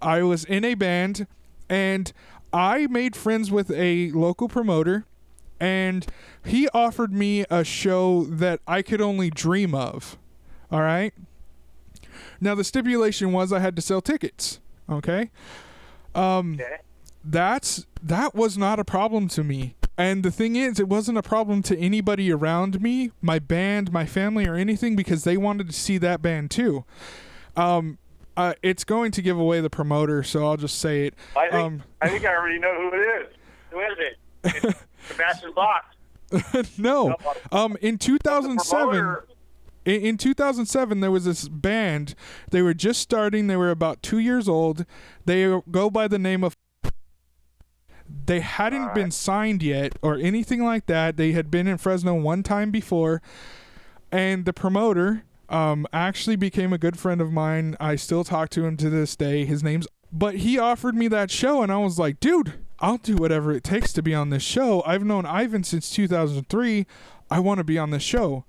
I 0.00 0.22
was 0.22 0.44
in 0.44 0.64
a 0.64 0.74
band, 0.74 1.26
and 1.68 2.12
I 2.52 2.86
made 2.86 3.16
friends 3.16 3.50
with 3.50 3.72
a 3.72 4.12
local 4.12 4.48
promoter, 4.48 5.04
and 5.58 6.06
he 6.44 6.68
offered 6.68 7.12
me 7.12 7.44
a 7.50 7.64
show 7.64 8.22
that 8.24 8.60
I 8.68 8.82
could 8.82 9.00
only 9.00 9.30
dream 9.30 9.74
of. 9.74 10.16
All 10.70 10.82
right. 10.82 11.12
Now 12.42 12.56
the 12.56 12.64
stipulation 12.64 13.32
was 13.32 13.52
I 13.52 13.60
had 13.60 13.76
to 13.76 13.82
sell 13.82 14.00
tickets. 14.00 14.58
Okay. 14.90 15.30
Um, 16.12 16.54
okay. 16.60 16.78
that's 17.24 17.86
that 18.02 18.34
was 18.34 18.58
not 18.58 18.80
a 18.80 18.84
problem 18.84 19.28
to 19.28 19.44
me. 19.44 19.76
And 19.96 20.24
the 20.24 20.32
thing 20.32 20.56
is, 20.56 20.80
it 20.80 20.88
wasn't 20.88 21.18
a 21.18 21.22
problem 21.22 21.62
to 21.64 21.78
anybody 21.78 22.32
around 22.32 22.80
me, 22.80 23.12
my 23.20 23.38
band, 23.38 23.92
my 23.92 24.06
family, 24.06 24.46
or 24.48 24.56
anything, 24.56 24.96
because 24.96 25.22
they 25.22 25.36
wanted 25.36 25.68
to 25.68 25.72
see 25.72 25.98
that 25.98 26.20
band 26.20 26.50
too. 26.50 26.84
Um, 27.56 27.98
uh, 28.36 28.54
it's 28.62 28.82
going 28.82 29.12
to 29.12 29.22
give 29.22 29.38
away 29.38 29.60
the 29.60 29.70
promoter, 29.70 30.22
so 30.22 30.44
I'll 30.44 30.56
just 30.56 30.78
say 30.78 31.06
it. 31.06 31.14
I 31.36 31.48
think 31.50 31.54
Um, 31.54 31.82
I 32.00 32.08
think 32.08 32.24
I 32.24 32.34
already 32.34 32.58
know 32.58 32.74
who 32.74 32.96
it 32.96 33.22
is. 33.22 33.34
Who 33.70 33.80
is 33.80 33.98
it? 33.98 34.18
It's 34.66 34.84
Sebastian 35.08 35.52
Bach. 35.54 35.84
no, 36.78 37.14
um, 37.52 37.76
in 37.82 37.98
2007. 37.98 39.16
In, 39.84 40.00
in 40.00 40.18
2007 40.18 41.00
there 41.00 41.10
was 41.10 41.24
this 41.24 41.48
band. 41.48 42.14
They 42.50 42.62
were 42.62 42.74
just 42.74 43.00
starting. 43.00 43.46
They 43.46 43.56
were 43.56 43.70
about 43.70 44.02
two 44.02 44.18
years 44.18 44.48
old. 44.48 44.84
They 45.24 45.60
go 45.70 45.90
by 45.90 46.08
the 46.08 46.18
name 46.18 46.44
of 46.44 46.56
they 48.26 48.40
hadn't 48.40 48.94
been 48.94 49.10
signed 49.10 49.62
yet 49.62 49.94
or 50.02 50.16
anything 50.16 50.62
like 50.64 50.86
that. 50.86 51.16
They 51.16 51.32
had 51.32 51.50
been 51.50 51.66
in 51.66 51.78
fresno 51.78 52.14
one 52.14 52.42
time 52.42 52.70
before. 52.70 53.22
And 54.10 54.44
the 54.44 54.52
promoter 54.52 55.24
um, 55.48 55.86
actually 55.92 56.36
became 56.36 56.72
a 56.72 56.78
good 56.78 56.98
friend 56.98 57.20
of 57.20 57.32
mine. 57.32 57.76
I 57.80 57.96
still 57.96 58.24
talk 58.24 58.50
to 58.50 58.64
him 58.64 58.76
to 58.78 58.90
this 58.90 59.16
day. 59.16 59.44
His 59.44 59.62
name's 59.62 59.86
but 60.12 60.36
he 60.36 60.58
offered 60.58 60.94
me 60.94 61.08
that 61.08 61.30
show 61.30 61.62
and 61.62 61.72
i 61.72 61.76
was 61.78 61.98
like 61.98 62.20
dude 62.20 62.52
i'll 62.80 62.98
do 62.98 63.16
whatever 63.16 63.52
it 63.52 63.64
takes 63.64 63.92
to 63.94 64.02
be 64.02 64.14
on 64.14 64.28
this 64.28 64.42
show. 64.42 64.82
I've 64.84 65.04
known 65.04 65.24
ivan 65.24 65.64
since 65.64 65.90
2003 65.90 66.86
i 67.30 67.38
want 67.38 67.58
to 67.58 67.64
be 67.64 67.78
on 67.78 67.90
this 67.90 68.02
show 68.02 68.44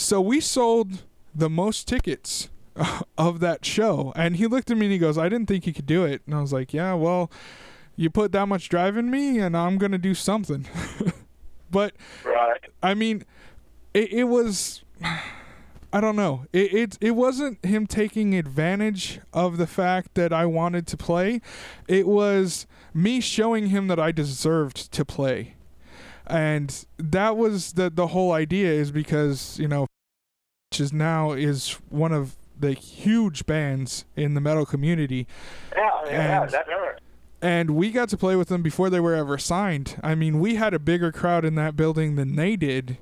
so 0.00 0.20
we 0.20 0.40
sold 0.40 1.02
the 1.34 1.50
most 1.50 1.86
tickets 1.86 2.48
of 3.18 3.40
that 3.40 3.64
show. 3.64 4.12
And 4.16 4.36
he 4.36 4.46
looked 4.46 4.70
at 4.70 4.76
me 4.76 4.86
and 4.86 4.92
he 4.92 4.98
goes, 4.98 5.18
I 5.18 5.28
didn't 5.28 5.46
think 5.46 5.66
you 5.66 5.72
could 5.72 5.86
do 5.86 6.04
it. 6.04 6.22
And 6.26 6.34
I 6.34 6.40
was 6.40 6.52
like, 6.52 6.72
Yeah, 6.72 6.94
well, 6.94 7.30
you 7.96 8.10
put 8.10 8.32
that 8.32 8.46
much 8.46 8.68
drive 8.68 8.96
in 8.96 9.10
me 9.10 9.38
and 9.38 9.56
I'm 9.56 9.78
going 9.78 9.92
to 9.92 9.98
do 9.98 10.14
something. 10.14 10.66
but 11.70 11.94
right? 12.24 12.60
I 12.82 12.94
mean, 12.94 13.24
it, 13.94 14.12
it 14.12 14.24
was. 14.24 14.82
I 15.92 16.00
don't 16.00 16.14
know. 16.14 16.46
It, 16.52 16.72
it 16.72 16.98
it 17.00 17.10
wasn't 17.16 17.64
him 17.64 17.84
taking 17.84 18.36
advantage 18.36 19.18
of 19.32 19.56
the 19.56 19.66
fact 19.66 20.14
that 20.14 20.32
I 20.32 20.46
wanted 20.46 20.86
to 20.86 20.96
play. 20.96 21.40
It 21.88 22.06
was 22.06 22.68
me 22.94 23.20
showing 23.20 23.70
him 23.70 23.88
that 23.88 23.98
I 23.98 24.12
deserved 24.12 24.92
to 24.92 25.04
play 25.04 25.56
and 26.30 26.86
that 26.98 27.36
was 27.36 27.72
the 27.72 27.90
the 27.90 28.08
whole 28.08 28.32
idea 28.32 28.70
is 28.70 28.90
because 28.90 29.58
you 29.58 29.68
know 29.68 29.86
which 30.70 30.80
is 30.80 30.92
now 30.92 31.32
is 31.32 31.72
one 31.88 32.12
of 32.12 32.36
the 32.58 32.72
huge 32.72 33.46
bands 33.46 34.04
in 34.16 34.34
the 34.34 34.40
metal 34.40 34.66
community. 34.66 35.26
Yeah 35.76 35.90
yeah, 36.06 36.42
and, 36.42 37.00
and 37.42 37.70
we 37.70 37.90
got 37.90 38.08
to 38.10 38.16
play 38.16 38.36
with 38.36 38.48
them 38.48 38.62
before 38.62 38.90
they 38.90 39.00
were 39.00 39.14
ever 39.14 39.38
signed. 39.38 39.98
I 40.02 40.14
mean 40.14 40.40
we 40.40 40.56
had 40.56 40.74
a 40.74 40.78
bigger 40.78 41.10
crowd 41.10 41.44
in 41.44 41.54
that 41.56 41.76
building 41.76 42.16
than 42.16 42.36
they 42.36 42.56
did. 42.56 42.98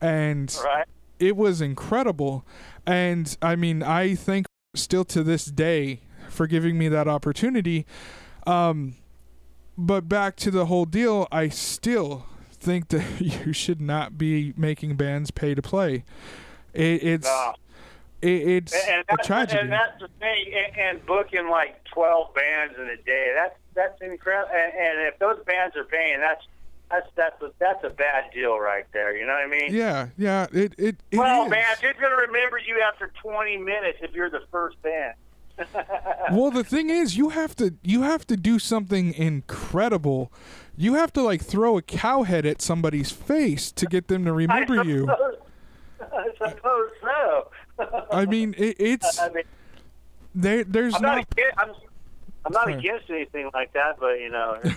And 0.00 0.54
right. 0.64 0.86
it 1.18 1.36
was 1.36 1.60
incredible. 1.60 2.44
And 2.86 3.36
i 3.40 3.56
mean 3.56 3.82
i 3.82 4.14
think 4.14 4.46
still 4.74 5.04
to 5.04 5.22
this 5.22 5.44
day 5.44 6.00
for 6.28 6.46
giving 6.46 6.78
me 6.78 6.88
that 6.88 7.06
opportunity 7.06 7.86
um, 8.46 8.96
but 9.76 10.08
back 10.08 10.36
to 10.36 10.50
the 10.50 10.66
whole 10.66 10.84
deal, 10.84 11.28
I 11.30 11.48
still 11.48 12.26
think 12.62 12.88
that 12.88 13.20
you 13.46 13.52
should 13.52 13.80
not 13.80 14.16
be 14.16 14.54
making 14.56 14.96
bands 14.96 15.30
pay 15.30 15.54
to 15.54 15.62
play. 15.62 16.04
It, 16.72 17.02
it's 17.02 17.28
it, 18.22 18.28
it's 18.28 18.88
and, 18.88 19.04
a 19.10 19.16
tragedy. 19.22 19.60
And 19.60 19.72
that's 19.72 20.00
the 20.00 20.08
thing. 20.20 20.54
And, 20.54 20.78
and, 20.78 21.06
booking 21.06 21.48
like 21.48 21.82
twelve 21.84 22.34
bands 22.34 22.74
in 22.78 22.88
a 22.88 22.96
day 22.96 23.32
that's 23.34 23.56
that's 23.74 24.00
incredible. 24.00 24.54
And, 24.54 24.72
and 24.72 25.08
if 25.08 25.18
those 25.18 25.44
bands 25.44 25.76
are 25.76 25.84
paying, 25.84 26.20
that's 26.20 26.44
that's 26.90 27.08
that's 27.16 27.42
a, 27.42 27.52
that's 27.58 27.84
a 27.84 27.90
bad 27.90 28.30
deal 28.32 28.58
right 28.58 28.86
there. 28.92 29.16
You 29.16 29.26
know 29.26 29.32
what 29.32 29.44
I 29.44 29.48
mean? 29.48 29.74
Yeah, 29.74 30.08
yeah. 30.16 30.46
It 30.52 30.74
it. 30.78 30.96
it 31.10 31.18
well, 31.18 31.44
is. 31.46 31.50
they're 31.80 31.94
gonna 32.00 32.16
remember 32.16 32.58
you 32.58 32.80
after 32.80 33.12
20 33.22 33.58
minutes 33.58 33.98
if 34.02 34.14
you're 34.14 34.30
the 34.30 34.44
first 34.50 34.80
band? 34.82 35.14
well, 36.32 36.50
the 36.50 36.64
thing 36.64 36.90
is, 36.90 37.16
you 37.16 37.30
have 37.30 37.54
to 37.56 37.74
you 37.82 38.02
have 38.02 38.26
to 38.26 38.36
do 38.36 38.58
something 38.58 39.12
incredible 39.14 40.32
you 40.82 40.94
have 40.94 41.12
to 41.12 41.22
like 41.22 41.40
throw 41.40 41.78
a 41.78 41.82
cow 41.82 42.24
head 42.24 42.44
at 42.44 42.60
somebody's 42.60 43.12
face 43.12 43.70
to 43.70 43.86
get 43.86 44.08
them 44.08 44.24
to 44.24 44.32
remember 44.32 44.80
I 44.80 44.82
suppose, 44.82 44.86
you. 44.88 45.10
I 46.00 46.48
suppose 46.50 46.90
so. 47.00 47.50
I 48.10 48.26
mean, 48.26 48.56
it, 48.58 48.74
it's. 48.80 49.16
I 49.20 49.28
mean, 49.28 49.44
there, 50.34 50.64
there's 50.64 50.96
I'm 50.96 51.02
not. 51.02 51.16
not 51.18 51.26
against, 51.30 51.58
I'm, 51.58 51.70
I'm, 52.46 52.52
not 52.52 52.68
against 52.68 53.08
anything 53.10 53.48
like 53.54 53.72
that, 53.74 54.00
but 54.00 54.18
you 54.18 54.28
know. 54.28 54.58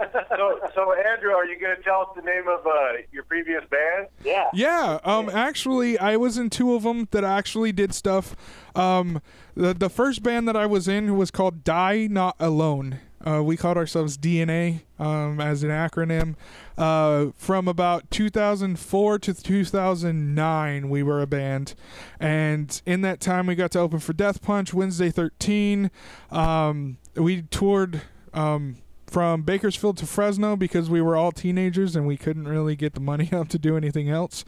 so, 0.28 0.60
so 0.74 0.92
Andrew, 0.94 1.34
are 1.34 1.46
you 1.46 1.60
going 1.60 1.76
to 1.76 1.82
tell 1.84 2.00
us 2.00 2.08
the 2.16 2.22
name 2.22 2.48
of 2.48 2.66
uh, 2.66 2.94
your 3.12 3.22
previous 3.22 3.62
band? 3.70 4.08
Yeah. 4.24 4.48
Yeah. 4.52 4.98
Um. 5.04 5.28
Actually, 5.28 6.00
I 6.00 6.16
was 6.16 6.36
in 6.36 6.50
two 6.50 6.74
of 6.74 6.82
them 6.82 7.06
that 7.12 7.22
actually 7.22 7.70
did 7.70 7.94
stuff. 7.94 8.34
Um. 8.74 9.22
The 9.54 9.72
the 9.72 9.88
first 9.88 10.24
band 10.24 10.48
that 10.48 10.56
I 10.56 10.66
was 10.66 10.88
in 10.88 11.16
was 11.16 11.30
called 11.30 11.62
Die 11.62 12.08
Not 12.10 12.34
Alone, 12.40 12.98
uh, 13.26 13.42
we 13.42 13.56
called 13.56 13.76
ourselves 13.76 14.16
DNA 14.16 14.82
um, 14.98 15.40
as 15.40 15.62
an 15.62 15.70
acronym. 15.70 16.36
Uh, 16.78 17.32
from 17.36 17.68
about 17.68 18.10
2004 18.10 19.18
to 19.18 19.34
2009, 19.34 20.88
we 20.88 21.02
were 21.02 21.20
a 21.20 21.26
band. 21.26 21.74
And 22.18 22.80
in 22.86 23.02
that 23.02 23.20
time, 23.20 23.46
we 23.46 23.54
got 23.54 23.72
to 23.72 23.78
open 23.78 23.98
for 23.98 24.12
Death 24.12 24.40
Punch, 24.40 24.72
Wednesday 24.72 25.10
13. 25.10 25.90
Um, 26.30 26.98
we 27.14 27.42
toured. 27.42 28.02
Um, 28.32 28.76
from 29.10 29.42
Bakersfield 29.42 29.96
to 29.96 30.06
Fresno 30.06 30.54
because 30.54 30.88
we 30.88 31.02
were 31.02 31.16
all 31.16 31.32
teenagers 31.32 31.96
and 31.96 32.06
we 32.06 32.16
couldn't 32.16 32.46
really 32.46 32.76
get 32.76 32.94
the 32.94 33.00
money 33.00 33.28
up 33.32 33.48
to 33.48 33.58
do 33.58 33.76
anything 33.76 34.08
else. 34.08 34.44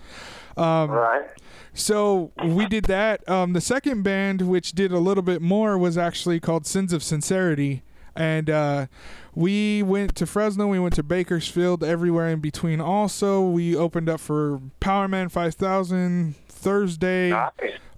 Um, 0.56 0.90
right. 0.90 1.28
So 1.74 2.30
we 2.44 2.66
did 2.66 2.84
that. 2.84 3.28
Um, 3.28 3.54
the 3.54 3.60
second 3.60 4.02
band, 4.02 4.42
which 4.42 4.72
did 4.72 4.92
a 4.92 4.98
little 4.98 5.22
bit 5.22 5.42
more, 5.42 5.76
was 5.76 5.98
actually 5.98 6.38
called 6.38 6.66
Sins 6.66 6.92
of 6.92 7.02
Sincerity 7.02 7.82
and 8.16 8.50
uh, 8.50 8.86
we 9.34 9.82
went 9.82 10.14
to 10.16 10.26
Fresno. 10.26 10.66
We 10.66 10.78
went 10.78 10.94
to 10.96 11.02
Bakersfield. 11.02 11.82
Everywhere 11.82 12.28
in 12.28 12.40
between. 12.40 12.80
Also, 12.80 13.40
we 13.42 13.76
opened 13.76 14.08
up 14.08 14.20
for 14.20 14.60
Powerman 14.80 15.30
5000 15.30 16.34
Thursday. 16.48 17.30
Nice. 17.30 17.50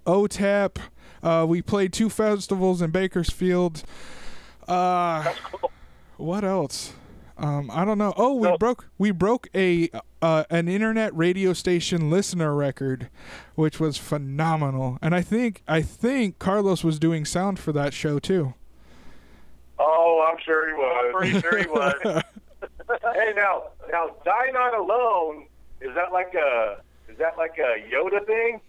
Otep. 0.05 0.77
Uh, 1.23 1.45
we 1.47 1.61
played 1.61 1.91
two 1.91 2.09
festivals 2.09 2.81
in 2.81 2.91
Bakersfield. 2.91 3.83
Uh, 4.67 5.23
cool. 5.51 5.71
What 6.17 6.43
else? 6.43 6.93
Um, 7.37 7.69
I 7.71 7.83
don't 7.83 7.97
know. 7.97 8.13
Oh, 8.15 8.35
we 8.35 8.55
broke 8.57 8.87
we 8.97 9.11
broke 9.11 9.49
a 9.53 9.89
uh, 10.21 10.45
an 10.49 10.69
internet 10.69 11.15
radio 11.15 11.51
station 11.51 12.09
listener 12.09 12.55
record, 12.55 13.09
which 13.55 13.79
was 13.79 13.97
phenomenal. 13.97 14.97
And 15.01 15.13
I 15.13 15.21
think 15.21 15.61
I 15.67 15.81
think 15.81 16.39
Carlos 16.39 16.83
was 16.83 16.97
doing 16.97 17.25
sound 17.25 17.59
for 17.59 17.73
that 17.73 17.93
show 17.93 18.19
too. 18.19 18.53
Oh, 19.79 20.27
I'm 20.29 20.37
sure 20.43 20.67
he 20.67 20.73
was. 20.73 21.13
Pretty 21.15 21.41
sure 21.41 21.57
he 21.57 21.67
was. 21.67 22.23
hey, 23.13 23.33
now, 23.35 23.63
now, 23.91 24.15
die 24.23 24.51
not 24.53 24.77
alone. 24.77 25.47
Is 25.81 25.93
that 25.95 26.11
like 26.11 26.33
a 26.33 26.81
is 27.09 27.17
that 27.17 27.37
like 27.37 27.57
a 27.57 27.83
Yoda 27.93 28.25
thing? 28.25 28.61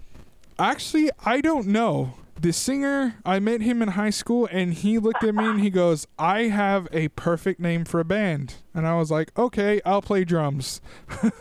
Actually, 0.58 1.10
I 1.24 1.40
don't 1.40 1.66
know. 1.66 2.14
The 2.38 2.52
singer, 2.52 3.16
I 3.24 3.38
met 3.38 3.62
him 3.62 3.80
in 3.80 3.88
high 3.88 4.10
school, 4.10 4.46
and 4.52 4.74
he 4.74 4.98
looked 4.98 5.24
at 5.24 5.34
me 5.34 5.46
and 5.46 5.60
he 5.60 5.70
goes, 5.70 6.06
"I 6.18 6.42
have 6.44 6.86
a 6.92 7.08
perfect 7.08 7.60
name 7.60 7.84
for 7.84 7.98
a 7.98 8.04
band," 8.04 8.56
and 8.74 8.86
I 8.86 8.94
was 8.94 9.10
like, 9.10 9.36
"Okay, 9.38 9.80
I'll 9.86 10.02
play 10.02 10.24
drums." 10.24 10.80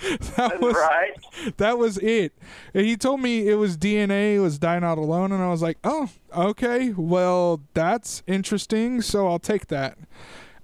that 0.36 0.60
was 0.60 0.74
right. 0.74 1.12
That 1.58 1.78
was 1.78 1.98
it. 1.98 2.32
And 2.74 2.84
he 2.84 2.96
told 2.96 3.20
me 3.20 3.48
it 3.48 3.54
was 3.54 3.76
DNA, 3.76 4.40
was 4.40 4.58
Die 4.58 4.78
Not 4.78 4.98
Alone, 4.98 5.32
and 5.32 5.42
I 5.42 5.48
was 5.48 5.62
like, 5.62 5.78
oh, 5.84 6.10
okay, 6.34 6.92
well, 6.92 7.60
that's 7.74 8.22
interesting. 8.26 9.00
So 9.00 9.28
I'll 9.28 9.38
take 9.38 9.68
that. 9.68 9.98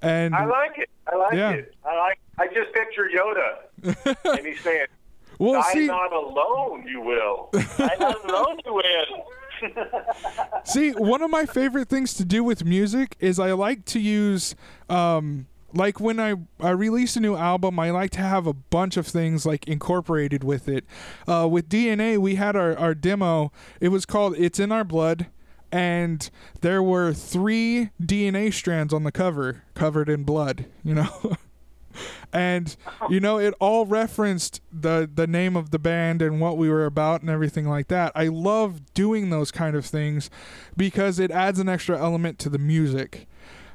And 0.02 0.34
I 0.34 0.44
like 0.44 0.78
it. 0.78 0.90
I 1.06 1.16
like 1.16 1.34
yeah. 1.34 1.50
it. 1.50 1.74
I 1.84 1.96
like. 1.96 2.18
I 2.38 2.46
just 2.46 2.72
picture 2.72 3.08
Yoda, 3.12 4.06
and 4.24 4.46
he's 4.46 4.60
saying, 4.60 4.86
well, 5.40 5.60
"Die 5.60 5.72
see, 5.72 5.86
not 5.86 6.12
alone, 6.12 6.86
you 6.86 7.00
will. 7.00 7.50
Die 7.52 7.96
not 7.98 8.24
alone, 8.24 8.60
you 8.64 8.74
will." 8.74 9.26
See, 10.64 10.90
one 10.92 11.20
of 11.22 11.30
my 11.30 11.44
favorite 11.46 11.88
things 11.88 12.14
to 12.14 12.24
do 12.24 12.44
with 12.44 12.64
music 12.64 13.16
is 13.18 13.40
I 13.40 13.52
like 13.52 13.84
to 13.86 13.98
use 13.98 14.54
um, 14.88 15.48
like 15.74 16.00
when 16.00 16.18
I, 16.18 16.34
I 16.60 16.70
release 16.70 17.16
a 17.16 17.20
new 17.20 17.36
album, 17.36 17.78
I 17.78 17.90
like 17.90 18.10
to 18.12 18.20
have 18.20 18.46
a 18.46 18.52
bunch 18.52 18.96
of 18.96 19.06
things 19.06 19.44
like 19.44 19.68
incorporated 19.68 20.42
with 20.42 20.68
it. 20.68 20.84
Uh, 21.26 21.48
with 21.50 21.68
DNA, 21.68 22.18
we 22.18 22.36
had 22.36 22.56
our, 22.56 22.76
our 22.78 22.94
demo. 22.94 23.52
It 23.80 23.88
was 23.88 24.06
called 24.06 24.36
It's 24.38 24.58
in 24.58 24.72
Our 24.72 24.84
Blood. 24.84 25.26
And 25.70 26.30
there 26.62 26.82
were 26.82 27.12
three 27.12 27.90
DNA 28.02 28.52
strands 28.54 28.94
on 28.94 29.02
the 29.02 29.12
cover, 29.12 29.64
covered 29.74 30.08
in 30.08 30.24
blood, 30.24 30.64
you 30.82 30.94
know? 30.94 31.36
and, 32.32 32.74
uh-huh. 32.86 33.08
you 33.10 33.20
know, 33.20 33.38
it 33.38 33.52
all 33.60 33.84
referenced 33.84 34.62
the, 34.72 35.10
the 35.12 35.26
name 35.26 35.56
of 35.56 35.70
the 35.70 35.78
band 35.78 36.22
and 36.22 36.40
what 36.40 36.56
we 36.56 36.70
were 36.70 36.86
about 36.86 37.20
and 37.20 37.28
everything 37.28 37.68
like 37.68 37.88
that. 37.88 38.12
I 38.14 38.28
love 38.28 38.94
doing 38.94 39.28
those 39.28 39.50
kind 39.50 39.76
of 39.76 39.84
things 39.84 40.30
because 40.74 41.18
it 41.18 41.30
adds 41.30 41.58
an 41.58 41.68
extra 41.68 41.98
element 41.98 42.38
to 42.38 42.48
the 42.48 42.58
music 42.58 43.28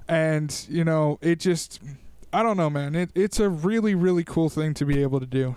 and 0.08 0.66
you 0.70 0.84
know 0.84 1.18
it 1.22 1.39
just 1.39 1.80
i 2.32 2.43
don't 2.43 2.58
know 2.58 2.70
man. 2.70 2.95
It, 2.95 3.12
it's 3.16 3.39
a 3.39 3.49
really 3.49 3.95
really 3.95 4.24
cool 4.24 4.49
thing 4.49 4.74
to 4.76 4.86
be 4.86 5.01
able 5.01 5.20
to 5.20 5.26
do. 5.26 5.56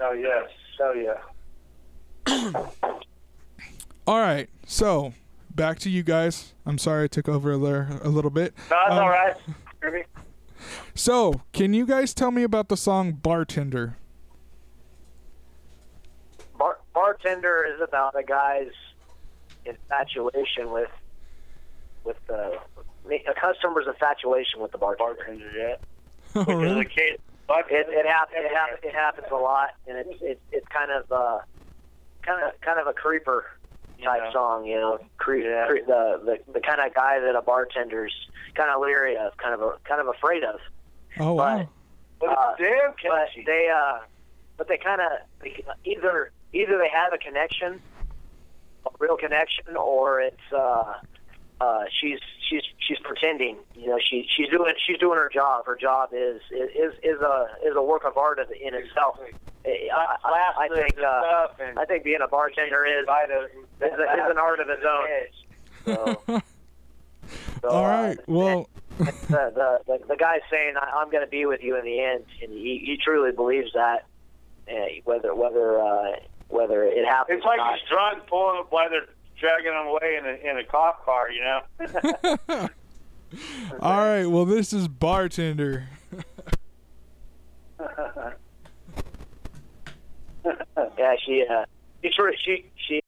Oh 0.00 0.12
yes. 0.12 0.50
Oh 0.80 0.92
yeah. 0.92 1.20
All 4.06 4.18
right. 4.18 4.48
So 4.66 5.12
back 5.54 5.78
to 5.80 5.90
you 5.90 6.02
guys. 6.02 6.54
I'm 6.64 6.78
sorry 6.78 7.04
i 7.04 7.06
took 7.06 7.28
over 7.28 7.52
a 7.52 7.56
little 7.56 8.30
bit. 8.30 8.54
No 8.70 8.76
um, 8.88 8.98
all 8.98 9.08
right. 9.08 9.36
So 10.94 11.42
can 11.52 11.74
you 11.74 11.86
guys 11.86 12.14
tell 12.14 12.30
me 12.30 12.42
about 12.42 12.68
the 12.68 12.76
song 12.76 13.12
bartender? 13.12 13.96
Bar- 16.58 16.80
bartender 16.92 17.66
is 17.74 17.80
about 17.80 18.18
a 18.18 18.22
guy's 18.22 18.72
infatuation 19.64 20.70
with 20.70 20.90
with 22.04 22.16
the 22.26 22.58
a 23.16 23.34
customer's 23.34 23.86
infatuation 23.86 24.60
with 24.60 24.72
the 24.72 24.78
bartender. 24.78 25.14
bartender 25.14 25.50
yeah. 25.56 25.76
Oh, 27.52 27.58
it, 27.68 27.86
it, 27.88 28.06
happens, 28.06 28.38
it, 28.38 28.54
happens, 28.54 28.78
it 28.84 28.94
happens 28.94 29.26
a 29.32 29.34
lot, 29.34 29.70
and 29.88 29.98
it's 29.98 30.22
it's 30.22 30.40
it's 30.52 30.66
kind 30.68 30.92
of 30.92 31.10
uh, 31.10 31.16
a 31.16 31.44
kind 32.22 32.42
of 32.44 32.60
kind 32.60 32.78
of 32.78 32.86
a 32.86 32.92
creeper 32.92 33.44
type 34.04 34.22
yeah. 34.24 34.32
song, 34.32 34.64
you 34.64 34.76
know, 34.76 34.98
cre- 35.18 35.36
yeah. 35.36 35.66
cre- 35.66 35.86
the, 35.86 36.20
the 36.46 36.52
the 36.52 36.60
kind 36.60 36.80
of 36.80 36.94
guy 36.94 37.18
that 37.18 37.34
a 37.36 37.42
bartender's 37.42 38.14
kind 38.54 38.70
of 38.70 38.80
leery 38.80 39.16
of, 39.16 39.36
kind 39.36 39.54
of 39.54 39.60
a, 39.62 39.72
kind 39.84 40.00
of 40.00 40.06
afraid 40.06 40.44
of. 40.44 40.60
Oh 41.18 41.32
wow! 41.32 41.68
But, 42.20 42.28
uh, 42.28 42.54
damn 42.56 42.92
catchy. 42.92 43.42
But 43.44 43.46
they 43.46 43.68
uh, 43.74 43.98
but 44.56 44.68
they 44.68 44.78
kind 44.78 45.00
of 45.00 45.46
either 45.84 46.30
either 46.52 46.78
they 46.78 46.90
have 46.92 47.12
a 47.12 47.18
connection, 47.18 47.80
a 48.86 48.90
real 48.98 49.16
connection, 49.16 49.76
or 49.76 50.20
it's 50.20 50.52
uh, 50.56 50.94
uh, 51.60 51.84
she's 52.00 52.18
she's 52.48 52.62
she's 52.78 52.98
pretending. 53.00 53.56
You 53.76 53.88
know, 53.88 53.98
she 53.98 54.26
she's 54.34 54.48
doing 54.48 54.72
she's 54.86 54.98
doing 54.98 55.18
her 55.18 55.30
job. 55.32 55.66
Her 55.66 55.76
job 55.76 56.10
is 56.12 56.40
is 56.50 56.94
is 57.02 57.20
a 57.20 57.46
is 57.66 57.76
a 57.76 57.82
work 57.82 58.04
of 58.04 58.16
art 58.16 58.38
in 58.38 58.74
itself. 58.74 59.18
I, 59.66 60.52
I 60.58 60.68
think 60.74 60.98
uh, 60.98 61.48
I 61.78 61.84
think 61.86 62.04
being 62.04 62.20
a 62.22 62.28
bartender 62.28 62.86
is 62.86 63.02
is, 63.02 63.08
a, 63.80 63.86
is 63.92 64.30
an 64.30 64.38
art 64.38 64.60
of 64.60 64.68
its 64.68 64.82
own. 64.86 65.06
So, 65.84 66.22
so, 67.62 67.68
All 67.68 67.84
uh, 67.84 67.88
right. 67.88 68.18
Uh, 68.18 68.22
well. 68.26 68.68
the, 69.00 69.80
the, 69.86 69.98
the 70.08 70.16
guy's 70.16 70.42
saying 70.50 70.74
I'm 70.76 71.10
going 71.10 71.24
to 71.24 71.30
be 71.30 71.46
with 71.46 71.62
you 71.62 71.74
in 71.78 71.86
the 71.86 72.00
end, 72.00 72.24
and 72.42 72.52
he, 72.52 72.82
he 72.84 72.98
truly 73.02 73.32
believes 73.32 73.72
that. 73.72 74.04
Eh, 74.68 75.00
whether 75.04 75.34
whether 75.34 75.80
uh, 75.80 76.16
whether 76.48 76.84
it 76.84 77.06
happens. 77.06 77.38
It's 77.38 77.46
like 77.46 77.60
he's 77.72 77.88
drawn, 77.88 78.20
pulling 78.28 78.64
whether 78.68 79.06
Dragging 79.40 79.72
them 79.72 79.86
away 79.86 80.18
in 80.18 80.26
a, 80.26 80.50
in 80.50 80.58
a 80.58 80.64
cop 80.64 81.04
car, 81.04 81.30
you 81.30 81.42
know. 81.42 81.60
All 83.80 83.96
right. 83.98 84.26
Well, 84.26 84.44
this 84.44 84.72
is 84.74 84.86
bartender. 84.86 85.88
yeah, 90.98 91.14
she. 91.24 91.44
Uh, 91.48 91.64
she 92.02 92.66
she. 92.76 93.00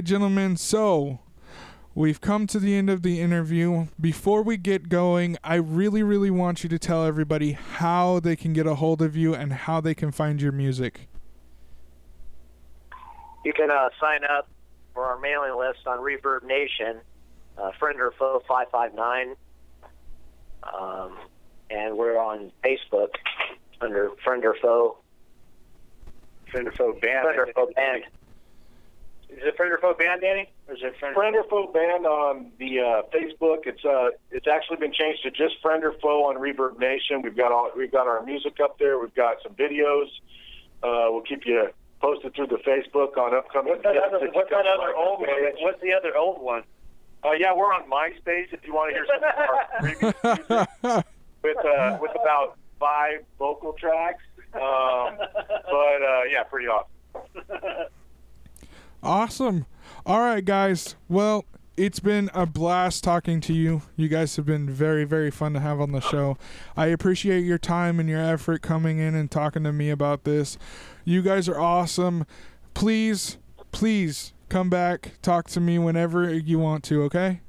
right, 0.00 0.06
gentlemen. 0.06 0.56
So 0.56 1.18
we've 1.94 2.22
come 2.22 2.46
to 2.46 2.58
the 2.58 2.74
end 2.74 2.88
of 2.88 3.02
the 3.02 3.20
interview. 3.20 3.88
Before 4.00 4.42
we 4.42 4.56
get 4.56 4.88
going, 4.88 5.36
I 5.44 5.56
really, 5.56 6.02
really 6.02 6.30
want 6.30 6.62
you 6.62 6.70
to 6.70 6.78
tell 6.78 7.04
everybody 7.04 7.52
how 7.52 8.18
they 8.18 8.34
can 8.34 8.54
get 8.54 8.66
a 8.66 8.76
hold 8.76 9.02
of 9.02 9.14
you 9.14 9.34
and 9.34 9.52
how 9.52 9.82
they 9.82 9.94
can 9.94 10.10
find 10.10 10.40
your 10.40 10.52
music. 10.52 11.06
You 13.44 13.52
can 13.52 13.70
uh, 13.70 13.90
sign 14.00 14.20
up 14.24 14.48
for 14.94 15.04
our 15.04 15.20
mailing 15.20 15.58
list 15.58 15.86
on 15.86 15.98
Reverb 15.98 16.44
Nation, 16.44 17.02
uh, 17.58 17.72
friend 17.78 18.00
or 18.00 18.12
faux 18.18 18.42
559. 18.48 19.36
Um, 20.62 21.18
and 21.68 21.98
we're 21.98 22.18
on 22.18 22.50
Facebook 22.64 23.10
under 23.82 24.12
friend 24.24 24.42
or 24.46 24.56
faux. 24.62 24.98
Friend 26.50 26.66
or 26.66 26.72
Faux 26.72 26.98
band. 27.02 27.22
Friend 27.22 27.38
or 27.38 27.52
Faux 27.54 27.74
band 27.74 28.04
it 29.38 29.56
Friend 29.56 29.72
or 29.72 29.78
Faux 29.78 29.98
Band, 29.98 30.20
Danny? 30.20 30.50
Or 30.68 30.74
is 30.74 30.80
it 30.82 30.96
Friend? 30.98 31.14
Friend 31.14 31.36
or 31.36 31.44
Faux 31.44 31.72
Band 31.72 32.06
on 32.06 32.52
the 32.58 32.80
uh, 32.80 33.02
Facebook. 33.14 33.66
It's 33.66 33.84
uh, 33.84 34.10
it's 34.30 34.46
actually 34.46 34.78
been 34.78 34.92
changed 34.92 35.22
to 35.22 35.30
just 35.30 35.60
Friend 35.62 35.82
or 35.84 35.92
Faux 35.92 36.04
on 36.04 36.36
Reverb 36.36 36.78
Nation. 36.78 37.22
We've 37.22 37.36
got 37.36 37.52
all 37.52 37.70
we've 37.76 37.92
got 37.92 38.06
our 38.06 38.22
music 38.24 38.60
up 38.60 38.78
there. 38.78 38.98
We've 38.98 39.14
got 39.14 39.36
some 39.42 39.54
videos. 39.54 40.08
Uh, 40.82 41.10
we'll 41.10 41.22
keep 41.22 41.44
you 41.46 41.68
posted 42.00 42.34
through 42.34 42.48
the 42.48 42.58
Facebook 42.66 43.16
on 43.16 43.34
upcoming. 43.34 43.72
What's 43.72 43.82
that 43.82 43.96
other, 43.96 44.30
what's 44.32 44.50
that 44.50 44.66
other 44.66 44.96
old 44.96 45.20
one? 45.20 45.28
What's 45.60 45.80
the 45.82 45.92
other 45.92 46.16
old 46.16 46.40
one? 46.40 46.62
Uh, 47.22 47.32
yeah, 47.32 47.54
we're 47.54 47.72
on 47.72 47.88
MySpace 47.90 48.52
if 48.52 48.66
you 48.66 48.72
want 48.72 48.90
to 48.90 48.94
hear 48.94 49.06
some 49.06 49.22
of 49.22 50.08
our 50.08 50.66
previous 50.80 50.88
music 50.88 51.06
with 51.42 51.64
uh, 51.64 51.98
with 52.00 52.12
about 52.12 52.56
five 52.78 53.24
vocal 53.38 53.74
tracks. 53.74 54.22
Um, 54.54 55.18
but 55.18 56.02
uh, 56.02 56.22
yeah, 56.30 56.42
pretty 56.48 56.66
awesome. 56.66 56.90
Awesome. 59.02 59.66
All 60.04 60.20
right, 60.20 60.44
guys. 60.44 60.96
Well, 61.08 61.44
it's 61.76 62.00
been 62.00 62.30
a 62.34 62.44
blast 62.44 63.02
talking 63.02 63.40
to 63.42 63.54
you. 63.54 63.82
You 63.96 64.08
guys 64.08 64.36
have 64.36 64.44
been 64.44 64.68
very, 64.68 65.04
very 65.04 65.30
fun 65.30 65.54
to 65.54 65.60
have 65.60 65.80
on 65.80 65.92
the 65.92 66.00
show. 66.00 66.36
I 66.76 66.86
appreciate 66.86 67.40
your 67.44 67.58
time 67.58 67.98
and 67.98 68.08
your 68.08 68.20
effort 68.20 68.60
coming 68.60 68.98
in 68.98 69.14
and 69.14 69.30
talking 69.30 69.64
to 69.64 69.72
me 69.72 69.88
about 69.88 70.24
this. 70.24 70.58
You 71.04 71.22
guys 71.22 71.48
are 71.48 71.58
awesome. 71.58 72.26
Please, 72.74 73.38
please 73.72 74.34
come 74.50 74.68
back, 74.68 75.12
talk 75.22 75.48
to 75.50 75.60
me 75.60 75.78
whenever 75.78 76.32
you 76.34 76.58
want 76.58 76.84
to, 76.84 77.02
okay? 77.04 77.40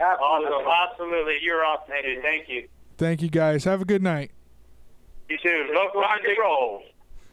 Awesome. 0.00 0.68
Absolutely. 0.90 1.38
You're 1.40 1.64
awesome, 1.64 1.94
dude. 2.02 2.22
Thank 2.22 2.48
you. 2.48 2.68
Thank 2.98 3.22
you, 3.22 3.28
guys. 3.28 3.64
Have 3.64 3.82
a 3.82 3.84
good 3.84 4.02
night. 4.02 4.32
You 5.28 5.38
too. 5.42 5.70
Local 5.72 6.00
Rock 6.00 6.20
music 6.22 6.38
and 6.38 6.44
roll. 6.44 6.82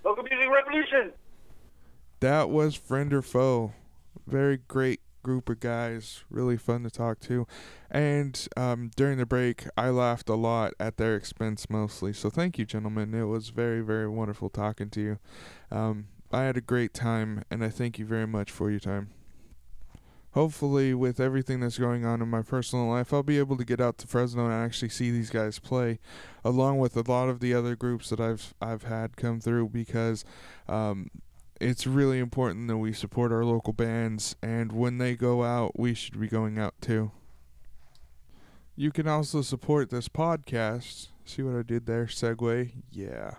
Local 0.04 0.24
music 0.24 0.50
revolution. 0.50 1.12
That 2.24 2.50
was 2.50 2.74
Friend 2.74 3.14
or 3.14 3.22
Faux. 3.22 3.74
Very 4.26 4.56
great 4.56 5.02
group 5.24 5.50
of 5.50 5.60
guys. 5.60 6.24
Really 6.30 6.56
fun 6.56 6.84
to 6.84 6.90
talk 6.90 7.20
to. 7.24 7.46
And 7.92 8.48
um, 8.56 8.92
during 8.96 9.18
the 9.18 9.26
break, 9.26 9.66
I 9.76 9.90
laughed 9.90 10.30
a 10.30 10.36
lot 10.36 10.72
at 10.80 10.96
their 10.96 11.18
expense 11.18 11.70
mostly. 11.70 12.14
So 12.14 12.30
thank 12.30 12.58
you, 12.58 12.64
gentlemen. 12.64 13.14
It 13.14 13.26
was 13.26 13.50
very, 13.50 13.82
very 13.82 14.08
wonderful 14.08 14.50
talking 14.50 14.90
to 14.92 15.02
you. 15.02 15.20
Um, 15.70 16.08
I 16.32 16.44
had 16.44 16.56
a 16.56 16.62
great 16.62 16.94
time, 16.94 17.44
and 17.52 17.62
I 17.62 17.68
thank 17.68 18.00
you 18.00 18.06
very 18.06 18.26
much 18.26 18.52
for 18.52 18.72
your 18.72 18.80
time. 18.80 19.10
Hopefully, 20.32 20.94
with 20.94 21.20
everything 21.20 21.60
that's 21.60 21.78
going 21.78 22.06
on 22.06 22.22
in 22.22 22.30
my 22.30 22.42
personal 22.42 22.88
life, 22.88 23.14
I'll 23.14 23.22
be 23.22 23.38
able 23.38 23.58
to 23.58 23.66
get 23.66 23.82
out 23.82 23.98
to 23.98 24.08
Fresno 24.08 24.46
and 24.46 24.54
actually 24.54 24.90
see 24.90 25.12
these 25.12 25.30
guys 25.30 25.60
play, 25.60 26.00
along 26.46 26.80
with 26.80 26.96
a 26.96 27.04
lot 27.06 27.28
of 27.28 27.42
the 27.42 27.54
other 27.54 27.76
groups 27.76 28.08
that 28.12 28.22
I've 28.22 28.54
I've 28.62 28.84
had 28.84 29.18
come 29.18 29.42
through 29.42 29.70
because 29.70 30.24
um, 30.70 31.10
it's 31.60 31.88
really 31.88 32.20
important 32.20 32.68
that 32.68 32.78
we 32.78 32.94
support 32.94 33.32
our 33.32 33.46
local 33.46 33.74
bands, 33.74 34.36
and 34.42 34.72
when 34.72 34.98
they 34.98 35.16
go 35.16 35.44
out, 35.44 35.80
we 35.80 35.94
should 35.94 36.20
be 36.20 36.28
going 36.28 36.58
out 36.58 36.76
too. 36.82 37.12
You 38.76 38.92
can 38.92 39.08
also 39.08 39.42
support 39.42 39.90
this 39.90 40.10
podcast. 40.10 41.10
See 41.26 41.44
what 41.44 41.56
I 41.56 41.62
did 41.62 41.86
there? 41.86 42.06
Segue? 42.06 42.72
Yeah. 42.92 43.36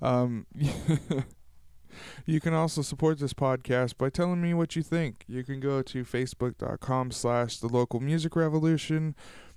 Um, 0.00 0.46
you 2.26 2.40
can 2.40 2.54
also 2.54 2.82
support 2.82 3.18
this 3.18 3.34
podcast 3.34 3.98
by 3.98 4.08
telling 4.10 4.40
me 4.40 4.54
what 4.54 4.74
you 4.74 4.82
think. 4.82 5.24
You 5.28 5.44
can 5.44 5.60
go 5.60 5.82
to 5.82 6.04
facebook.com 6.04 7.10
slash 7.10 7.58
the 7.58 7.68
local 7.68 8.00
music 8.00 8.36
revolution. 8.36 9.14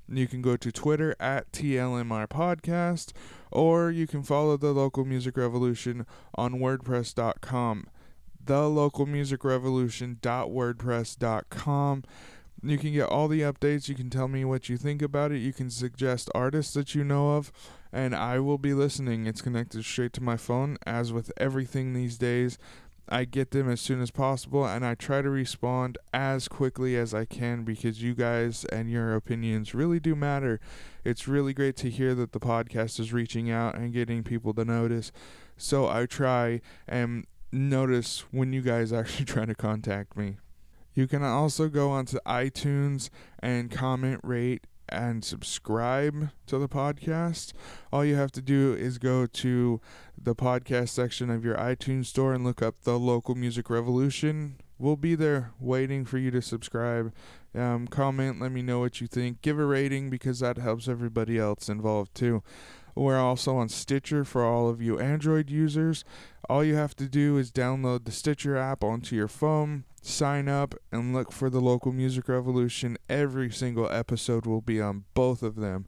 You 0.07 0.27
can 0.27 0.41
go 0.41 0.57
to 0.57 0.71
Twitter 0.71 1.15
at 1.19 1.51
TLMR 1.51 2.27
Podcast, 2.27 3.11
or 3.51 3.91
you 3.91 4.07
can 4.07 4.23
follow 4.23 4.57
the 4.57 4.71
local 4.71 5.05
music 5.05 5.37
revolution 5.37 6.07
on 6.35 6.55
WordPress.com. 6.55 7.87
The 8.43 8.67
local 8.67 9.05
music 9.05 9.43
revolution.wordpress.com. 9.43 12.03
You 12.63 12.77
can 12.77 12.93
get 12.93 13.09
all 13.09 13.27
the 13.27 13.41
updates. 13.41 13.89
You 13.89 13.95
can 13.95 14.11
tell 14.11 14.27
me 14.27 14.45
what 14.45 14.69
you 14.69 14.77
think 14.77 15.01
about 15.01 15.31
it. 15.31 15.39
You 15.39 15.53
can 15.53 15.71
suggest 15.71 16.29
artists 16.35 16.75
that 16.75 16.93
you 16.93 17.03
know 17.03 17.31
of, 17.31 17.51
and 17.91 18.15
I 18.15 18.37
will 18.39 18.59
be 18.59 18.73
listening. 18.73 19.25
It's 19.25 19.41
connected 19.41 19.83
straight 19.83 20.13
to 20.13 20.21
my 20.21 20.37
phone, 20.37 20.77
as 20.85 21.11
with 21.11 21.31
everything 21.37 21.93
these 21.93 22.17
days. 22.17 22.57
I 23.11 23.25
get 23.25 23.51
them 23.51 23.69
as 23.69 23.81
soon 23.81 24.01
as 24.01 24.09
possible, 24.09 24.65
and 24.65 24.85
I 24.85 24.95
try 24.95 25.21
to 25.21 25.29
respond 25.29 25.97
as 26.13 26.47
quickly 26.47 26.95
as 26.95 27.13
I 27.13 27.25
can 27.25 27.65
because 27.65 28.01
you 28.01 28.15
guys 28.15 28.63
and 28.71 28.89
your 28.89 29.13
opinions 29.15 29.75
really 29.75 29.99
do 29.99 30.15
matter. 30.15 30.61
It's 31.03 31.27
really 31.27 31.53
great 31.53 31.75
to 31.77 31.89
hear 31.89 32.15
that 32.15 32.31
the 32.31 32.39
podcast 32.39 33.01
is 33.01 33.11
reaching 33.11 33.51
out 33.51 33.75
and 33.75 33.91
getting 33.91 34.23
people 34.23 34.53
to 34.53 34.63
notice. 34.63 35.11
So 35.57 35.89
I 35.89 36.05
try 36.05 36.61
and 36.87 37.27
notice 37.51 38.23
when 38.31 38.53
you 38.53 38.61
guys 38.61 38.93
actually 38.93 39.25
try 39.25 39.43
to 39.43 39.55
contact 39.55 40.15
me. 40.15 40.37
You 40.93 41.05
can 41.05 41.21
also 41.21 41.67
go 41.67 41.89
onto 41.91 42.17
iTunes 42.25 43.09
and 43.39 43.69
comment, 43.69 44.21
rate, 44.23 44.67
and 44.91 45.23
subscribe 45.23 46.29
to 46.47 46.57
the 46.57 46.67
podcast. 46.67 47.53
All 47.91 48.03
you 48.03 48.15
have 48.15 48.31
to 48.33 48.41
do 48.41 48.73
is 48.73 48.97
go 48.97 49.25
to 49.25 49.81
the 50.17 50.35
podcast 50.35 50.89
section 50.89 51.29
of 51.29 51.45
your 51.45 51.55
iTunes 51.55 52.07
store 52.07 52.33
and 52.33 52.43
look 52.43 52.61
up 52.61 52.81
the 52.83 52.99
local 52.99 53.35
music 53.35 53.69
revolution. 53.69 54.57
We'll 54.77 54.95
be 54.95 55.15
there 55.15 55.51
waiting 55.59 56.05
for 56.05 56.17
you 56.17 56.31
to 56.31 56.41
subscribe. 56.41 57.13
Um, 57.53 57.87
comment, 57.87 58.41
let 58.41 58.51
me 58.51 58.61
know 58.61 58.79
what 58.79 59.01
you 59.01 59.07
think. 59.07 59.41
Give 59.41 59.59
a 59.59 59.65
rating 59.65 60.09
because 60.09 60.39
that 60.39 60.57
helps 60.57 60.87
everybody 60.87 61.37
else 61.37 61.69
involved 61.69 62.15
too. 62.15 62.41
We're 62.95 63.19
also 63.19 63.57
on 63.57 63.69
Stitcher 63.69 64.23
for 64.23 64.43
all 64.43 64.69
of 64.69 64.81
you 64.81 64.99
Android 64.99 65.49
users. 65.49 66.03
All 66.49 66.63
you 66.63 66.75
have 66.75 66.95
to 66.97 67.07
do 67.07 67.37
is 67.37 67.51
download 67.51 68.05
the 68.05 68.11
Stitcher 68.11 68.57
app 68.57 68.83
onto 68.83 69.15
your 69.15 69.27
phone, 69.27 69.85
sign 70.01 70.47
up, 70.47 70.75
and 70.91 71.13
look 71.13 71.31
for 71.31 71.49
the 71.49 71.61
local 71.61 71.91
music 71.91 72.27
revolution. 72.27 72.97
Every 73.09 73.51
single 73.51 73.89
episode 73.89 74.45
will 74.45 74.61
be 74.61 74.81
on 74.81 75.05
both 75.13 75.43
of 75.43 75.55
them. 75.55 75.85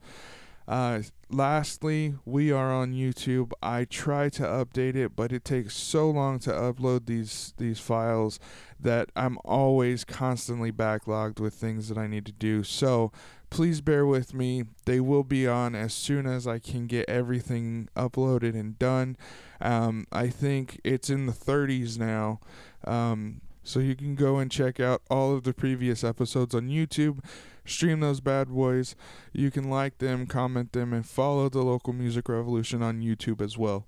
Uh, 0.68 1.02
lastly, 1.30 2.16
we 2.26 2.52
are 2.52 2.72
on 2.72 2.94
YouTube. 2.94 3.52
I 3.62 3.84
try 3.84 4.30
to 4.30 4.44
update 4.44 4.96
it, 4.96 5.16
but 5.16 5.34
it 5.34 5.44
takes 5.44 5.76
so 5.76 6.10
long 6.10 6.40
to 6.40 6.52
upload 6.52 7.06
these 7.06 7.54
these 7.58 7.80
files 7.80 8.40
that 8.80 9.10
I'm 9.16 9.38
always 9.44 10.06
constantly 10.06 10.72
backlogged 10.72 11.40
with 11.40 11.54
things 11.54 11.90
that 11.90 11.98
I 11.98 12.08
need 12.08 12.26
to 12.28 12.32
do. 12.32 12.64
So 12.64 13.12
please 13.54 13.82
bear 13.82 14.04
with 14.04 14.34
me. 14.34 14.64
They 14.86 15.00
will 15.00 15.24
be 15.24 15.48
on 15.48 15.76
as 15.76 15.94
soon 15.94 16.26
as 16.26 16.48
I 16.48 16.58
can 16.58 16.88
get 16.88 17.08
everything 17.08 17.88
uploaded 17.96 18.56
and 18.56 18.80
done. 18.80 19.16
Um, 19.62 20.08
I 20.12 20.30
think 20.30 20.82
it's 20.84 21.08
in 21.08 21.28
the 21.28 21.34
30s 21.34 22.00
now. 22.00 22.40
Um, 22.84 23.42
so 23.64 23.80
you 23.80 23.96
can 23.96 24.16
go 24.16 24.40
and 24.40 24.50
check 24.50 24.80
out 24.80 25.04
all 25.08 25.36
of 25.36 25.44
the 25.44 25.54
previous 25.54 26.04
episodes 26.04 26.56
on 26.56 26.68
YouTube, 26.68 27.24
stream 27.64 28.00
those 28.00 28.22
bad 28.22 28.50
boys. 28.50 28.96
You 29.34 29.52
can 29.52 29.70
like 29.70 30.00
them, 30.00 30.26
comment 30.26 30.72
them, 30.72 30.92
and 30.92 31.06
follow 31.06 31.48
the 31.48 31.62
local 31.62 31.94
music 31.94 32.30
revolution 32.30 32.82
on 32.82 33.02
YouTube 33.02 33.40
as 33.40 33.56
well. 33.56 33.86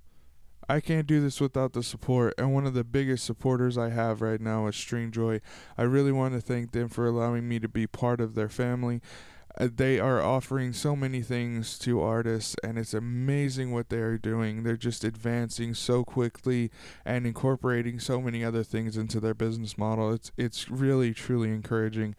I 0.70 0.80
can't 0.80 1.08
do 1.08 1.22
this 1.22 1.42
without 1.42 1.74
the 1.74 1.82
support, 1.82 2.36
and 2.38 2.54
one 2.54 2.68
of 2.68 2.76
the 2.76 2.84
biggest 2.84 3.26
supporters 3.26 3.80
I 3.80 3.90
have 3.90 4.22
right 4.22 4.42
now 4.42 4.68
is 4.68 4.76
Stringjoy. 4.76 5.42
I 5.76 5.84
really 5.84 6.12
want 6.12 6.36
to 6.36 6.42
thank 6.42 6.72
them 6.72 6.88
for 6.88 7.08
allowing 7.08 7.48
me 7.48 7.60
to 7.60 7.68
be 7.68 7.88
part 7.88 8.22
of 8.22 8.36
their 8.36 8.50
family. 8.50 9.02
Uh, 9.58 9.70
they 9.74 10.00
are 10.00 10.22
offering 10.22 10.74
so 10.74 10.96
many 10.96 11.22
things 11.22 11.80
to 11.80 12.02
artists, 12.02 12.56
and 12.64 12.78
it's 12.78 12.94
amazing 12.94 13.72
what 13.72 13.90
they 13.90 14.00
are 14.00 14.18
doing. 14.18 14.64
They're 14.64 14.76
just 14.76 15.04
advancing 15.04 15.74
so 15.74 16.04
quickly 16.04 16.72
and 17.06 17.26
incorporating 17.26 18.00
so 18.00 18.22
many 18.22 18.44
other 18.44 18.64
things 18.64 18.98
into 18.98 19.20
their 19.20 19.34
business 19.34 19.78
model. 19.78 20.12
It's 20.14 20.32
it's 20.38 20.70
really 20.70 21.14
truly 21.14 21.50
encouraging. 21.50 22.16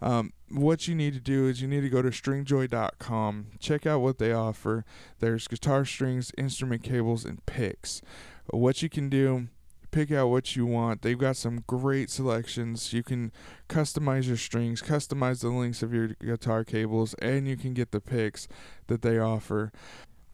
Um, 0.00 0.32
what 0.50 0.86
you 0.88 0.94
need 0.94 1.14
to 1.14 1.20
do 1.20 1.46
is 1.48 1.60
you 1.60 1.68
need 1.68 1.80
to 1.80 1.88
go 1.88 2.02
to 2.02 2.10
stringjoy.com, 2.10 3.46
check 3.58 3.84
out 3.84 4.00
what 4.00 4.18
they 4.18 4.32
offer. 4.32 4.84
There's 5.18 5.48
guitar 5.48 5.84
strings, 5.84 6.32
instrument 6.38 6.84
cables, 6.84 7.24
and 7.24 7.44
picks. 7.46 8.00
What 8.46 8.80
you 8.80 8.88
can 8.88 9.08
do 9.08 9.48
pick 9.90 10.12
out 10.12 10.28
what 10.28 10.56
you 10.56 10.66
want. 10.66 11.02
They've 11.02 11.18
got 11.18 11.36
some 11.36 11.64
great 11.66 12.10
selections. 12.10 12.92
You 12.92 13.02
can 13.02 13.32
customize 13.68 14.26
your 14.26 14.36
strings, 14.36 14.82
customize 14.82 15.40
the 15.40 15.48
lengths 15.48 15.82
of 15.82 15.92
your 15.92 16.08
guitar 16.08 16.64
cables, 16.64 17.14
and 17.14 17.48
you 17.48 17.56
can 17.56 17.74
get 17.74 17.92
the 17.92 18.00
picks 18.00 18.48
that 18.86 19.02
they 19.02 19.18
offer. 19.18 19.72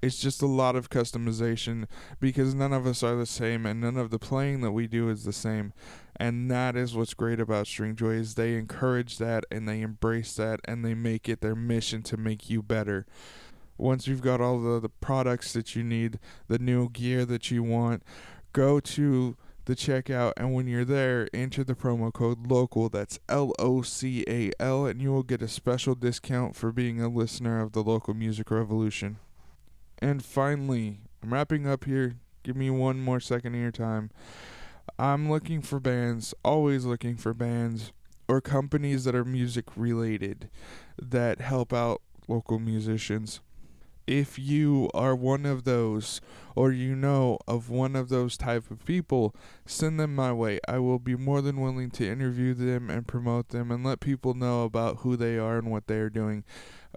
It's 0.03 0.21
just 0.21 0.43
a 0.43 0.47
lot 0.47 0.77
of 0.77 0.91
customization 0.91 1.87
because 2.21 2.55
none 2.55 2.75
of 2.75 2.87
us 2.87 3.03
are 3.03 3.17
the 3.17 3.25
same 3.25 3.65
and 3.65 3.81
none 3.81 3.97
of 3.97 4.11
the 4.11 4.19
playing 4.19 4.61
that 4.61 4.73
we 4.73 4.87
do 4.87 5.09
is 5.09 5.25
the 5.25 5.33
same. 5.33 5.73
And 6.17 6.51
that 6.51 6.77
is 6.77 6.95
what's 6.95 7.15
great 7.15 7.41
about 7.41 7.67
Stringjoy 7.67 8.19
is 8.19 8.35
they 8.35 8.55
encourage 8.55 9.17
that 9.17 9.45
and 9.51 9.67
they 9.67 9.81
embrace 9.81 10.35
that 10.37 10.61
and 10.67 10.85
they 10.85 10.95
make 10.95 11.27
it 11.27 11.41
their 11.41 11.57
mission 11.57 12.03
to 12.03 12.19
make 12.19 12.51
you 12.51 12.63
better. 12.63 13.07
Once 13.79 14.07
you've 14.07 14.21
got 14.21 14.43
all 14.43 14.61
the, 14.61 14.79
the 14.79 14.91
products 14.91 15.55
that 15.55 15.75
you 15.75 15.83
need, 15.83 16.19
the 16.49 16.59
new 16.59 16.91
gear 16.91 17.25
that 17.25 17.51
you 17.51 17.63
want, 17.63 18.03
go 18.53 18.79
to 18.79 19.37
the 19.67 19.75
checkout 19.75 20.33
and 20.37 20.53
when 20.53 20.67
you're 20.67 20.85
there 20.85 21.29
enter 21.33 21.65
the 21.65 21.75
promo 21.75 22.13
code 22.13 22.51
local 22.51 22.89
that's 22.89 23.19
l-o-c-a-l 23.29 24.87
and 24.87 25.01
you 25.01 25.11
will 25.11 25.23
get 25.23 25.43
a 25.43 25.49
special 25.49 25.95
discount 25.95 26.55
for 26.55 26.71
being 26.71 27.01
a 27.01 27.09
listener 27.09 27.61
of 27.61 27.73
the 27.73 27.83
local 27.83 28.15
music 28.15 28.51
revolution. 28.51 29.17
And 30.01 30.25
finally 30.25 31.01
i'm 31.23 31.33
wrapping 31.33 31.67
up 31.67 31.85
here. 31.85 32.17
Give 32.43 32.57
me 32.57 32.69
one 32.69 33.01
more 33.01 33.21
second 33.21 33.55
of 33.55 33.61
your 33.61 33.71
time. 33.71 34.11
I'm 34.99 35.31
looking 35.31 35.63
for 35.63 35.81
bands, 35.81 36.35
always 36.45 36.85
looking 36.85 37.17
for 37.17 37.33
bands 37.33 37.93
or 38.29 38.41
companies 38.41 39.05
that 39.05 39.15
are 39.15 39.25
music 39.25 39.65
related 39.77 40.51
that 41.01 41.41
help 41.41 41.73
out 41.73 42.03
local 42.29 42.59
musicians. 42.59 43.41
If 44.07 44.39
you 44.39 44.91
are 44.93 45.15
one 45.15 45.47
of 45.47 45.65
those 45.65 46.21
or 46.55 46.71
you 46.73 46.95
know 46.95 47.39
of 47.49 47.71
one 47.71 47.97
of 47.97 48.09
those 48.09 48.37
type 48.37 48.71
of 48.71 48.85
people, 48.85 49.35
send 49.67 49.99
them 49.99 50.15
my 50.15 50.33
way. 50.33 50.61
I 50.69 50.79
will 50.79 50.99
be 50.99 51.17
more 51.17 51.41
than 51.41 51.61
willing 51.61 51.91
to 51.93 52.09
interview 52.09 52.55
them 52.55 52.91
and 52.91 53.07
promote 53.07 53.49
them 53.49 53.71
and 53.71 53.85
let 53.85 54.01
people 54.01 54.35
know 54.35 54.65
about 54.65 54.99
who 54.99 55.17
they 55.17 55.39
are 55.39 55.59
and 55.59 55.71
what 55.71 55.87
they 55.87 55.97
are 55.97 56.11
doing. 56.11 56.45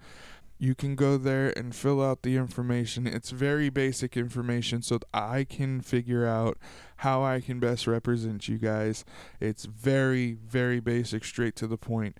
you 0.64 0.74
can 0.74 0.96
go 0.96 1.18
there 1.18 1.52
and 1.58 1.74
fill 1.74 2.02
out 2.02 2.22
the 2.22 2.36
information. 2.36 3.06
It's 3.06 3.30
very 3.30 3.68
basic 3.68 4.16
information 4.16 4.80
so 4.80 4.98
I 5.12 5.44
can 5.44 5.82
figure 5.82 6.26
out 6.26 6.56
how 6.98 7.22
I 7.22 7.40
can 7.40 7.60
best 7.60 7.86
represent 7.86 8.48
you 8.48 8.56
guys. 8.56 9.04
It's 9.40 9.66
very, 9.66 10.32
very 10.32 10.80
basic, 10.80 11.24
straight 11.24 11.54
to 11.56 11.66
the 11.66 11.76
point. 11.76 12.16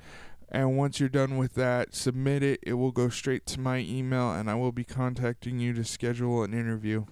And 0.50 0.76
once 0.76 1.00
you're 1.00 1.08
done 1.08 1.38
with 1.38 1.54
that, 1.54 1.94
submit 1.94 2.42
it. 2.42 2.60
It 2.62 2.74
will 2.74 2.92
go 2.92 3.08
straight 3.08 3.46
to 3.46 3.60
my 3.60 3.78
email, 3.78 4.30
and 4.30 4.50
I 4.50 4.54
will 4.56 4.72
be 4.72 4.84
contacting 4.84 5.58
you 5.58 5.72
to 5.72 5.84
schedule 5.84 6.44
an 6.44 6.52
interview. 6.52 7.06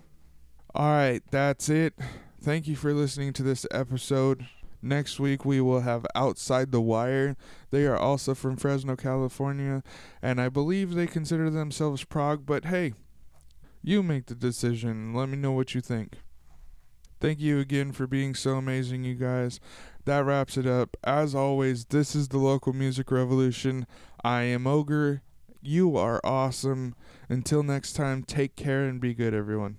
All 0.75 0.93
right, 0.93 1.23
that's 1.31 1.71
it. 1.71 1.95
Thank 2.43 2.69
you 2.69 2.77
for 2.77 2.93
listening 2.93 3.33
to 3.35 3.43
this 3.43 3.67
episode. 3.71 4.47
Next 4.83 5.21
week 5.21 5.45
we 5.45 5.61
will 5.61 5.83
have 5.83 6.05
Outside 6.17 6.73
the 6.73 6.81
Wire. 6.81 7.37
They 7.71 7.87
are 7.87 7.97
also 7.97 8.35
from 8.35 8.57
Fresno, 8.57 8.97
California, 8.97 9.85
and 10.21 10.41
I 10.41 10.49
believe 10.49 10.95
they 10.95 11.07
consider 11.07 11.49
themselves 11.51 12.03
prog, 12.03 12.45
but 12.45 12.65
hey, 12.65 12.95
you 13.81 14.03
make 14.03 14.27
the 14.27 14.35
decision. 14.35 15.15
Let 15.15 15.29
me 15.29 15.37
know 15.37 15.53
what 15.53 15.75
you 15.75 15.81
think. 15.81 16.19
Thank 17.21 17.39
you 17.39 17.61
again 17.61 17.93
for 17.93 18.09
being 18.09 18.35
so 18.35 18.57
amazing, 18.57 19.05
you 19.05 19.15
guys. 19.15 19.61
That 20.05 20.25
wraps 20.25 20.57
it 20.57 20.67
up. 20.67 20.97
As 21.05 21.37
always, 21.37 21.85
this 21.85 22.17
is 22.17 22.29
the 22.29 22.39
local 22.39 22.73
music 22.73 23.13
revolution. 23.13 23.87
I 24.25 24.43
am 24.43 24.67
Ogre. 24.67 25.23
You 25.61 25.97
are 25.97 26.21
awesome. 26.25 26.97
Until 27.29 27.63
next 27.63 27.93
time, 27.93 28.25
take 28.25 28.57
care 28.57 28.83
and 28.83 29.01
be 29.01 29.15
good, 29.15 29.33
everyone. 29.33 29.79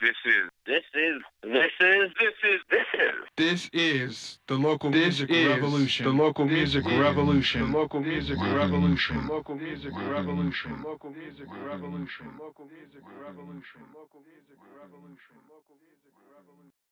This 0.00 0.16
is 0.26 0.50
this 0.66 0.84
is 0.94 1.22
this 1.42 1.72
is 1.80 2.10
this 2.20 2.36
is 2.44 2.60
this 2.70 2.90
is 2.94 3.14
This 3.36 3.70
is 3.72 4.38
the 4.48 4.54
local 4.54 4.90
This 4.90 5.20
music 5.20 5.30
is 5.30 5.48
revolution. 5.48 6.04
the 6.06 6.12
local 6.12 6.44
This 6.46 6.54
music 6.54 6.86
is 6.86 6.98
revolution. 7.00 7.72
The 7.72 7.78
local 7.78 8.00
music 8.00 8.36
revolution. 8.40 9.28
Local 9.28 9.54
music 9.56 9.92
revolution. 9.94 10.82
Local 10.84 11.10
music 11.10 11.48
revolution. 11.66 12.38
Local 12.38 12.66
music 12.70 13.02
revolution. 13.26 13.82
Local 13.94 14.20
music 14.22 14.58
revolution. 14.78 15.36
Local 15.50 15.76
music 15.82 16.14
revolution. 16.30 16.87